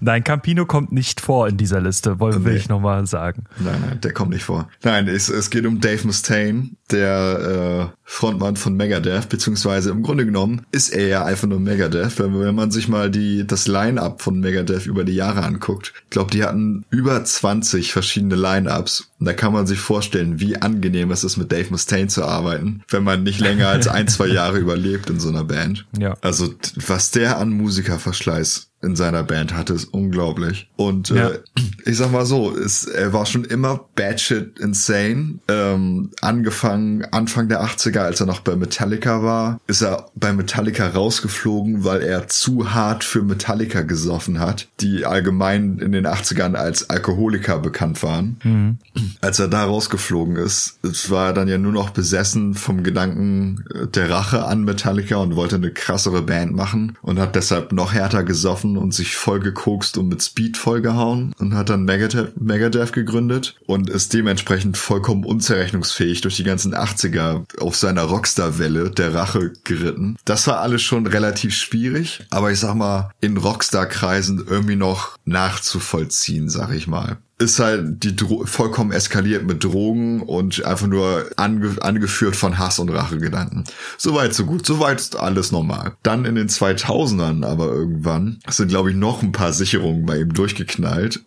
nein, 0.00 0.24
Campino 0.24 0.66
kommt 0.66 0.92
nicht 0.92 1.20
vor 1.20 1.48
in 1.48 1.56
dieser 1.56 1.80
Liste, 1.80 2.20
will 2.20 2.38
nee. 2.40 2.56
ich 2.56 2.68
nochmal 2.68 3.06
sagen. 3.06 3.44
Nein, 3.58 3.82
nein, 3.86 4.00
der 4.00 4.12
kommt 4.12 4.30
nicht 4.30 4.44
vor. 4.44 4.68
Nein, 4.82 5.08
es, 5.08 5.28
es 5.28 5.50
geht 5.50 5.66
um 5.66 5.80
Dave 5.80 6.06
Mustaine, 6.06 6.70
der 6.90 7.92
äh, 7.94 8.05
Frontmann 8.08 8.54
von 8.54 8.76
Megadeth, 8.76 9.28
beziehungsweise 9.28 9.90
im 9.90 10.04
Grunde 10.04 10.24
genommen 10.24 10.62
ist 10.70 10.90
er 10.90 11.08
ja 11.08 11.24
einfach 11.24 11.48
nur 11.48 11.58
Megadeth, 11.58 12.18
wenn, 12.20 12.38
wenn 12.38 12.54
man 12.54 12.70
sich 12.70 12.88
mal 12.88 13.10
die 13.10 13.44
das 13.44 13.66
Line-Up 13.66 14.22
von 14.22 14.38
Megadeth 14.38 14.86
über 14.86 15.02
die 15.02 15.14
Jahre 15.14 15.42
anguckt. 15.42 15.92
Ich 16.04 16.10
glaube, 16.10 16.30
die 16.30 16.44
hatten 16.44 16.84
über 16.88 17.22
20 17.22 17.92
verschiedene 17.92 18.36
Line-Ups. 18.36 19.10
Und 19.18 19.26
da 19.26 19.32
kann 19.32 19.52
man 19.52 19.66
sich 19.66 19.80
vorstellen, 19.80 20.38
wie 20.38 20.56
angenehm 20.56 21.10
es 21.10 21.24
ist, 21.24 21.36
mit 21.36 21.50
Dave 21.50 21.70
Mustaine 21.70 22.06
zu 22.06 22.24
arbeiten, 22.24 22.82
wenn 22.88 23.02
man 23.02 23.24
nicht 23.24 23.40
länger 23.40 23.68
als 23.68 23.88
ein, 23.88 24.06
zwei 24.06 24.28
Jahre 24.28 24.58
überlebt 24.60 25.10
in 25.10 25.18
so 25.18 25.28
einer 25.28 25.44
Band. 25.44 25.84
Ja. 25.98 26.16
Also 26.20 26.54
was 26.76 27.10
der 27.10 27.38
an 27.38 27.50
Musikerverschleiß 27.50 28.70
in 28.82 28.94
seiner 28.94 29.24
Band 29.24 29.52
hatte, 29.52 29.72
ist 29.72 29.86
unglaublich. 29.86 30.70
Und 30.76 31.08
ja. 31.08 31.30
äh, 31.30 31.38
ich 31.86 31.96
sag 31.96 32.10
mal 32.10 32.26
so, 32.26 32.50
ist, 32.50 32.86
er 32.86 33.12
war 33.12 33.26
schon 33.26 33.44
immer 33.44 33.84
batshit 33.94 34.58
insane. 34.58 35.38
Ähm, 35.46 36.10
angefangen 36.20 37.04
Anfang 37.12 37.48
der 37.48 37.62
80er, 37.62 38.00
als 38.00 38.20
er 38.20 38.26
noch 38.26 38.40
bei 38.40 38.56
Metallica 38.56 39.22
war, 39.22 39.60
ist 39.68 39.82
er 39.82 40.10
bei 40.16 40.32
Metallica 40.32 40.88
rausgeflogen, 40.88 41.84
weil 41.84 42.02
er 42.02 42.26
zu 42.26 42.74
hart 42.74 43.04
für 43.04 43.22
Metallica 43.22 43.82
gesoffen 43.82 44.40
hat, 44.40 44.66
die 44.80 45.06
allgemein 45.06 45.78
in 45.78 45.92
den 45.92 46.06
80ern 46.08 46.54
als 46.54 46.90
Alkoholiker 46.90 47.60
bekannt 47.60 48.02
waren. 48.02 48.38
Mhm. 48.42 48.78
Als 49.20 49.38
er 49.38 49.46
da 49.46 49.64
rausgeflogen 49.64 50.36
ist, 50.36 50.80
war 51.10 51.28
er 51.28 51.32
dann 51.34 51.46
ja 51.46 51.58
nur 51.58 51.72
noch 51.72 51.90
besessen 51.90 52.54
vom 52.54 52.82
Gedanken 52.82 53.64
der 53.94 54.10
Rache 54.10 54.44
an 54.44 54.64
Metallica 54.64 55.16
und 55.16 55.36
wollte 55.36 55.56
eine 55.56 55.70
krassere 55.70 56.22
Band 56.22 56.52
machen 56.52 56.98
und 57.00 57.20
hat 57.20 57.36
deshalb 57.36 57.72
noch 57.72 57.92
härter 57.92 58.24
gesoffen 58.24 58.76
und 58.76 58.92
sich 58.92 59.14
voll 59.14 59.38
gekokst 59.38 59.98
und 59.98 60.08
mit 60.08 60.22
Speed 60.22 60.56
vollgehauen 60.56 61.32
und 61.38 61.54
hat 61.54 61.68
dann 61.68 61.75
Megadeth, 61.84 62.40
Megadeth 62.40 62.92
gegründet 62.92 63.56
und 63.66 63.90
ist 63.90 64.12
dementsprechend 64.14 64.76
vollkommen 64.76 65.24
unzerrechnungsfähig 65.24 66.20
durch 66.20 66.36
die 66.36 66.44
ganzen 66.44 66.74
80er 66.74 67.44
auf 67.60 67.76
seiner 67.76 68.02
Rockstar-Welle 68.02 68.90
der 68.90 69.14
Rache 69.14 69.52
geritten. 69.64 70.16
Das 70.24 70.46
war 70.46 70.60
alles 70.60 70.82
schon 70.82 71.06
relativ 71.06 71.54
schwierig, 71.54 72.24
aber 72.30 72.50
ich 72.50 72.60
sag 72.60 72.74
mal, 72.74 73.10
in 73.20 73.36
Rockstar-Kreisen 73.36 74.44
irgendwie 74.48 74.76
noch 74.76 75.16
nachzuvollziehen, 75.24 76.48
sag 76.48 76.72
ich 76.72 76.86
mal 76.86 77.18
ist 77.38 77.58
halt 77.58 78.02
die 78.02 78.16
Dro 78.16 78.46
vollkommen 78.46 78.92
eskaliert 78.92 79.44
mit 79.44 79.62
Drogen 79.62 80.22
und 80.22 80.64
einfach 80.64 80.86
nur 80.86 81.26
ange 81.36 81.76
angeführt 81.80 82.34
von 82.34 82.58
Hass 82.58 82.78
und 82.78 82.88
Rachegedanken. 82.88 83.64
Soweit 83.98 84.34
so 84.34 84.46
gut, 84.46 84.64
soweit 84.64 85.00
ist 85.00 85.16
alles 85.16 85.52
normal. 85.52 85.92
Dann 86.02 86.24
in 86.24 86.34
den 86.34 86.48
2000ern 86.48 87.44
aber 87.44 87.66
irgendwann 87.66 88.38
sind 88.48 88.68
glaube 88.68 88.90
ich 88.90 88.96
noch 88.96 89.22
ein 89.22 89.32
paar 89.32 89.52
Sicherungen 89.52 90.06
bei 90.06 90.18
ihm 90.18 90.32
durchgeknallt 90.32 91.20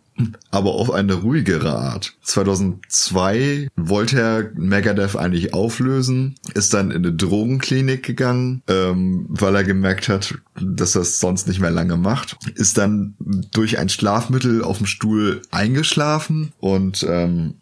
aber 0.52 0.76
auf 0.76 0.92
eine 0.92 1.14
ruhigere 1.14 1.78
Art. 1.78 2.14
2002 2.22 3.70
wollte 3.76 4.20
er 4.20 4.52
Megadeth 4.56 5.16
eigentlich 5.16 5.54
auflösen, 5.54 6.36
ist 6.54 6.74
dann 6.74 6.92
in 6.92 7.06
eine 7.06 7.14
Drogenklinik 7.14 8.04
gegangen, 8.04 8.62
ähm, 8.68 9.26
weil 9.30 9.56
er 9.56 9.64
gemerkt 9.64 10.10
hat, 10.10 10.36
dass 10.62 10.96
er 10.96 11.02
es 11.02 11.20
sonst 11.20 11.48
nicht 11.48 11.60
mehr 11.60 11.72
lange 11.72 11.98
macht, 11.98 12.38
ist 12.56 12.78
dann 12.78 13.16
durch 13.52 13.80
ein 13.80 13.90
Schlafmittel 13.90 14.64
auf 14.64 14.78
dem 14.78 14.88
Stuhl 14.88 15.42
eingeschlafen 15.52 16.52
und 16.60 17.06
ähm, 17.08 17.56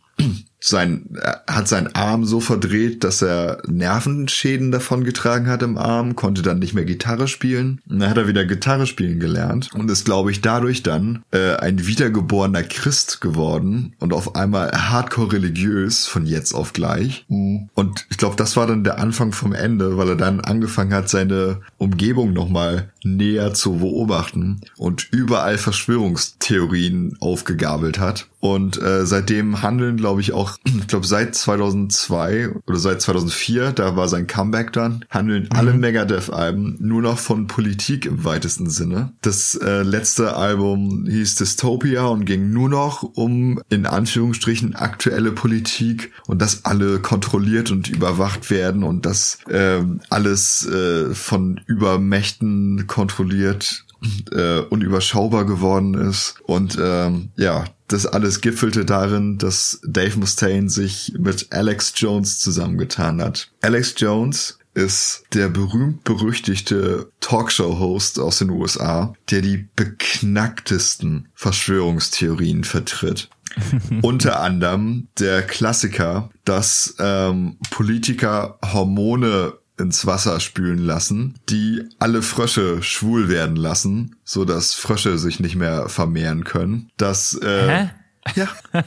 sein, 0.67 1.05
er 1.21 1.43
hat 1.47 1.67
seinen 1.67 1.95
Arm 1.95 2.25
so 2.25 2.39
verdreht, 2.39 3.03
dass 3.03 3.21
er 3.21 3.61
Nervenschäden 3.67 4.71
davon 4.71 5.03
getragen 5.03 5.47
hat 5.47 5.63
im 5.63 5.77
Arm, 5.77 6.15
konnte 6.15 6.41
dann 6.41 6.59
nicht 6.59 6.73
mehr 6.73 6.85
Gitarre 6.85 7.27
spielen. 7.27 7.81
Und 7.89 7.99
dann 7.99 8.09
hat 8.09 8.17
er 8.17 8.27
wieder 8.27 8.45
Gitarre 8.45 8.87
spielen 8.87 9.19
gelernt 9.19 9.69
und 9.73 9.89
ist, 9.89 10.05
glaube 10.05 10.31
ich, 10.31 10.41
dadurch 10.41 10.83
dann 10.83 11.23
äh, 11.31 11.55
ein 11.55 11.87
wiedergeborener 11.87 12.63
Christ 12.63 13.21
geworden 13.21 13.93
und 13.99 14.13
auf 14.13 14.35
einmal 14.35 14.71
hardcore 14.71 15.33
religiös 15.33 16.07
von 16.07 16.25
jetzt 16.25 16.53
auf 16.53 16.73
gleich. 16.73 17.25
Mhm. 17.29 17.69
Und 17.73 18.05
ich 18.09 18.17
glaube, 18.17 18.35
das 18.35 18.57
war 18.57 18.67
dann 18.67 18.83
der 18.83 18.99
Anfang 18.99 19.31
vom 19.31 19.53
Ende, 19.53 19.97
weil 19.97 20.09
er 20.09 20.15
dann 20.15 20.39
angefangen 20.41 20.93
hat, 20.93 21.09
seine 21.09 21.61
Umgebung 21.77 22.33
nochmal 22.33 22.91
näher 23.03 23.53
zu 23.53 23.77
beobachten 23.77 24.61
und 24.77 25.07
überall 25.11 25.57
Verschwörungstheorien 25.57 27.17
aufgegabelt 27.19 27.99
hat. 27.99 28.27
Und 28.39 28.81
äh, 28.81 29.05
seitdem 29.05 29.61
handeln, 29.61 29.97
glaube 29.97 30.21
ich, 30.21 30.31
auch, 30.31 30.56
ich 30.63 30.87
glaube, 30.87 31.05
seit 31.05 31.35
2002 31.35 32.49
oder 32.67 32.77
seit 32.77 33.01
2004, 33.01 33.71
da 33.71 33.95
war 33.95 34.07
sein 34.07 34.27
Comeback 34.27 34.73
dann, 34.73 35.05
handeln 35.09 35.43
mhm. 35.43 35.57
alle 35.57 35.73
Megadeth-Alben 35.73 36.77
nur 36.79 37.01
noch 37.01 37.19
von 37.19 37.47
Politik 37.47 38.05
im 38.05 38.23
weitesten 38.23 38.69
Sinne. 38.69 39.13
Das 39.21 39.55
äh, 39.55 39.83
letzte 39.83 40.35
Album 40.35 41.05
hieß 41.07 41.35
Dystopia 41.35 42.05
und 42.05 42.25
ging 42.25 42.51
nur 42.51 42.69
noch 42.69 43.03
um, 43.03 43.61
in 43.69 43.85
Anführungsstrichen, 43.85 44.75
aktuelle 44.75 45.31
Politik 45.31 46.11
und 46.27 46.41
dass 46.41 46.65
alle 46.65 46.99
kontrolliert 46.99 47.71
und 47.71 47.89
überwacht 47.89 48.49
werden 48.49 48.83
und 48.83 49.05
dass 49.05 49.39
äh, 49.49 49.81
alles 50.09 50.65
äh, 50.65 51.13
von 51.13 51.61
Übermächten 51.65 52.87
kontrolliert 52.87 53.85
äh, 54.31 54.59
unüberschaubar 54.59 55.45
geworden 55.45 55.93
ist. 55.93 56.35
Und 56.43 56.77
ähm, 56.81 57.29
ja, 57.35 57.65
das 57.87 58.05
alles 58.05 58.41
gipfelte 58.41 58.85
darin, 58.85 59.37
dass 59.37 59.79
Dave 59.87 60.19
Mustaine 60.19 60.69
sich 60.69 61.13
mit 61.17 61.47
Alex 61.51 61.93
Jones 61.95 62.39
zusammengetan 62.39 63.21
hat. 63.21 63.49
Alex 63.61 63.95
Jones 63.97 64.59
ist 64.73 65.23
der 65.33 65.49
berühmt-berüchtigte 65.49 67.11
Talkshow-Host 67.19 68.19
aus 68.19 68.37
den 68.37 68.51
USA, 68.51 69.13
der 69.31 69.41
die 69.41 69.67
beknacktesten 69.75 71.29
Verschwörungstheorien 71.33 72.63
vertritt. 72.63 73.29
Unter 74.03 74.39
anderem 74.41 75.07
der 75.17 75.41
Klassiker, 75.41 76.29
dass 76.45 76.95
ähm, 76.99 77.57
Politiker 77.71 78.59
Hormone 78.63 79.53
ins 79.77 80.05
Wasser 80.05 80.39
spülen 80.39 80.79
lassen, 80.79 81.35
die 81.49 81.83
alle 81.99 82.21
Frösche 82.21 82.81
schwul 82.81 83.29
werden 83.29 83.55
lassen, 83.55 84.15
so 84.23 84.45
dass 84.45 84.73
Frösche 84.73 85.17
sich 85.17 85.39
nicht 85.39 85.55
mehr 85.55 85.89
vermehren 85.89 86.43
können. 86.43 86.89
Das 86.97 87.33
äh, 87.35 87.67
Hä? 87.67 87.89
ja. 88.35 88.47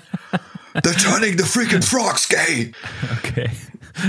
They're 0.75 0.97
turning 0.97 1.37
the 1.37 1.45
freaking 1.45 1.83
frogs 1.83 2.29
gay. 2.29 2.73
Okay. 3.19 3.51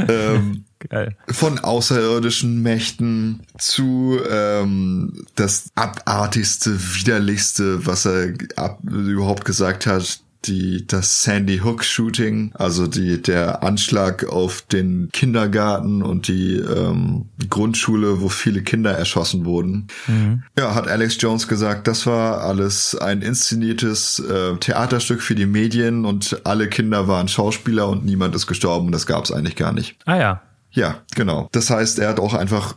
Ähm, 0.07 0.65
Geil. 0.89 1.15
Von 1.29 1.59
außerirdischen 1.59 2.63
Mächten 2.63 3.43
zu 3.59 4.19
ähm, 4.27 5.25
das 5.35 5.69
abartigste, 5.75 6.75
widerlichste, 6.95 7.85
was 7.85 8.05
er 8.05 8.33
ab, 8.55 8.79
überhaupt 8.83 9.45
gesagt 9.45 9.85
hat, 9.85 10.21
die 10.45 10.86
das 10.88 11.23
Sandy 11.23 11.60
Hook 11.60 11.84
Shooting, 11.84 12.51
also 12.56 12.88
die 12.88 13.21
der 13.21 13.63
Anschlag 13.63 14.27
auf 14.27 14.62
den 14.62 15.10
Kindergarten 15.12 16.01
und 16.01 16.28
die 16.28 16.55
ähm, 16.55 17.26
Grundschule, 17.49 18.22
wo 18.22 18.30
viele 18.30 18.61
Kinder 18.61 18.91
erschossen 18.91 19.45
wurden. 19.45 19.88
Mhm. 20.07 20.43
Ja, 20.57 20.74
hat 20.76 20.88
Alex 20.88 21.18
Jones 21.20 21.47
gesagt, 21.47 21.88
das 21.88 22.05
war 22.05 22.41
alles 22.41 22.95
ein 22.95 23.22
inszeniertes 23.22 24.20
äh, 24.20 24.55
Theaterstück 24.57 25.22
für 25.22 25.36
die 25.36 25.45
Medien 25.45 26.05
und 26.05 26.41
alle 26.43 26.68
Kinder 26.68 27.07
waren 27.07 27.28
Schauspieler 27.28 27.88
und 27.88 28.05
niemand 28.05 28.36
ist 28.36 28.47
gestorben. 28.47 28.91
Das 28.91 29.05
gab 29.05 29.24
es 29.26 29.32
eigentlich 29.32 29.55
gar 29.55 29.74
nicht. 29.74 29.97
Ah 30.05 30.18
ja. 30.18 30.41
Ja, 30.72 31.01
genau. 31.15 31.49
Das 31.51 31.69
heißt, 31.69 31.99
er 31.99 32.09
hat 32.09 32.19
auch 32.19 32.34
einfach 32.34 32.76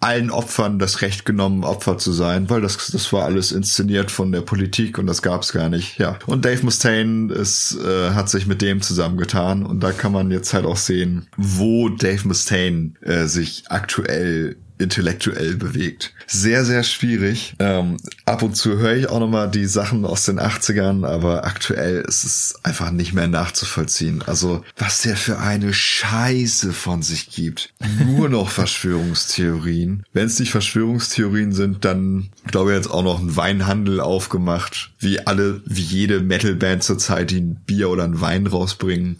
allen 0.00 0.30
Opfern 0.30 0.78
das 0.78 1.02
Recht 1.02 1.24
genommen, 1.24 1.64
Opfer 1.64 1.98
zu 1.98 2.12
sein, 2.12 2.48
weil 2.48 2.60
das, 2.60 2.88
das 2.88 3.12
war 3.12 3.24
alles 3.24 3.52
inszeniert 3.52 4.10
von 4.10 4.32
der 4.32 4.40
Politik 4.40 4.98
und 4.98 5.06
das 5.06 5.22
gab's 5.22 5.52
gar 5.52 5.68
nicht. 5.68 5.98
Ja. 5.98 6.18
Und 6.26 6.44
Dave 6.44 6.64
Mustaine 6.64 7.32
ist, 7.32 7.76
äh, 7.84 8.10
hat 8.10 8.30
sich 8.30 8.46
mit 8.46 8.62
dem 8.62 8.80
zusammengetan 8.80 9.64
und 9.64 9.80
da 9.80 9.92
kann 9.92 10.12
man 10.12 10.30
jetzt 10.30 10.54
halt 10.54 10.64
auch 10.64 10.76
sehen, 10.76 11.28
wo 11.36 11.88
Dave 11.90 12.26
Mustaine 12.26 12.92
äh, 13.02 13.26
sich 13.26 13.64
aktuell 13.68 14.56
intellektuell 14.78 15.56
bewegt. 15.56 16.12
Sehr, 16.26 16.64
sehr 16.64 16.82
schwierig. 16.82 17.54
Ähm, 17.58 17.96
ab 18.24 18.42
und 18.42 18.56
zu 18.56 18.78
höre 18.78 18.96
ich 18.96 19.08
auch 19.08 19.20
nochmal 19.20 19.50
die 19.50 19.66
Sachen 19.66 20.04
aus 20.04 20.24
den 20.24 20.40
80ern, 20.40 21.06
aber 21.06 21.44
aktuell 21.44 22.00
ist 22.00 22.24
es 22.24 22.54
einfach 22.62 22.90
nicht 22.90 23.12
mehr 23.12 23.28
nachzuvollziehen. 23.28 24.22
Also, 24.26 24.64
was 24.76 25.02
der 25.02 25.16
für 25.16 25.38
eine 25.38 25.72
Scheiße 25.72 26.72
von 26.72 27.02
sich 27.02 27.30
gibt. 27.30 27.72
Nur 28.04 28.28
noch 28.28 28.48
Verschwörungstheorien. 28.50 30.04
Wenn 30.12 30.26
es 30.26 30.38
nicht 30.40 30.50
Verschwörungstheorien 30.50 31.52
sind, 31.52 31.84
dann 31.84 32.30
glaube 32.46 32.70
ich 32.72 32.76
jetzt 32.76 32.90
auch 32.90 33.04
noch 33.04 33.20
ein 33.20 33.36
Weinhandel 33.36 34.00
aufgemacht. 34.00 34.92
Wie 35.04 35.26
alle, 35.26 35.60
wie 35.66 35.82
jede 35.82 36.20
Metalband 36.20 36.82
zurzeit, 36.82 37.30
die 37.30 37.40
ein 37.40 37.56
Bier 37.66 37.90
oder 37.90 38.04
ein 38.04 38.22
Wein 38.22 38.46
rausbringen. 38.46 39.18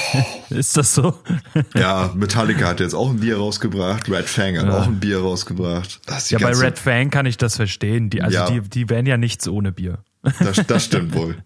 Ist 0.50 0.78
das 0.78 0.94
so? 0.94 1.18
ja, 1.74 2.10
Metallica 2.16 2.66
hat 2.66 2.80
jetzt 2.80 2.94
auch 2.94 3.10
ein 3.10 3.20
Bier 3.20 3.36
rausgebracht. 3.36 4.10
Red 4.10 4.24
Fang 4.24 4.56
hat 4.56 4.64
ja. 4.64 4.78
auch 4.78 4.86
ein 4.86 4.98
Bier 4.98 5.18
rausgebracht. 5.18 6.00
ja, 6.28 6.38
bei 6.38 6.52
Red 6.52 6.78
Fang 6.78 7.10
kann 7.10 7.26
ich 7.26 7.36
das 7.36 7.56
verstehen. 7.56 8.08
Die, 8.08 8.22
also 8.22 8.34
ja. 8.34 8.50
die, 8.50 8.62
die 8.62 8.88
wären 8.88 9.04
ja 9.04 9.18
nichts 9.18 9.46
ohne 9.46 9.72
Bier. 9.72 9.98
Das, 10.40 10.66
das 10.66 10.84
stimmt 10.86 11.14
wohl. 11.14 11.36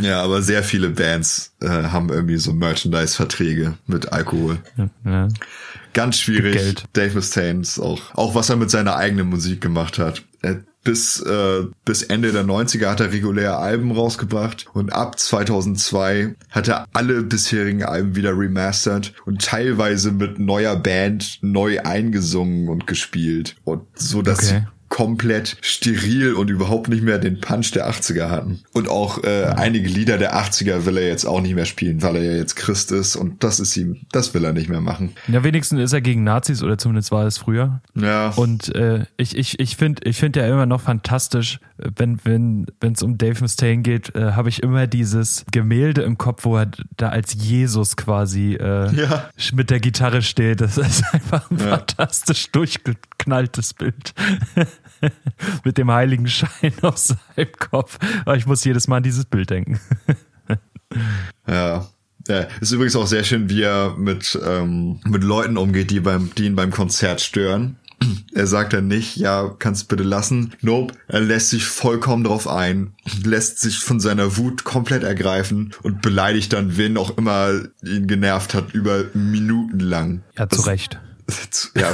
ja, 0.00 0.22
aber 0.22 0.42
sehr 0.42 0.62
viele 0.62 0.90
Bands 0.90 1.56
äh, 1.60 1.66
haben 1.66 2.10
irgendwie 2.10 2.36
so 2.36 2.52
Merchandise-Verträge 2.52 3.74
mit 3.88 4.12
Alkohol. 4.12 4.58
Ja. 5.04 5.26
Ganz 5.92 6.20
schwierig. 6.20 6.84
Dave 6.92 7.14
Mustaine 7.14 7.62
auch, 7.80 8.14
auch 8.14 8.34
was 8.36 8.48
er 8.48 8.56
mit 8.56 8.70
seiner 8.70 8.94
eigenen 8.94 9.28
Musik 9.28 9.60
gemacht 9.60 9.98
hat. 9.98 10.22
Er 10.42 10.60
bis, 10.86 11.20
äh, 11.20 11.64
bis 11.84 12.02
Ende 12.04 12.30
der 12.30 12.44
90er 12.44 12.86
hat 12.86 13.00
er 13.00 13.12
regulär 13.12 13.58
Alben 13.58 13.90
rausgebracht 13.90 14.66
und 14.72 14.92
ab 14.92 15.18
2002 15.18 16.36
hat 16.50 16.68
er 16.68 16.86
alle 16.92 17.22
bisherigen 17.24 17.82
Alben 17.82 18.14
wieder 18.14 18.38
remastert 18.38 19.12
und 19.26 19.42
teilweise 19.42 20.12
mit 20.12 20.38
neuer 20.38 20.76
Band 20.76 21.38
neu 21.42 21.80
eingesungen 21.80 22.68
und 22.68 22.86
gespielt. 22.86 23.56
Und 23.64 23.82
so 23.96 24.22
dass 24.22 24.52
okay 24.52 24.66
komplett 24.96 25.58
steril 25.60 26.32
und 26.32 26.48
überhaupt 26.48 26.88
nicht 26.88 27.02
mehr 27.02 27.18
den 27.18 27.38
Punch 27.38 27.72
der 27.72 27.86
80er 27.86 28.30
hatten. 28.30 28.60
Und 28.72 28.88
auch 28.88 29.22
äh, 29.24 29.44
einige 29.54 29.90
Lieder 29.90 30.16
der 30.16 30.34
80er 30.34 30.86
will 30.86 30.96
er 30.96 31.06
jetzt 31.06 31.26
auch 31.26 31.42
nicht 31.42 31.54
mehr 31.54 31.66
spielen, 31.66 32.00
weil 32.00 32.16
er 32.16 32.22
ja 32.22 32.32
jetzt 32.32 32.56
Christ 32.56 32.92
ist 32.92 33.14
und 33.14 33.44
das 33.44 33.60
ist 33.60 33.76
ihm, 33.76 34.06
das 34.10 34.32
will 34.32 34.42
er 34.42 34.54
nicht 34.54 34.70
mehr 34.70 34.80
machen. 34.80 35.12
Ja, 35.28 35.44
wenigstens 35.44 35.80
ist 35.80 35.92
er 35.92 36.00
gegen 36.00 36.24
Nazis 36.24 36.62
oder 36.62 36.78
zumindest 36.78 37.12
war 37.12 37.26
es 37.26 37.36
früher. 37.36 37.82
Ja. 37.94 38.30
Und 38.36 38.74
äh, 38.74 39.04
ich, 39.18 39.36
ich, 39.36 39.60
ich 39.60 39.76
finde 39.76 40.00
ich 40.08 40.16
finde 40.16 40.40
ja 40.40 40.46
immer 40.46 40.64
noch 40.64 40.80
fantastisch, 40.80 41.60
wenn 41.76 42.18
wenn 42.24 42.64
wenn 42.80 42.94
es 42.94 43.02
um 43.02 43.18
Dave 43.18 43.38
Mustaine 43.42 43.82
geht, 43.82 44.14
äh, 44.14 44.32
habe 44.32 44.48
ich 44.48 44.62
immer 44.62 44.86
dieses 44.86 45.44
Gemälde 45.52 46.04
im 46.04 46.16
Kopf, 46.16 46.46
wo 46.46 46.56
er 46.56 46.70
da 46.96 47.10
als 47.10 47.34
Jesus 47.34 47.98
quasi 47.98 48.54
äh, 48.54 48.94
ja. 48.94 49.28
mit 49.52 49.68
der 49.68 49.80
Gitarre 49.80 50.22
steht. 50.22 50.62
Das 50.62 50.78
ist 50.78 51.04
einfach 51.12 51.50
ein 51.50 51.58
ja. 51.58 51.76
fantastisch 51.76 52.50
durchgeknalltes 52.50 53.74
Bild. 53.74 54.14
mit 55.64 55.78
dem 55.78 55.90
heiligen 55.90 56.28
Schein 56.28 56.72
auf 56.82 56.98
seinem 56.98 57.52
Kopf. 57.58 57.98
Aber 58.22 58.36
ich 58.36 58.46
muss 58.46 58.64
jedes 58.64 58.88
Mal 58.88 58.98
an 58.98 59.02
dieses 59.02 59.24
Bild 59.24 59.50
denken. 59.50 59.80
ja. 61.46 61.86
Ja, 62.28 62.48
ist 62.60 62.72
übrigens 62.72 62.96
auch 62.96 63.06
sehr 63.06 63.22
schön, 63.22 63.48
wie 63.48 63.62
er 63.62 63.94
mit, 63.96 64.36
ähm, 64.44 64.98
mit 65.04 65.22
Leuten 65.22 65.56
umgeht, 65.56 65.92
die, 65.92 66.00
beim, 66.00 66.32
die 66.36 66.46
ihn 66.46 66.56
beim 66.56 66.72
Konzert 66.72 67.20
stören. 67.20 67.76
Er 68.34 68.46
sagt 68.46 68.74
dann 68.74 68.88
nicht, 68.88 69.16
ja, 69.16 69.54
kannst 69.58 69.88
bitte 69.88 70.02
lassen. 70.02 70.52
Nope, 70.60 70.92
er 71.08 71.20
lässt 71.20 71.48
sich 71.48 71.64
vollkommen 71.64 72.24
drauf 72.24 72.46
ein, 72.46 72.92
lässt 73.24 73.60
sich 73.60 73.78
von 73.78 74.00
seiner 74.00 74.36
Wut 74.36 74.64
komplett 74.64 75.04
ergreifen 75.04 75.72
und 75.82 76.02
beleidigt 76.02 76.52
dann, 76.52 76.76
wen 76.76 76.98
auch 76.98 77.16
immer 77.16 77.52
ihn 77.82 78.06
genervt 78.06 78.52
hat, 78.52 78.74
über 78.74 79.04
Minuten 79.14 79.80
lang. 79.80 80.22
Ja, 80.36 80.48
zu 80.48 80.60
Recht. 80.62 81.00
Ja, 81.74 81.92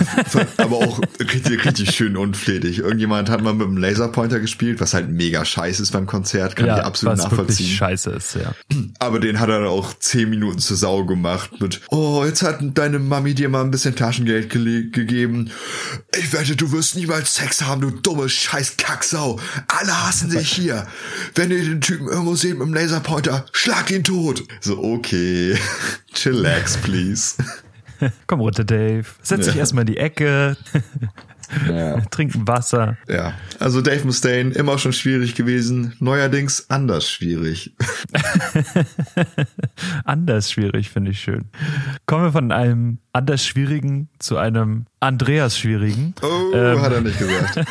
aber 0.59 0.76
auch 0.76 1.01
richtig, 1.18 1.64
richtig 1.64 1.91
schön 1.91 2.16
unflätig. 2.16 2.78
Irgendjemand 2.78 3.30
hat 3.30 3.43
mal 3.43 3.53
mit 3.53 3.66
einem 3.66 3.76
Laserpointer 3.76 4.39
gespielt, 4.39 4.80
was 4.80 4.95
halt 4.95 5.09
mega 5.09 5.45
scheiße 5.45 5.83
ist 5.83 5.93
beim 5.93 6.07
Konzert, 6.07 6.57
kann 6.57 6.66
ja, 6.66 6.78
ich 6.78 6.85
absolut 6.85 7.18
was 7.18 7.24
nachvollziehen. 7.24 7.59
Wirklich 7.59 7.76
scheiße 7.76 8.11
ist, 8.11 8.37
ja. 8.37 8.55
Aber 8.99 9.18
den 9.18 9.41
hat 9.41 9.49
er 9.49 9.61
dann 9.61 9.68
auch 9.68 9.95
zehn 9.99 10.30
Minuten 10.30 10.59
zur 10.59 10.76
Sau 10.76 11.05
gemacht 11.05 11.61
mit, 11.61 11.80
oh, 11.91 12.24
jetzt 12.24 12.43
hat 12.43 12.61
deine 12.74 12.99
Mami 12.99 13.35
dir 13.35 13.49
mal 13.49 13.62
ein 13.62 13.70
bisschen 13.70 13.97
Taschengeld 13.97 14.51
ge 14.51 14.91
gegeben. 14.91 15.51
Ich 16.16 16.33
wette, 16.33 16.55
du 16.55 16.70
wirst 16.72 16.97
niemals 16.97 17.35
Sex 17.35 17.62
haben, 17.62 17.80
du 17.80 17.91
dumme 17.91 18.28
scheiß 18.28 18.76
Kacksau. 18.76 19.41
Alle 19.68 20.07
hassen 20.07 20.30
dich 20.30 20.53
hier. 20.53 20.87
Wenn 21.35 21.51
ihr 21.51 21.64
den 21.64 21.80
Typen 21.80 22.09
irgendwo 22.09 22.35
seht 22.35 22.59
mit 22.59 22.66
dem 22.66 22.74
Laserpointer, 22.74 23.47
schlag 23.53 23.91
ihn 23.91 24.05
tot. 24.05 24.45
So, 24.61 24.78
okay. 24.83 25.57
Chillax, 26.14 26.76
please. 26.76 27.35
Komm 28.26 28.40
runter, 28.40 28.64
Dave. 28.64 29.05
Setz 29.22 29.46
dich 29.46 29.55
ja. 29.55 29.61
erstmal 29.61 29.82
in 29.82 29.94
die 29.94 29.98
Ecke. 29.98 30.57
Ja. 31.68 32.00
Trinken 32.11 32.46
Wasser. 32.48 32.96
Ja, 33.09 33.34
also 33.59 33.80
Dave 33.80 34.05
Mustaine 34.05 34.53
immer 34.53 34.78
schon 34.78 34.92
schwierig 34.92 35.34
gewesen, 35.34 35.94
neuerdings 36.00 36.70
anders 36.70 37.11
schwierig. 37.11 37.74
anders 40.05 40.50
schwierig 40.50 40.90
finde 40.90 41.11
ich 41.11 41.20
schön. 41.20 41.50
Kommen 42.07 42.24
wir 42.24 42.32
von 42.32 42.53
einem 42.53 42.98
anders 43.12 43.44
schwierigen 43.44 44.09
zu 44.18 44.36
einem 44.36 44.86
Andreas 45.00 45.59
schwierigen. 45.59 46.14
Oh, 46.22 46.55
ähm, 46.55 46.80
hat 46.80 46.92
er 46.92 47.00
nicht 47.00 47.18
gesagt. 47.18 47.66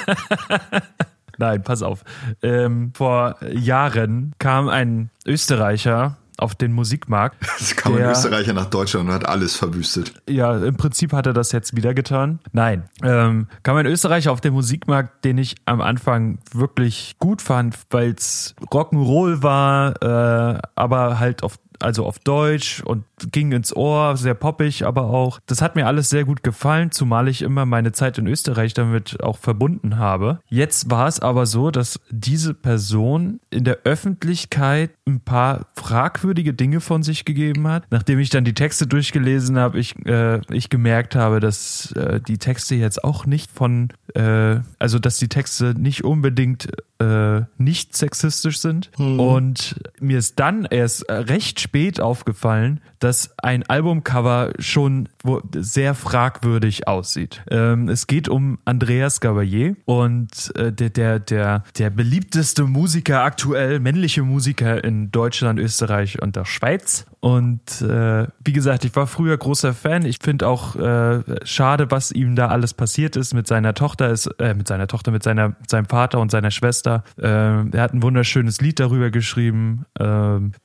Nein, 1.37 1.63
pass 1.63 1.81
auf. 1.81 2.03
Ähm, 2.43 2.91
vor 2.93 3.37
Jahren 3.51 4.33
kam 4.37 4.69
ein 4.69 5.09
Österreicher 5.25 6.17
auf 6.41 6.55
den 6.55 6.73
Musikmarkt. 6.73 7.37
Es 7.59 7.75
kam 7.75 7.95
der, 7.95 8.07
ein 8.07 8.11
Österreicher 8.11 8.53
nach 8.53 8.65
Deutschland 8.65 9.07
und 9.07 9.13
hat 9.13 9.27
alles 9.27 9.55
verwüstet. 9.55 10.13
Ja, 10.27 10.57
im 10.57 10.75
Prinzip 10.77 11.13
hat 11.13 11.27
er 11.27 11.33
das 11.33 11.51
jetzt 11.51 11.75
wieder 11.75 11.93
getan. 11.93 12.39
Nein, 12.53 12.89
ähm, 13.03 13.47
kam 13.63 13.77
ein 13.77 13.85
Österreicher 13.85 14.31
auf 14.31 14.41
den 14.41 14.53
Musikmarkt, 14.53 15.23
den 15.23 15.37
ich 15.37 15.55
am 15.65 15.79
Anfang 15.79 16.39
wirklich 16.53 17.15
gut 17.19 17.41
fand, 17.41 17.77
weil 17.91 18.11
es 18.11 18.55
Rock'n'Roll 18.71 19.43
war, 19.43 20.01
äh, 20.01 20.59
aber 20.75 21.19
halt 21.19 21.43
auf 21.43 21.59
also 21.81 22.05
auf 22.05 22.19
Deutsch 22.19 22.81
und 22.81 23.05
ging 23.31 23.51
ins 23.51 23.75
Ohr, 23.75 24.17
sehr 24.17 24.33
poppig, 24.33 24.85
aber 24.85 25.05
auch. 25.05 25.39
Das 25.45 25.61
hat 25.61 25.75
mir 25.75 25.87
alles 25.87 26.09
sehr 26.09 26.25
gut 26.25 26.43
gefallen, 26.43 26.91
zumal 26.91 27.27
ich 27.27 27.41
immer 27.41 27.65
meine 27.65 27.91
Zeit 27.91 28.17
in 28.17 28.27
Österreich 28.27 28.73
damit 28.73 29.21
auch 29.21 29.37
verbunden 29.37 29.97
habe. 29.97 30.39
Jetzt 30.47 30.89
war 30.89 31.07
es 31.07 31.19
aber 31.19 31.45
so, 31.45 31.71
dass 31.71 31.99
diese 32.09 32.53
Person 32.53 33.39
in 33.49 33.63
der 33.63 33.79
Öffentlichkeit 33.83 34.91
ein 35.05 35.19
paar 35.19 35.67
fragwürdige 35.75 36.53
Dinge 36.53 36.79
von 36.79 37.03
sich 37.03 37.25
gegeben 37.25 37.67
hat. 37.67 37.83
Nachdem 37.91 38.19
ich 38.19 38.29
dann 38.29 38.43
die 38.43 38.53
Texte 38.53 38.87
durchgelesen 38.87 39.57
habe, 39.57 39.79
ich, 39.79 39.95
äh, 40.05 40.41
ich 40.53 40.69
gemerkt 40.69 41.15
habe, 41.15 41.39
dass 41.39 41.91
äh, 41.93 42.21
die 42.21 42.37
Texte 42.37 42.75
jetzt 42.75 43.03
auch 43.03 43.25
nicht 43.25 43.51
von, 43.51 43.89
äh, 44.13 44.59
also 44.79 44.99
dass 44.99 45.17
die 45.17 45.29
Texte 45.29 45.73
nicht 45.77 46.03
unbedingt 46.03 46.69
äh, 46.99 47.41
nicht 47.57 47.95
sexistisch 47.95 48.59
sind. 48.59 48.91
Mhm. 48.97 49.19
Und 49.19 49.75
mir 49.99 50.19
ist 50.19 50.39
dann 50.39 50.65
erst 50.65 51.09
recht 51.09 51.59
spät 51.59 51.99
aufgefallen, 51.99 52.79
dass 52.99 53.10
ein 53.37 53.63
Albumcover 53.63 54.53
schon 54.59 55.09
sehr 55.55 55.95
fragwürdig 55.95 56.87
aussieht. 56.87 57.43
Ähm, 57.49 57.89
es 57.89 58.07
geht 58.07 58.29
um 58.29 58.59
Andreas 58.65 59.19
Gabalier 59.19 59.75
und 59.85 60.51
äh, 60.55 60.71
der, 60.71 60.89
der, 60.89 61.19
der, 61.19 61.63
der 61.77 61.89
beliebteste 61.89 62.63
Musiker 62.63 63.23
aktuell, 63.23 63.79
männliche 63.79 64.23
Musiker 64.23 64.83
in 64.83 65.11
Deutschland, 65.11 65.59
Österreich 65.59 66.21
und 66.21 66.35
der 66.35 66.45
Schweiz. 66.45 67.05
Und 67.21 67.83
äh, 67.83 68.27
wie 68.43 68.51
gesagt, 68.51 68.83
ich 68.83 68.95
war 68.95 69.05
früher 69.05 69.37
großer 69.37 69.75
Fan. 69.75 70.05
Ich 70.05 70.17
finde 70.19 70.47
auch 70.47 70.75
äh, 70.75 71.21
schade, 71.43 71.91
was 71.91 72.11
ihm 72.11 72.35
da 72.35 72.47
alles 72.47 72.73
passiert 72.73 73.15
ist 73.15 73.35
mit 73.35 73.45
seiner 73.45 73.75
Tochter, 73.75 74.09
ist, 74.09 74.25
äh, 74.39 74.55
mit 74.55 74.67
seiner 74.67 74.87
Tochter, 74.87 75.11
mit 75.11 75.21
seiner, 75.21 75.55
seinem 75.67 75.85
Vater 75.85 76.19
und 76.19 76.31
seiner 76.31 76.49
Schwester. 76.49 77.03
Äh, 77.19 77.27
er 77.27 77.81
hat 77.81 77.93
ein 77.93 78.01
wunderschönes 78.01 78.59
Lied 78.59 78.79
darüber 78.79 79.11
geschrieben, 79.11 79.85
äh, 79.99 80.05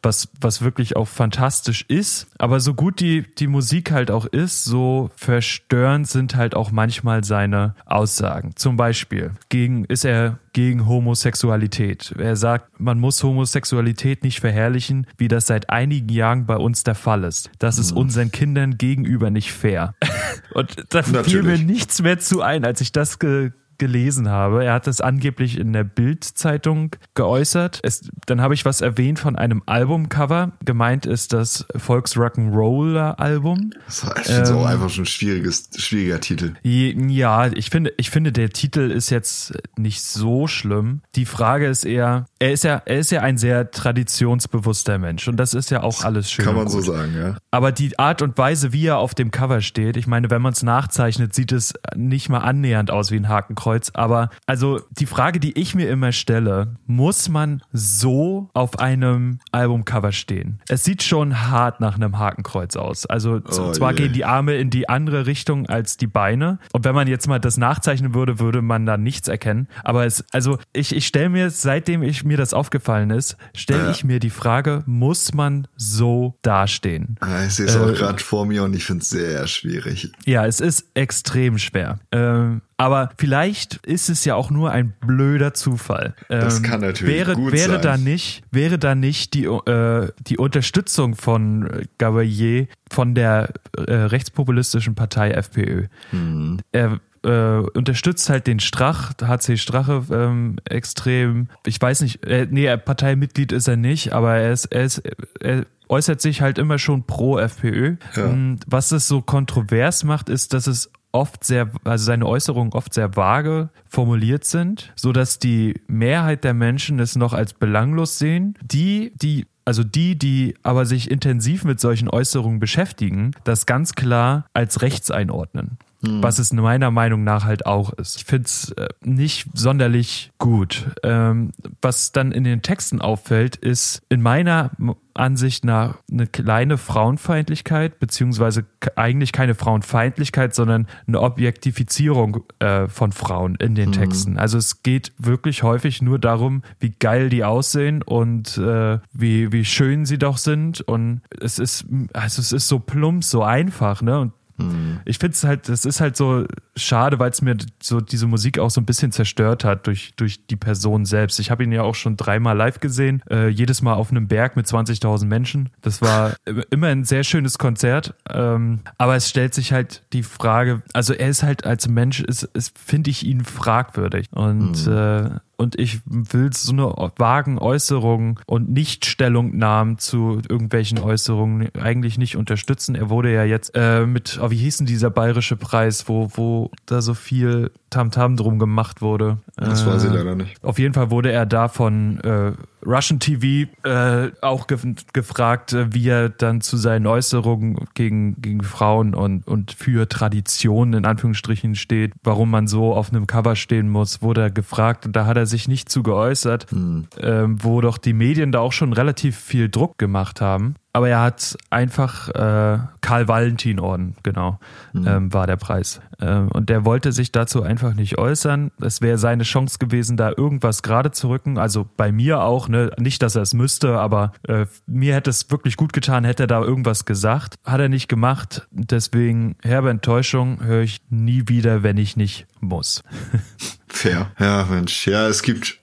was, 0.03 0.29
was 0.41 0.63
wirklich 0.63 0.97
auch 0.97 1.09
fantastisch 1.09 1.85
ist. 1.89 2.29
Aber 2.39 2.61
so 2.61 2.75
gut 2.75 3.01
die, 3.01 3.23
die 3.23 3.47
Musik 3.47 3.91
halt 3.91 4.11
auch 4.11 4.27
ist, 4.27 4.65
so 4.65 5.11
verstörend 5.17 6.09
sind 6.09 6.37
halt 6.37 6.55
auch 6.55 6.71
manchmal 6.71 7.25
seine 7.25 7.75
Aussagen. 7.87 8.53
Zum 8.57 8.77
Beispiel 8.77 9.33
gegen, 9.49 9.85
ist 9.85 10.05
er 10.05 10.39
gegen 10.53 10.87
Homosexualität. 10.87 12.15
Er 12.19 12.37
sagt, 12.37 12.81
man 12.81 12.99
muss 12.99 13.23
Homosexualität 13.23 14.23
nicht 14.23 14.41
verherrlichen, 14.41 15.07
wie 15.19 15.29
das 15.29 15.47
seit 15.47 15.71
einigen 15.71 16.09
Jahren 16.09 16.47
bei 16.47 16.57
uns 16.57 16.85
der 16.85 16.95
Fall 16.95 17.25
ist. 17.25 17.51
Das 17.59 17.79
ist 17.79 17.93
mhm. 17.93 17.99
unseren 17.99 18.31
Kindern 18.31 18.79
gegenüber 18.79 19.31
nicht 19.31 19.53
fair. 19.53 19.95
Und 20.55 20.85
da 20.91 21.03
fiel 21.03 21.43
mir 21.43 21.59
nichts 21.59 22.03
mehr 22.03 22.19
zu 22.19 22.43
ein, 22.43 22.65
als 22.65 22.81
ich 22.81 22.93
das 22.93 23.19
ge 23.19 23.53
gelesen 23.79 24.29
habe. 24.29 24.65
Er 24.65 24.75
hat 24.75 24.87
das 24.87 25.01
angeblich 25.01 25.59
in 25.59 25.73
der 25.73 25.85
Bild-Zeitung 25.85 26.95
geäußert. 27.15 27.81
Es, 27.83 28.09
dann 28.27 28.41
habe 28.41 28.55
ich 28.55 28.65
was 28.65 28.81
erwähnt 28.81 29.19
von 29.19 29.37
einem 29.37 29.63
Albumcover. 29.67 30.53
Gemeint 30.65 31.07
ist 31.07 31.33
das 31.33 31.67
Volksrock'n'Roller-Album. 31.71 33.71
Das 33.87 34.03
ist 34.03 34.31
ähm, 34.31 34.45
so 34.45 34.65
einfach 34.65 34.91
schon 34.91 35.05
ein 35.05 35.07
schwieriges, 35.07 35.71
schwieriger 35.77 36.21
Titel. 36.21 36.55
Ja, 36.63 37.47
ich 37.47 37.71
finde, 37.71 37.93
ich 37.97 38.11
finde, 38.11 38.33
der 38.33 38.51
Titel 38.51 38.91
ist 38.91 39.11
jetzt 39.11 39.55
nicht 39.77 40.03
so 40.03 40.47
schlimm. 40.47 41.03
Die 41.15 41.27
Frage 41.27 41.67
ist 41.67 41.85
eher, 41.85 42.27
er 42.39 42.53
ist 42.53 42.65
ja, 42.65 42.83
er 42.85 42.99
ist 42.99 43.11
ja 43.11 43.23
ein 43.23 43.39
sehr 43.39 43.71
traditionsbewusster 43.71 44.99
Mensch 44.99 45.29
und 45.29 45.37
das 45.37 45.55
ist 45.55 45.71
ja 45.71 45.83
auch 45.83 46.05
alles 46.05 46.31
schön. 46.31 46.45
Kann 46.45 46.57
man 46.57 46.69
so 46.69 46.81
sagen, 46.81 47.15
ja. 47.17 47.37
Aber 47.51 47.73
die 47.73 47.99
Art 47.99 48.23
und 48.23 48.37
Weise, 48.39 48.73
wie 48.73 48.87
er 48.87 48.99
auf 48.99 49.15
dem 49.15 49.31
Cover 49.31 49.61
steht, 49.61 49.97
ich 49.97 50.07
meine, 50.07 50.31
wenn 50.31 50.43
man 50.43 50.53
es 50.53 50.63
nachzeichnet, 50.63 51.35
sieht 51.35 51.53
es 51.53 51.75
nicht 51.95 52.29
mal 52.29 52.39
annähernd 52.39 52.91
aus 52.91 53.11
wie 53.11 53.17
ein 53.17 53.29
Hakenkreuz. 53.29 53.66
Aber 53.95 54.31
also 54.47 54.81
die 54.91 55.07
Frage, 55.07 55.41
die 55.41 55.59
ich 55.59 55.75
mir 55.75 55.89
immer 55.89 56.13
stelle, 56.13 56.77
muss 56.87 57.29
man 57.29 57.63
so 57.73 58.49
auf 58.55 58.79
einem 58.79 59.41
Albumcover 59.53 60.13
stehen? 60.13 60.61
Es 60.69 60.85
sieht 60.85 61.03
schon 61.03 61.49
hart 61.51 61.81
nach 61.81 61.97
einem 61.97 62.19
Hakenkreuz 62.19 62.77
aus. 62.77 63.07
Also 63.07 63.41
oh, 63.45 63.73
zwar 63.73 63.91
yeah. 63.91 63.93
gehen 63.93 64.13
die 64.13 64.25
Arme 64.25 64.55
in 64.57 64.71
die 64.71 64.89
andere 64.89 65.27
Richtung 65.27 65.67
als 65.67 65.97
die 65.97 66.07
Beine. 66.07 66.59
Und 66.73 66.85
wenn 66.85 66.95
man 66.95 67.09
jetzt 67.09 67.27
mal 67.27 67.39
das 67.39 67.57
nachzeichnen 67.57 68.15
würde, 68.15 68.39
würde 68.39 68.63
man 68.63 68.87
da 68.87 68.97
nichts 68.97 69.29
erkennen. 69.29 69.69
Aber 69.85 70.07
es, 70.07 70.25
also 70.33 70.59
ich, 70.73 70.95
ich 70.95 71.07
stelle 71.07 71.29
mir, 71.29 71.51
seitdem 71.51 72.03
ich 72.03 72.25
mir 72.25 72.37
das 72.37 72.55
aufgefallen 72.55 73.11
ist, 73.11 73.37
stelle 73.55 73.85
ja. 73.85 73.91
ich 73.91 74.05
mir 74.05 74.21
die 74.21 74.31
Frage, 74.31 74.83
muss 74.87 75.35
man 75.35 75.69
so 75.77 76.37
dastehen? 76.43 77.19
Ich 77.47 77.55
sehe 77.55 77.67
es 77.67 77.75
äh, 77.75 77.79
auch 77.79 77.95
gerade 77.95 78.23
vor 78.23 78.47
mir 78.47 78.63
und 78.63 78.75
ich 78.75 78.85
finde 78.85 79.03
es 79.03 79.11
sehr 79.11 79.47
schwierig. 79.47 80.13
Ja, 80.25 80.47
es 80.47 80.61
ist 80.61 80.87
extrem 80.95 81.59
schwer. 81.59 81.99
Ähm, 82.13 82.63
aber 82.79 83.11
vielleicht 83.17 83.56
ist 83.85 84.09
es 84.09 84.25
ja 84.25 84.35
auch 84.35 84.51
nur 84.51 84.71
ein 84.71 84.93
blöder 85.01 85.55
Zufall. 85.55 86.15
das 86.29 86.59
ähm, 86.59 86.63
kann 86.63 86.81
natürlich 86.81 87.15
wäre, 87.15 87.35
gut 87.35 87.53
wäre 87.53 87.75
sein. 87.75 87.83
Da 87.83 87.97
nicht, 87.97 88.43
wäre 88.51 88.79
da 88.79 88.95
nicht 88.95 89.35
die, 89.35 89.45
äh, 89.45 90.09
die 90.27 90.39
Unterstützung 90.39 91.15
von 91.15 91.87
Gabalier 91.99 92.69
von 92.91 93.15
der 93.15 93.53
äh, 93.77 93.93
rechtspopulistischen 93.93 94.95
Partei 94.95 95.31
FPÖ? 95.31 95.87
Mhm. 96.13 96.59
Er 96.73 97.01
äh, 97.27 97.59
unterstützt 97.75 98.31
halt 98.31 98.47
den 98.47 98.61
Strach, 98.61 99.13
HC 99.21 99.57
Strache 99.57 100.05
ähm, 100.11 100.57
extrem. 100.65 101.49
Ich 101.67 101.81
weiß 101.81 102.03
nicht, 102.03 102.25
äh, 102.25 102.47
nee, 102.49 102.75
Parteimitglied 102.77 103.53
ist 103.53 103.69
er 103.69 103.77
nicht, 103.77 104.13
aber 104.13 104.37
er 104.37 104.53
ist, 104.53 104.67
er 104.67 104.85
ist, 104.85 105.03
er 105.41 105.67
äußert 105.89 106.21
sich 106.21 106.41
halt 106.41 106.59
immer 106.59 106.79
schon 106.79 107.05
pro 107.05 107.39
FPÖ. 107.39 107.97
Ja. 108.15 108.27
Und 108.27 108.61
was 108.67 108.93
es 108.93 109.09
so 109.09 109.23
kontrovers 109.23 110.05
macht, 110.05 110.29
ist, 110.29 110.53
dass 110.53 110.67
es 110.67 110.91
oft 111.17 111.45
sehr, 111.45 111.71
also 111.85 112.05
seine 112.05 112.27
Äußerungen 112.27 112.73
oft 112.73 112.93
sehr 112.93 113.17
vage 113.17 113.71
formuliert 113.89 114.45
sind, 114.45 114.93
so 114.95 115.13
dass 115.13 115.39
die 115.39 115.81
Mehrheit 115.89 116.45
der 116.45 116.55
Menschen 116.55 117.01
es 117.01 117.17
noch 117.17 117.33
als 117.33 117.55
belanglos 117.55 118.19
sehen. 118.19 118.55
Die, 118.63 119.13
die 119.17 119.47
also 119.65 119.83
die, 119.83 120.17
die 120.17 120.55
aber 120.63 120.87
sich 120.87 121.11
intensiv 121.11 121.65
mit 121.65 121.81
solchen 121.81 122.09
Äußerungen 122.09 122.61
beschäftigen, 122.61 123.33
das 123.43 123.67
ganz 123.67 123.95
klar 123.95 124.47
als 124.55 124.81
rechts 124.81 125.11
einordnen. 125.11 125.79
Hm. 126.05 126.23
Was 126.23 126.39
es 126.39 126.53
meiner 126.53 126.91
Meinung 126.91 127.25
nach 127.25 127.45
halt 127.45 127.67
auch 127.67 127.93
ist. 127.93 128.17
Ich 128.17 128.25
finde 128.25 128.47
es 128.47 128.71
äh, 128.73 128.89
nicht 129.03 129.49
sonderlich 129.55 130.31
gut. 130.39 130.91
Ähm, 131.03 131.53
was 131.81 132.13
dann 132.13 132.33
in 132.33 132.45
den 132.45 132.63
Texten 132.63 133.01
auffällt, 133.01 133.57
ist 133.57 134.03
in 134.09 134.23
meiner 134.23 134.71
Ansicht 135.15 135.65
nach 135.65 135.97
eine 136.11 136.27
kleine 136.27 136.79
Frauenfeindlichkeit, 136.79 137.99
beziehungsweise 137.99 138.67
eigentlich 138.97 139.33
keine 139.33 139.55
Frauenfeindlichkeit, 139.55 140.55
sondern 140.55 140.87
eine 141.07 141.21
Objektifizierung 141.21 142.45
äh, 142.59 142.87
von 142.89 143.13
Frauen 143.13 143.57
in 143.57 143.75
den 143.75 143.91
mhm. 143.91 143.95
Texten. 143.95 144.39
Also 144.39 144.59
es 144.59 144.83
geht 144.83 145.13
wirklich 145.19 145.63
häufig 145.63 146.03
nur 146.03 146.19
darum, 146.19 146.63
wie 146.81 146.91
geil 146.91 147.29
die 147.29 147.45
aussehen 147.45 148.03
und 148.03 148.59
äh, 148.59 148.99
wie, 149.13 149.53
wie 149.53 149.65
schön 149.65 150.05
sie 150.05 150.19
doch 150.19 150.37
sind. 150.37 150.83
Und 150.83 151.23
es 151.41 151.59
ist, 151.59 151.87
also 152.13 152.41
es 152.41 152.53
ist 152.53 152.69
so 152.69 152.79
plump, 152.79 153.25
so 153.25 153.43
einfach, 153.43 154.03
ne? 154.03 154.21
Und 154.21 154.33
Mhm. 154.59 155.01
Ich 155.05 155.19
finde 155.19 155.35
es 155.35 155.45
halt, 155.45 155.69
das 155.69 155.85
ist 155.85 156.01
halt 156.01 156.17
so 156.17 156.47
schade, 156.77 157.19
weil 157.19 157.31
es 157.31 157.43
mir 157.43 157.57
so 157.83 158.01
diese 158.01 158.27
Musik 158.27 158.59
auch 158.59 158.71
so 158.71 158.81
ein 158.81 158.87
bisschen 158.87 159.13
zerstört 159.13 159.65
hat 159.65 159.87
durch, 159.87 160.15
durch 160.17 160.47
die 160.47 160.57
Person 160.57 161.05
selbst. 161.05 161.39
Ich 161.41 161.51
habe 161.51 161.65
ihn 161.65 161.73
ja 161.73 161.83
auch 161.83 161.95
schon 161.95 162.17
dreimal 162.17 162.57
live 162.57 162.81
gesehen, 162.81 163.23
äh, 163.31 163.49
jedes 163.49 163.83
Mal 163.83 163.95
auf 163.95 164.11
einem 164.11 164.29
Berg 164.29 164.57
mit 164.57 164.67
20.000 164.67 165.27
Menschen. 165.27 165.71
Das 165.83 166.03
war 166.03 166.35
immer 166.71 166.89
ein 166.89 167.05
sehr 167.05 167.25
schönes 167.25 167.59
Konzert, 167.59 168.15
ähm, 168.31 168.81
aber 168.99 169.17
es 169.17 169.29
stellt 169.29 169.55
sich 169.55 169.73
halt 169.73 170.03
die 170.13 170.23
Frage, 170.23 170.83
also 170.93 171.13
er 171.13 171.29
ist 171.29 171.43
halt 171.43 171.65
als 171.65 171.89
Mensch, 171.89 172.21
ist, 172.21 172.45
ist 172.55 172.79
finde 172.79 173.11
ich 173.11 173.25
ihn 173.25 173.45
fragwürdig 173.45 174.29
und 174.33 174.87
mhm. 174.87 174.93
äh, 174.93 175.31
und 175.57 175.79
ich 175.79 176.01
will 176.07 176.53
so 176.53 176.73
eine 176.73 177.13
vagen 177.17 177.59
Äußerung 177.59 178.41
und 178.47 178.71
Nicht-Stellungnahmen 178.71 179.99
zu 179.99 180.41
irgendwelchen 180.49 180.99
Äußerungen 180.99 181.69
eigentlich 181.81 182.19
nicht 182.19 182.37
unterstützen. 182.37 182.95
Er 182.95 183.11
wurde 183.11 183.33
ja 183.33 183.45
jetzt 183.45 183.73
äh, 183.75 184.07
mit, 184.07 184.39
oh, 184.43 184.51
wie 184.51 184.57
hieß 184.57 184.79
denn 184.79 184.87
dieser 184.87 185.11
bayerische 185.11 185.57
Preis, 185.57 186.09
wo, 186.09 186.31
wo 186.35 186.71
da 186.85 187.01
so 187.01 187.15
viel 187.15 187.71
Tamtam 187.91 188.33
-Tam 188.33 188.37
drum 188.37 188.59
gemacht 188.59 189.01
wurde? 189.01 189.39
Das 189.57 189.83
äh, 189.83 189.87
weiß 189.87 190.05
ich 190.05 190.13
leider 190.13 190.35
nicht. 190.35 190.63
Auf 190.63 190.79
jeden 190.79 190.95
Fall 190.95 191.11
wurde 191.11 191.33
er 191.33 191.47
da 191.47 191.69
von 191.69 192.21
äh, 192.21 192.53
Russian 192.87 193.19
TV 193.19 193.71
äh, 193.85 194.31
auch 194.41 194.67
ge 194.67 194.79
gefragt, 195.13 195.73
äh, 195.73 195.93
wie 195.93 196.09
er 196.09 196.29
dann 196.29 196.61
zu 196.61 196.77
seinen 196.77 197.07
Äußerungen 197.07 197.87
gegen, 197.95 198.41
gegen 198.41 198.63
Frauen 198.63 199.15
und, 199.15 199.47
und 199.47 199.73
für 199.73 200.09
Traditionen 200.09 200.95
in 200.95 201.05
Anführungsstrichen 201.05 201.75
steht, 201.75 202.13
warum 202.23 202.51
man 202.51 202.69
so 202.69 202.95
auf 202.95 203.11
einem 203.11 203.27
Cover 203.27 203.57
stehen 203.57 203.89
muss, 203.89 204.23
wurde 204.23 204.43
er 204.43 204.51
gefragt 204.51 205.07
und 205.07 205.17
da 205.17 205.27
hat 205.27 205.37
er 205.37 205.46
sich 205.47 205.69
nicht 205.69 205.89
zu 205.89 206.03
geäußert, 206.03 206.71
hm. 206.71 207.07
ähm, 207.21 207.63
wo 207.63 207.81
doch 207.81 207.99
die 207.99 208.13
Medien 208.13 208.53
da 208.53 208.61
auch 208.61 208.73
schon 208.73 208.93
relativ 208.93 209.37
viel 209.37 209.69
Druck 209.69 209.99
gemacht 209.99 210.41
haben 210.41 210.77
aber 210.97 211.11
er 211.11 211.21
hat 211.21 211.59
einfach 211.69 212.31
äh, 212.31 212.79
Karl 213.03 213.29
Valentin 213.29 213.81
Orden, 213.81 214.17
genau, 214.23 214.59
mhm. 214.95 215.07
ähm, 215.07 215.33
war 215.35 215.47
der 215.47 215.57
Preis. 215.57 216.01
Ähm, 216.19 216.49
und 216.51 216.71
der 216.71 216.87
wollte 216.87 217.13
sich 217.13 217.33
dazu 217.33 217.63
einfach 217.63 217.93
nicht 217.93 218.17
äußern. 218.17 218.71
Es 218.81 219.03
wäre 219.03 219.19
seine 219.19 219.43
Chance 219.43 219.77
gewesen, 219.79 220.17
da 220.17 220.33
irgendwas 220.35 220.83
gerade 220.83 221.11
zu 221.11 221.29
rücken. 221.29 221.59
Also 221.59 221.87
bei 221.99 222.13
mir 222.13 222.41
auch, 222.41 222.71
ne? 222.71 222.93
Nicht, 222.99 223.23
dass 223.23 223.37
er 223.37 223.43
es 223.43 223.53
müsste, 223.53 223.99
aber 223.99 224.33
äh, 224.49 224.65
mir 224.87 225.15
hätte 225.15 225.29
es 225.29 225.51
wirklich 225.51 225.77
gut 225.77 225.93
getan, 225.93 226.25
hätte 226.25 226.45
er 226.45 226.47
da 226.47 226.63
irgendwas 226.63 227.05
gesagt. 227.05 227.57
Hat 227.63 227.79
er 227.79 227.91
nicht 227.91 228.09
gemacht. 228.09 228.67
Deswegen 228.71 229.57
herbe 229.63 229.91
Enttäuschung 229.91 230.65
höre 230.65 230.81
ich 230.81 231.03
nie 231.11 231.43
wieder, 231.47 231.83
wenn 231.83 231.99
ich 231.99 232.17
nicht 232.17 232.47
muss. 232.61 233.03
Fair. 233.97 234.33
Ja, 234.39 234.67
Mensch. 234.71 235.07
Ja, 235.07 235.27
es 235.29 235.43
gibt 235.43 235.79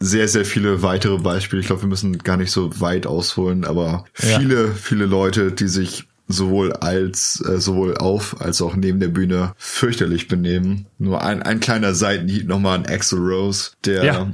sehr, 0.00 0.28
sehr 0.28 0.44
viele 0.44 0.82
weitere 0.82 1.18
Beispiele. 1.18 1.60
Ich 1.60 1.66
glaube, 1.66 1.82
wir 1.82 1.88
müssen 1.88 2.18
gar 2.18 2.36
nicht 2.36 2.50
so 2.50 2.80
weit 2.80 3.06
ausholen, 3.06 3.64
aber 3.64 4.04
viele, 4.14 4.68
ja. 4.68 4.74
viele 4.74 5.06
Leute, 5.06 5.52
die 5.52 5.68
sich 5.68 6.04
sowohl 6.28 6.72
als 6.72 7.44
äh, 7.46 7.60
sowohl 7.60 7.98
auf 7.98 8.40
als 8.40 8.62
auch 8.62 8.74
neben 8.74 9.00
der 9.00 9.08
Bühne 9.08 9.52
fürchterlich 9.58 10.28
benehmen. 10.28 10.86
Nur 10.98 11.22
ein, 11.22 11.42
ein 11.42 11.60
kleiner 11.60 11.94
Seitenhieb 11.94 12.48
nochmal 12.48 12.78
an 12.78 12.86
Axel 12.86 13.18
Rose, 13.18 13.72
der 13.84 14.04
ja 14.04 14.30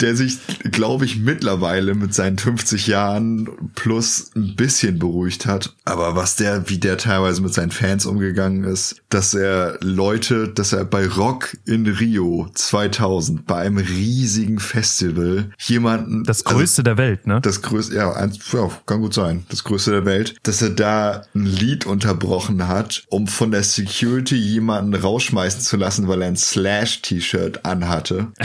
der 0.00 0.16
sich, 0.16 0.38
glaube 0.70 1.04
ich, 1.04 1.18
mittlerweile 1.18 1.94
mit 1.94 2.14
seinen 2.14 2.38
50 2.38 2.86
Jahren 2.86 3.48
plus 3.74 4.30
ein 4.36 4.54
bisschen 4.54 4.98
beruhigt 4.98 5.46
hat. 5.46 5.74
Aber 5.84 6.14
was 6.14 6.36
der, 6.36 6.68
wie 6.68 6.78
der 6.78 6.98
teilweise 6.98 7.42
mit 7.42 7.52
seinen 7.52 7.70
Fans 7.70 8.06
umgegangen 8.06 8.64
ist, 8.64 8.96
dass 9.08 9.34
er 9.34 9.78
Leute, 9.80 10.48
dass 10.48 10.72
er 10.72 10.84
bei 10.84 11.06
Rock 11.06 11.56
in 11.64 11.86
Rio 11.86 12.48
2000 12.54 13.46
bei 13.46 13.56
einem 13.56 13.78
riesigen 13.78 14.58
Festival 14.58 15.50
jemanden. 15.58 16.24
Das 16.24 16.44
also 16.44 16.58
größte 16.58 16.80
also, 16.80 16.82
der 16.82 16.98
Welt, 16.98 17.26
ne? 17.26 17.40
Das 17.40 17.62
größte, 17.62 17.96
ja, 17.96 18.12
eins, 18.12 18.38
ja, 18.52 18.70
kann 18.86 19.00
gut 19.00 19.14
sein. 19.14 19.44
Das 19.48 19.64
größte 19.64 19.90
der 19.90 20.04
Welt. 20.04 20.36
Dass 20.42 20.62
er 20.62 20.70
da 20.70 21.22
ein 21.34 21.46
Lied 21.46 21.86
unterbrochen 21.86 22.68
hat, 22.68 23.04
um 23.08 23.26
von 23.26 23.50
der 23.50 23.62
Security 23.62 24.36
jemanden 24.36 24.94
rausschmeißen 24.94 25.60
zu 25.60 25.76
lassen, 25.76 26.08
weil 26.08 26.22
er 26.22 26.28
ein 26.28 26.36
Slash-T-Shirt 26.36 27.64
anhatte. 27.64 28.28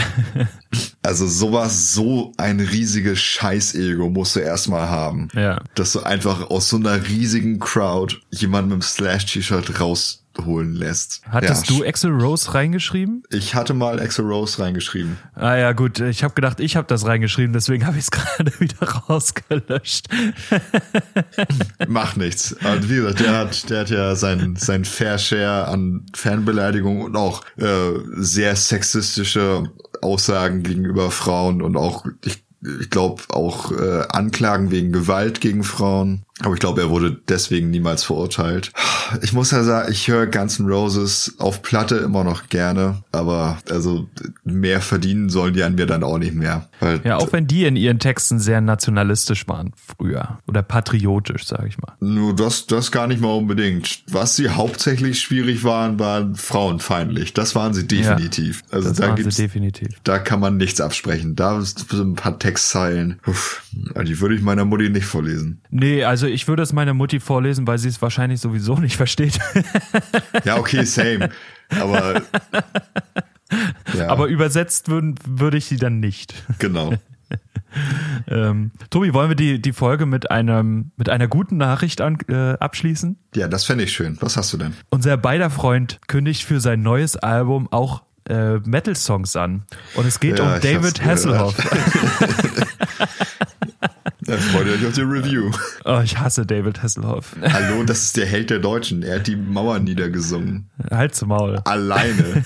Also 1.02 1.26
sowas, 1.44 1.92
so 1.92 2.32
ein 2.38 2.58
riesiges 2.58 3.20
Scheiß-Ego 3.20 4.08
musst 4.08 4.34
du 4.34 4.40
erstmal 4.40 4.88
haben. 4.88 5.28
Ja. 5.34 5.60
Dass 5.74 5.92
du 5.92 6.00
einfach 6.00 6.48
aus 6.48 6.70
so 6.70 6.76
einer 6.76 7.06
riesigen 7.06 7.58
Crowd 7.58 8.16
jemanden 8.30 8.70
mit 8.70 8.78
dem 8.78 8.82
Slash-T-Shirt 8.82 9.78
rausholen 9.78 10.72
lässt. 10.74 11.20
Hattest 11.28 11.68
ja. 11.68 11.76
du 11.76 11.84
Axel 11.84 12.12
Rose 12.12 12.54
reingeschrieben? 12.54 13.24
Ich 13.28 13.54
hatte 13.54 13.74
mal 13.74 14.00
Axel 14.00 14.24
Rose 14.24 14.58
reingeschrieben. 14.58 15.18
Ah 15.34 15.54
ja, 15.56 15.72
gut. 15.72 16.00
Ich 16.00 16.24
habe 16.24 16.32
gedacht, 16.32 16.60
ich 16.60 16.76
habe 16.76 16.86
das 16.88 17.04
reingeschrieben, 17.04 17.52
deswegen 17.52 17.84
habe 17.84 17.98
ich 17.98 18.04
es 18.04 18.10
gerade 18.10 18.50
wieder 18.58 18.88
rausgelöscht. 18.88 20.06
Macht 21.88 22.16
nichts. 22.16 22.56
Also 22.64 22.88
wie 22.88 22.96
gesagt, 22.96 23.20
der 23.20 23.36
hat, 23.36 23.68
der 23.68 23.80
hat 23.80 23.90
ja 23.90 24.16
sein, 24.16 24.56
sein 24.56 24.86
Fair 24.86 25.18
Share 25.18 25.68
an 25.68 26.06
Fanbeleidigungen 26.14 27.02
und 27.02 27.16
auch 27.16 27.44
äh, 27.58 27.92
sehr 28.16 28.56
sexistische 28.56 29.64
Aussagen 30.02 30.62
gegenüber 30.62 31.10
Frauen 31.10 31.62
und 31.62 31.76
auch, 31.76 32.06
ich, 32.24 32.44
ich 32.80 32.90
glaube, 32.90 33.22
auch 33.28 33.72
äh, 33.72 34.04
Anklagen 34.08 34.70
wegen 34.70 34.92
Gewalt 34.92 35.40
gegen 35.40 35.64
Frauen. 35.64 36.23
Aber 36.40 36.54
ich 36.54 36.60
glaube, 36.60 36.80
er 36.80 36.90
wurde 36.90 37.16
deswegen 37.28 37.70
niemals 37.70 38.02
verurteilt. 38.02 38.72
Ich 39.22 39.32
muss 39.32 39.52
ja 39.52 39.62
sagen, 39.62 39.92
ich 39.92 40.08
höre 40.08 40.26
Guns 40.26 40.58
N' 40.58 40.66
Roses 40.66 41.36
auf 41.38 41.62
Platte 41.62 41.96
immer 41.96 42.24
noch 42.24 42.48
gerne, 42.48 43.04
aber 43.12 43.58
also 43.70 44.08
mehr 44.42 44.80
verdienen 44.80 45.28
sollen 45.28 45.54
die 45.54 45.62
an 45.62 45.76
mir 45.76 45.86
dann 45.86 46.02
auch 46.02 46.18
nicht 46.18 46.34
mehr. 46.34 46.68
Ja, 47.04 47.18
auch 47.18 47.32
wenn 47.32 47.46
die 47.46 47.64
in 47.64 47.76
ihren 47.76 48.00
Texten 48.00 48.40
sehr 48.40 48.60
nationalistisch 48.60 49.46
waren 49.46 49.72
früher 49.76 50.38
oder 50.48 50.62
patriotisch, 50.62 51.46
sage 51.46 51.68
ich 51.68 51.78
mal. 51.78 51.94
Nur 52.00 52.34
das, 52.34 52.66
das 52.66 52.90
gar 52.90 53.06
nicht 53.06 53.20
mal 53.20 53.32
unbedingt. 53.32 54.02
Was 54.08 54.34
sie 54.34 54.48
hauptsächlich 54.48 55.20
schwierig 55.20 55.62
waren, 55.62 56.00
waren 56.00 56.34
frauenfeindlich. 56.34 57.32
Das 57.32 57.54
waren 57.54 57.74
sie 57.74 57.86
definitiv. 57.86 58.62
Ja, 58.70 58.78
also 58.78 58.92
da 58.92 59.14
gibt's, 59.14 59.36
definitiv. 59.36 59.88
Da 60.02 60.18
kann 60.18 60.40
man 60.40 60.56
nichts 60.56 60.80
absprechen. 60.80 61.36
Da 61.36 61.60
sind 61.60 61.92
ein 61.92 62.14
paar 62.16 62.40
Textzeilen. 62.40 63.20
Uff, 63.24 63.62
die 63.72 64.20
würde 64.20 64.34
ich 64.34 64.42
meiner 64.42 64.64
Mutti 64.64 64.90
nicht 64.90 65.06
vorlesen. 65.06 65.60
Nee, 65.70 66.02
also 66.04 66.23
ich 66.28 66.48
würde 66.48 66.62
es 66.62 66.72
meiner 66.72 66.94
Mutti 66.94 67.20
vorlesen, 67.20 67.66
weil 67.66 67.78
sie 67.78 67.88
es 67.88 68.00
wahrscheinlich 68.02 68.40
sowieso 68.40 68.76
nicht 68.78 68.96
versteht. 68.96 69.38
ja, 70.44 70.56
okay, 70.58 70.84
same. 70.84 71.30
Aber 71.70 72.22
ja. 73.96 74.08
Aber 74.08 74.26
übersetzt 74.26 74.88
würde 74.88 75.14
würd 75.26 75.54
ich 75.54 75.66
sie 75.66 75.76
dann 75.76 76.00
nicht. 76.00 76.34
Genau. 76.58 76.94
ähm, 78.28 78.70
Tobi, 78.90 79.14
wollen 79.14 79.30
wir 79.30 79.36
die, 79.36 79.60
die 79.60 79.72
Folge 79.72 80.06
mit, 80.06 80.30
einem, 80.30 80.92
mit 80.96 81.08
einer 81.08 81.28
guten 81.28 81.56
Nachricht 81.56 82.00
an, 82.00 82.18
äh, 82.28 82.52
abschließen? 82.58 83.18
Ja, 83.34 83.48
das 83.48 83.64
fände 83.64 83.84
ich 83.84 83.92
schön. 83.92 84.16
Was 84.20 84.36
hast 84.36 84.52
du 84.52 84.58
denn? 84.58 84.74
Unser 84.90 85.16
beider 85.16 85.50
Freund 85.50 86.00
kündigt 86.06 86.44
für 86.44 86.60
sein 86.60 86.82
neues 86.82 87.16
Album 87.16 87.68
auch 87.70 88.02
äh, 88.28 88.58
Metal-Songs 88.58 89.36
an. 89.36 89.64
Und 89.94 90.06
es 90.06 90.20
geht 90.20 90.38
ja, 90.38 90.54
um 90.54 90.60
David 90.60 91.04
Hasselhoff. 91.04 91.56
Ja, 94.26 94.36
freut 94.36 94.66
euch 94.68 94.86
auf 94.86 94.94
die 94.94 95.02
Review. 95.02 95.50
Oh, 95.84 96.00
ich 96.02 96.18
hasse 96.18 96.46
David 96.46 96.82
Hasselhoff. 96.82 97.36
Hallo, 97.42 97.84
das 97.84 98.04
ist 98.04 98.16
der 98.16 98.26
Held 98.26 98.48
der 98.50 98.58
Deutschen. 98.58 99.02
Er 99.02 99.16
hat 99.16 99.26
die 99.26 99.36
Mauer 99.36 99.78
niedergesungen. 99.78 100.70
Halt 100.90 101.14
zum 101.14 101.28
Maul. 101.28 101.60
Alleine. 101.64 102.44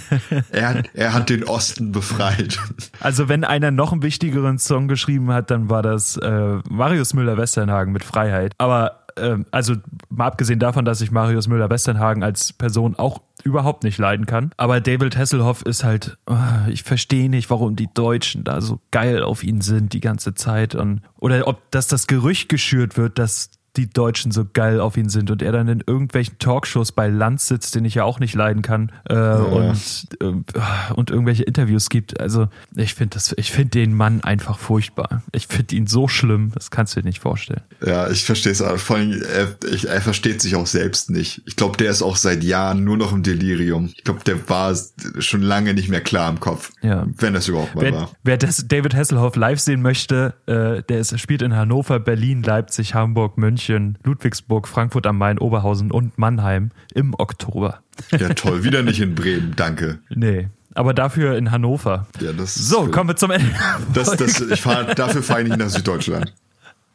Er 0.51 0.69
hat, 0.69 0.91
er 0.95 1.13
hat 1.13 1.31
den 1.31 1.45
Osten 1.45 1.93
befreit. 1.93 2.59
Also 3.01 3.29
wenn 3.29 3.45
einer 3.45 3.71
noch 3.71 3.93
einen 3.93 4.03
wichtigeren 4.03 4.59
Song 4.59 4.89
geschrieben 4.89 5.31
hat, 5.31 5.51
dann 5.51 5.71
war 5.71 5.83
das 5.83 6.17
äh, 6.17 6.59
Marius 6.69 7.15
Müller-Westernhagen 7.15 7.93
mit 7.93 8.03
Freiheit. 8.03 8.53
Aber 8.59 8.98
ähm, 9.21 9.47
also 9.51 9.75
mal 10.09 10.27
abgesehen 10.27 10.59
davon, 10.59 10.85
dass 10.85 11.01
ich 11.01 11.11
Marius 11.11 11.49
Müller-Westernhagen 11.49 12.23
als 12.23 12.53
Person 12.53 12.97
auch 12.97 13.21
überhaupt 13.45 13.85
nicht 13.85 13.99
leiden 13.99 14.27
kann. 14.27 14.51
Aber 14.57 14.81
David 14.81 15.17
Hasselhoff 15.17 15.63
ist 15.63 15.85
halt, 15.85 16.19
oh, 16.27 16.37
ich 16.69 16.83
verstehe 16.83 17.29
nicht, 17.29 17.51
warum 17.51 17.77
die 17.77 17.89
Deutschen 17.93 18.45
da 18.45 18.61
so 18.61 18.81
geil 18.91 19.23
auf 19.23 19.45
ihn 19.45 19.61
sind 19.61 19.93
die 19.93 20.01
ganze 20.01 20.35
Zeit. 20.35 20.75
Und, 20.75 21.03
oder 21.19 21.47
ob 21.47 21.71
dass 21.71 21.89
das 21.89 22.07
Gerücht 22.07 22.49
geschürt 22.49 22.97
wird, 22.97 23.19
dass 23.19 23.51
die 23.79 23.89
Deutschen 23.89 24.33
so 24.33 24.45
geil 24.53 24.81
auf 24.81 24.97
ihn 24.97 25.09
sind 25.09 25.31
und 25.31 25.41
er 25.41 25.53
dann 25.53 25.69
in 25.69 25.83
irgendwelchen 25.87 26.39
Talkshows 26.39 26.93
bei 26.93 27.09
Land 27.09 27.41
sitzt, 27.41 27.75
den 27.75 27.85
ich 27.85 27.95
ja 27.95 28.05
auch 28.05 28.21
nicht 28.21 28.35
leiden 28.35 28.63
kann, 28.63 28.93
äh, 29.09 29.15
ja. 29.15 29.37
und, 29.37 30.09
äh, 30.21 30.93
und 30.95 31.11
irgendwelche 31.11 31.45
Interviews 31.45 31.89
gibt. 31.89 32.21
Also 32.21 32.49
ich 32.75 32.95
finde 32.95 33.15
das, 33.15 33.35
ich 33.39 33.53
finde 33.53 33.71
den 33.71 33.95
Mann 33.95 34.23
einfach 34.23 34.59
furchtbar. 34.59 35.23
Ich 35.33 35.47
finde 35.47 35.77
ihn 35.77 35.87
so 35.87 36.09
schlimm, 36.09 36.51
das 36.55 36.71
kannst 36.71 36.97
du 36.97 37.01
dir 37.01 37.07
nicht 37.07 37.21
vorstellen. 37.21 37.63
Ja, 37.85 38.11
ich 38.11 38.25
verstehe 38.25 38.53
es 38.53 38.61
auch. 38.61 38.77
Vor 38.79 38.97
allem, 38.97 39.23
er, 39.23 39.57
ich, 39.73 39.89
er 39.89 40.01
versteht 40.01 40.43
sich 40.43 40.57
auch 40.57 40.67
selbst 40.67 41.11
nicht. 41.11 41.43
Ich 41.47 41.55
glaube, 41.57 41.77
der 41.77 41.91
ist 41.91 42.03
auch 42.03 42.17
seit 42.17 42.43
Jahren 42.43 42.83
nur 42.83 42.97
noch 42.97 43.13
im 43.13 43.23
Delirium. 43.23 43.91
Ich 43.97 44.05
glaube, 44.05 44.21
der 44.27 44.49
war 44.49 44.77
schon 45.21 45.43
lange 45.43 45.73
nicht 45.75 45.89
mehr 45.89 46.01
klar 46.01 46.29
im 46.31 46.41
Kopf. 46.41 46.73
Ja. 46.83 47.07
Wenn 47.17 47.33
das 47.33 47.47
überhaupt 47.47 47.77
mal 47.77 47.83
wer, 47.83 47.93
war. 47.93 48.11
Wer 48.25 48.37
das 48.37 48.67
David 48.67 48.95
Hasselhoff 48.95 49.37
live 49.37 49.61
sehen 49.61 49.83
möchte, 49.83 50.35
äh, 50.47 50.83
der 50.83 50.99
ist, 50.99 51.19
spielt 51.21 51.43
in 51.43 51.55
Hannover, 51.55 52.01
Berlin, 52.01 52.43
Leipzig, 52.43 52.95
Hamburg, 52.95 53.39
München. 53.39 53.68
München, 53.69 53.99
Ludwigsburg, 54.03 54.67
Frankfurt 54.67 55.07
am 55.07 55.19
Main, 55.19 55.39
Oberhausen 55.39 55.91
und 55.91 56.19
Mannheim 56.19 56.71
im 56.95 57.15
Oktober. 57.15 57.83
Ja, 58.11 58.31
toll. 58.31 58.65
Wieder 58.65 58.83
nicht 58.83 59.01
in 59.01 59.15
Bremen, 59.15 59.55
danke. 59.57 59.99
Nee. 60.09 60.49
Aber 60.75 60.95
dafür 60.95 61.37
in 61.37 61.51
Hannover. 61.51 62.07
Ja, 62.21 62.33
das 62.33 62.55
so, 62.55 62.83
cool. 62.83 62.91
kommen 62.91 63.11
wir 63.11 63.17
zum 63.17 63.31
Ende. 63.33 63.51
Das, 63.93 64.17
das, 64.17 64.41
ich 64.41 64.61
fahr, 64.61 64.85
dafür 64.95 65.23
fahre 65.23 65.43
ich 65.43 65.49
nicht 65.49 65.59
nach 65.59 65.69
Süddeutschland. 65.69 66.35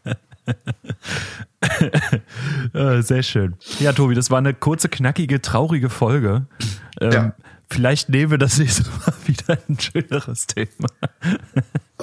Äh, 2.73 3.01
sehr 3.01 3.23
schön. 3.23 3.55
Ja, 3.79 3.93
Tobi, 3.93 4.15
das 4.15 4.29
war 4.29 4.37
eine 4.37 4.53
kurze, 4.53 4.89
knackige, 4.89 5.41
traurige 5.41 5.89
Folge. 5.89 6.45
Ähm, 6.99 7.11
ja. 7.11 7.35
Vielleicht 7.69 8.09
nehmen 8.09 8.31
wir 8.31 8.37
das 8.37 8.57
nächste 8.57 8.83
Mal 8.83 9.13
wieder 9.25 9.57
ein 9.69 9.79
schöneres 9.79 10.45
Thema. 10.45 10.89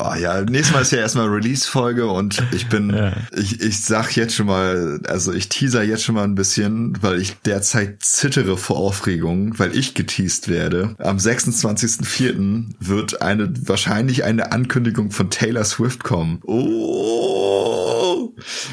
Oh 0.02 0.14
ja, 0.14 0.40
nächstes 0.42 0.72
Mal 0.72 0.80
ist 0.80 0.92
ja 0.92 0.98
erstmal 0.98 1.26
Release-Folge 1.26 2.06
und 2.06 2.42
ich 2.52 2.68
bin, 2.68 2.90
ja. 2.90 3.12
ich, 3.36 3.60
ich 3.60 3.82
sag 3.82 4.16
jetzt 4.16 4.34
schon 4.34 4.46
mal, 4.46 5.00
also 5.06 5.32
ich 5.32 5.48
teaser 5.48 5.82
jetzt 5.82 6.04
schon 6.04 6.14
mal 6.14 6.24
ein 6.24 6.34
bisschen, 6.34 6.96
weil 7.02 7.20
ich 7.20 7.36
derzeit 7.44 8.02
zittere 8.02 8.56
vor 8.56 8.78
Aufregung, 8.78 9.58
weil 9.58 9.76
ich 9.76 9.94
geteased 9.94 10.48
werde. 10.48 10.94
Am 10.98 11.18
26.04. 11.18 12.64
wird 12.80 13.20
eine, 13.20 13.52
wahrscheinlich 13.68 14.24
eine 14.24 14.52
Ankündigung 14.52 15.10
von 15.10 15.28
Taylor 15.28 15.64
Swift 15.64 16.02
kommen. 16.02 16.40
Oh! 16.44 17.79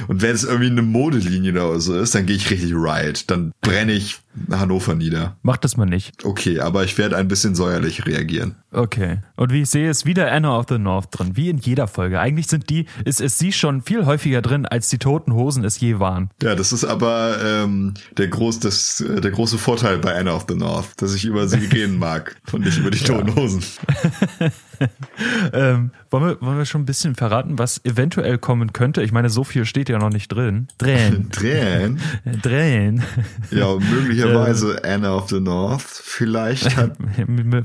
Und 0.08 0.22
wenn 0.22 0.36
es 0.36 0.44
irgendwie 0.44 0.68
eine 0.68 0.82
Modelinie 0.82 1.52
oder 1.52 1.80
so 1.80 1.98
ist, 1.98 2.16
dann 2.16 2.26
gehe 2.26 2.36
ich 2.36 2.50
richtig 2.50 2.74
riot. 2.74 3.26
Dann 3.28 3.52
brenne 3.62 3.94
ich 3.94 4.20
Hannover 4.52 4.96
nieder. 4.96 5.38
Mach 5.42 5.58
das 5.58 5.78
mal 5.78 5.86
nicht. 5.86 6.24
Okay, 6.24 6.60
aber 6.60 6.84
ich 6.84 6.98
werde 6.98 7.18
ein 7.18 7.28
bisschen 7.28 7.56
säuerlich 7.56 8.06
reagieren. 8.06 8.56
Okay. 8.72 9.20
Und 9.36 9.52
wie 9.52 9.62
ich 9.62 9.70
sehe, 9.70 9.90
ist 9.90 10.06
wieder 10.06 10.32
Anna 10.32 10.58
of 10.58 10.66
the 10.70 10.78
North 10.78 11.08
drin, 11.12 11.36
wie 11.36 11.50
in 11.50 11.58
jeder 11.58 11.88
Folge. 11.88 12.20
Eigentlich 12.20 12.48
sind 12.48 12.70
die, 12.70 12.86
ist, 13.06 13.22
ist 13.22 13.40
sie 13.40 13.52
schon 13.52 13.82
viel 13.82 14.06
häufiger 14.06 14.42
drin, 14.42 14.66
als 14.66 14.90
die 14.90 14.98
toten 14.98 15.34
Hosen 15.34 15.64
es 15.64 15.80
je 15.80 16.00
waren. 16.00 16.30
Ja, 16.42 16.56
das 16.56 16.72
ist 16.72 16.84
aber 16.84 17.38
ähm, 17.44 17.96
der, 18.18 18.28
groß, 18.28 18.60
das, 18.60 19.04
der 19.08 19.32
große 19.32 19.58
Vorteil 19.58 19.98
bei 19.98 20.18
Anna 20.18 20.36
of 20.36 20.46
the 20.48 20.56
North, 20.56 20.90
dass 20.98 21.16
ich 21.16 21.26
über 21.26 21.48
sie 21.48 21.58
reden 21.74 21.98
mag 21.98 22.36
und 22.52 22.66
nicht 22.66 22.78
über 22.78 22.92
die 22.92 23.00
toten 23.00 23.36
Hosen. 23.36 23.64
ähm, 25.54 25.92
wollen, 26.10 26.26
wir, 26.26 26.42
wollen 26.42 26.58
wir 26.58 26.66
schon 26.66 26.82
ein 26.82 26.86
bisschen 26.86 27.16
verraten, 27.16 27.58
was 27.58 27.84
eventuell 27.84 28.38
kommen 28.38 28.74
könnte? 28.74 29.02
Ich 29.02 29.12
meine, 29.12 29.30
so 29.30 29.44
viel 29.44 29.66
steht 29.66 29.90
ja 29.90 29.98
noch 29.98 30.10
nicht 30.10 30.30
drin. 30.30 30.68
Drehen. 30.78 31.30
Drehen? 31.32 32.00
Drehen. 32.42 33.04
Ja, 33.52 33.76
möglicherweise 33.80 34.84
äh, 34.84 34.94
Anna 34.94 35.16
of 35.16 35.30
the 35.30 35.40
North. 35.40 35.84
Vielleicht 35.84 36.78
hat. 36.78 36.98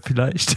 Vielleicht. 0.02 0.56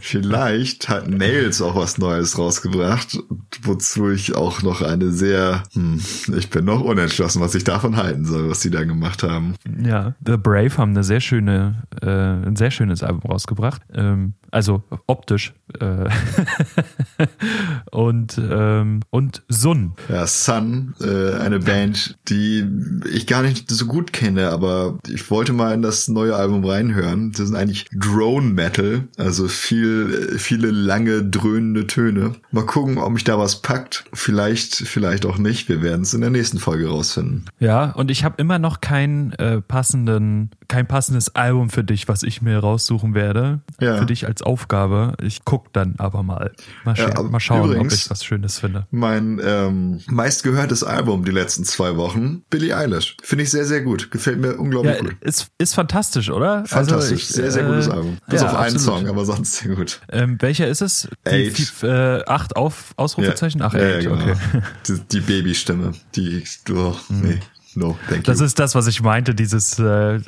vielleicht 0.00 0.88
hat 0.88 1.08
Nails 1.08 1.60
auch 1.62 1.76
was 1.76 1.98
Neues 1.98 2.38
rausgebracht, 2.38 3.18
wozu 3.62 4.10
ich 4.10 4.34
auch 4.34 4.62
noch 4.62 4.82
eine 4.82 5.10
sehr. 5.10 5.62
Hm, 5.72 6.00
ich 6.36 6.50
bin 6.50 6.64
noch 6.64 6.80
unentschlossen, 6.80 7.40
was 7.40 7.54
ich 7.54 7.64
davon 7.64 7.96
halten 7.96 8.24
soll, 8.24 8.50
was 8.50 8.60
sie 8.60 8.70
da 8.70 8.84
gemacht 8.84 9.22
haben. 9.22 9.54
Ja, 9.82 10.14
The 10.24 10.36
Brave 10.36 10.76
haben 10.76 10.90
eine 10.90 11.04
sehr 11.04 11.20
schöne, 11.20 11.82
äh, 12.00 12.06
ein 12.06 12.56
sehr 12.56 12.70
schönes 12.70 13.02
Album 13.02 13.30
rausgebracht. 13.30 13.82
Ähm, 13.94 14.34
also 14.50 14.82
optisch. 15.06 15.54
Äh 15.80 15.91
und, 17.90 18.38
ähm, 18.38 19.00
und 19.10 19.42
Sun. 19.48 19.92
Ja, 20.08 20.26
Sun, 20.26 20.94
äh, 21.00 21.34
eine 21.34 21.60
Band, 21.60 22.16
die 22.28 22.64
ich 23.12 23.26
gar 23.26 23.42
nicht 23.42 23.70
so 23.70 23.86
gut 23.86 24.12
kenne, 24.12 24.50
aber 24.50 24.98
ich 25.08 25.30
wollte 25.30 25.52
mal 25.52 25.74
in 25.74 25.82
das 25.82 26.08
neue 26.08 26.36
Album 26.36 26.64
reinhören. 26.64 27.32
Das 27.32 27.48
sind 27.48 27.56
eigentlich 27.56 27.86
Drone 27.94 28.50
Metal, 28.50 29.08
also 29.16 29.48
viel, 29.48 30.38
viele 30.38 30.70
lange 30.70 31.22
dröhnende 31.24 31.86
Töne. 31.86 32.34
Mal 32.50 32.66
gucken, 32.66 32.98
ob 32.98 33.12
mich 33.12 33.24
da 33.24 33.38
was 33.38 33.62
packt. 33.62 34.04
Vielleicht, 34.12 34.74
vielleicht 34.74 35.26
auch 35.26 35.38
nicht. 35.38 35.68
Wir 35.68 35.82
werden 35.82 36.02
es 36.02 36.14
in 36.14 36.20
der 36.20 36.30
nächsten 36.30 36.58
Folge 36.58 36.88
rausfinden. 36.88 37.46
Ja, 37.58 37.90
und 37.92 38.10
ich 38.10 38.24
habe 38.24 38.36
immer 38.38 38.58
noch 38.58 38.80
keinen 38.80 39.32
äh, 39.32 39.60
passenden, 39.60 40.50
kein 40.68 40.86
passendes 40.86 41.34
Album 41.34 41.70
für 41.70 41.84
dich, 41.84 42.08
was 42.08 42.22
ich 42.22 42.42
mir 42.42 42.58
raussuchen 42.58 43.14
werde. 43.14 43.60
Ja. 43.80 43.98
Für 43.98 44.06
dich 44.06 44.26
als 44.26 44.42
Aufgabe. 44.42 45.14
Ich 45.22 45.44
guck 45.44 45.72
dann 45.82 45.94
aber 45.98 46.22
mal. 46.22 46.52
Mal, 46.84 46.96
ja, 46.96 47.22
mal 47.22 47.40
schauen, 47.40 47.70
übrigens, 47.70 47.94
ob 47.94 47.98
ich 48.00 48.10
was 48.10 48.24
Schönes 48.24 48.58
finde. 48.58 48.86
Mein 48.90 49.40
ähm, 49.44 50.00
meistgehörtes 50.06 50.84
Album 50.84 51.24
die 51.24 51.30
letzten 51.30 51.64
zwei 51.64 51.96
Wochen, 51.96 52.42
Billie 52.50 52.76
Eilish. 52.76 53.16
Finde 53.22 53.44
ich 53.44 53.50
sehr, 53.50 53.64
sehr 53.64 53.82
gut. 53.82 54.10
Gefällt 54.10 54.38
mir 54.38 54.56
unglaublich 54.56 54.94
ja, 54.94 55.00
gut. 55.00 55.16
Ist, 55.20 55.48
ist 55.58 55.74
fantastisch, 55.74 56.30
oder? 56.30 56.64
Fantastisch. 56.66 56.94
Also 56.94 57.14
ich, 57.14 57.28
sehr, 57.28 57.50
sehr 57.50 57.64
gutes 57.64 57.88
äh, 57.88 57.92
Album. 57.92 58.18
Bis 58.28 58.40
ja, 58.40 58.48
auf 58.48 58.56
einen 58.56 58.76
absolut. 58.76 59.00
Song, 59.00 59.08
aber 59.08 59.24
sonst 59.24 59.54
sehr 59.54 59.74
gut. 59.74 60.00
Ähm, 60.10 60.36
welcher 60.40 60.68
ist 60.68 60.80
es? 60.80 61.08
Die, 61.30 61.52
die, 61.52 61.86
äh, 61.86 62.24
acht 62.26 62.56
auf, 62.56 62.94
Ausrufezeichen? 62.96 63.62
Ach, 63.62 63.74
ja, 63.74 64.00
genau. 64.00 64.14
okay. 64.14 64.34
Die, 64.86 65.00
die 65.00 65.20
Babystimme. 65.20 65.92
Die, 66.14 66.44
oh, 66.72 66.96
nee. 67.08 67.40
No, 67.74 67.98
thank 68.08 68.24
das 68.24 68.40
ist 68.40 68.58
das, 68.58 68.74
was 68.74 68.86
ich 68.86 69.02
meinte, 69.02 69.34
dieses, 69.34 69.78
äh, 69.78 70.20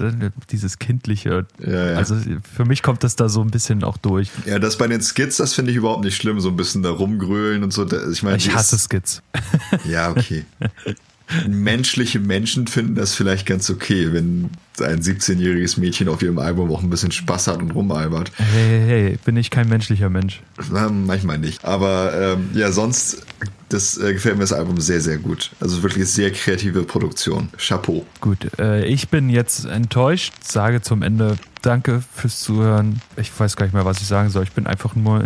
dieses 0.51 0.79
kindliche. 0.79 1.47
Ja, 1.59 1.91
ja. 1.91 1.97
Also 1.97 2.17
für 2.55 2.65
mich 2.65 2.83
kommt 2.83 3.05
das 3.05 3.17
da 3.17 3.29
so 3.29 3.41
ein 3.43 3.51
bisschen 3.51 3.85
auch 3.85 3.97
durch. 3.97 4.31
Ja, 4.47 4.59
das 4.59 4.79
bei 4.79 4.87
den 4.87 5.03
Skits, 5.03 5.37
das 5.37 5.55
finde 5.55 5.71
ich 5.71 5.77
überhaupt 5.77 6.05
nicht 6.05 6.17
schlimm, 6.17 6.41
so 6.41 6.49
ein 6.49 6.57
bisschen 6.57 6.83
da 6.83 6.91
rumgrölen 6.91 7.63
und 7.63 7.73
so. 7.73 7.87
Ich 8.11 8.23
meine, 8.23 8.37
ich 8.37 8.55
hasse 8.55 8.79
Skits. 8.79 9.23
Ja, 9.85 10.11
okay. 10.11 10.45
menschliche 11.49 12.21
Menschen 12.21 12.67
finden 12.67 12.95
das 12.95 13.15
vielleicht 13.15 13.47
ganz 13.47 13.71
okay, 13.71 14.13
wenn 14.13 14.51
ein 14.81 15.01
17-jähriges 15.01 15.81
Mädchen 15.81 16.09
auf 16.09 16.23
ihrem 16.23 16.39
Album 16.39 16.71
auch 16.73 16.83
ein 16.83 16.91
bisschen 16.91 17.13
Spaß 17.13 17.49
hat 17.49 17.59
und 17.63 17.71
rumalbert. 17.71 18.33
Hey, 18.37 18.47
hey, 18.47 18.87
hey, 18.87 19.19
bin 19.25 19.37
ich 19.37 19.51
kein 19.51 19.69
menschlicher 19.69 20.11
Mensch. 20.11 20.43
Na, 20.71 20.89
manchmal 20.89 21.39
nicht. 21.39 21.65
Aber 21.65 22.13
ähm, 22.15 22.51
ja, 22.55 22.73
sonst 22.73 23.25
das 23.69 23.99
äh, 23.99 24.13
gefällt 24.13 24.37
mir 24.37 24.43
das 24.43 24.53
Album 24.53 24.81
sehr, 24.81 25.01
sehr 25.01 25.19
gut. 25.19 25.51
Also 25.61 25.83
wirklich 25.83 26.07
sehr 26.09 26.31
kreative 26.31 26.85
Produktion. 26.85 27.49
Chapeau. 27.57 28.07
Gut, 28.21 28.51
äh, 28.59 28.85
ich 28.85 29.09
bin 29.09 29.31
jetzt 29.31 29.65
enttäuscht, 29.65 30.33
sage 30.43 30.83
zum 30.83 31.03
Ende 31.03 31.39
Danke 31.63 32.03
fürs 32.15 32.41
Zuhören. 32.41 33.01
Ich 33.17 33.33
weiß 33.37 33.57
gar 33.57 33.65
nicht 33.65 33.75
mehr, 33.75 33.87
was 33.87 34.01
ich 34.01 34.07
sagen 34.07 34.29
soll. 34.29 34.45
Ich 34.45 34.53
bin 34.53 34.67
einfach 34.67 34.95
nur 34.95 35.25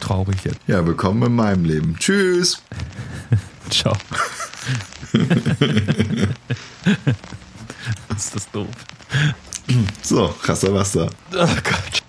traurig 0.00 0.36
jetzt. 0.44 0.58
Ja, 0.66 0.86
willkommen 0.86 1.22
in 1.22 1.34
meinem 1.34 1.64
Leben. 1.64 1.96
Tschüss. 1.98 2.62
Ciao. 3.70 3.96
Ist 8.16 8.34
das 8.34 8.50
doof. 8.50 8.68
So, 10.02 10.34
krasser 10.42 10.72
Wasser. 10.74 11.10
Oh 11.32 11.46
Gott. 11.62 12.02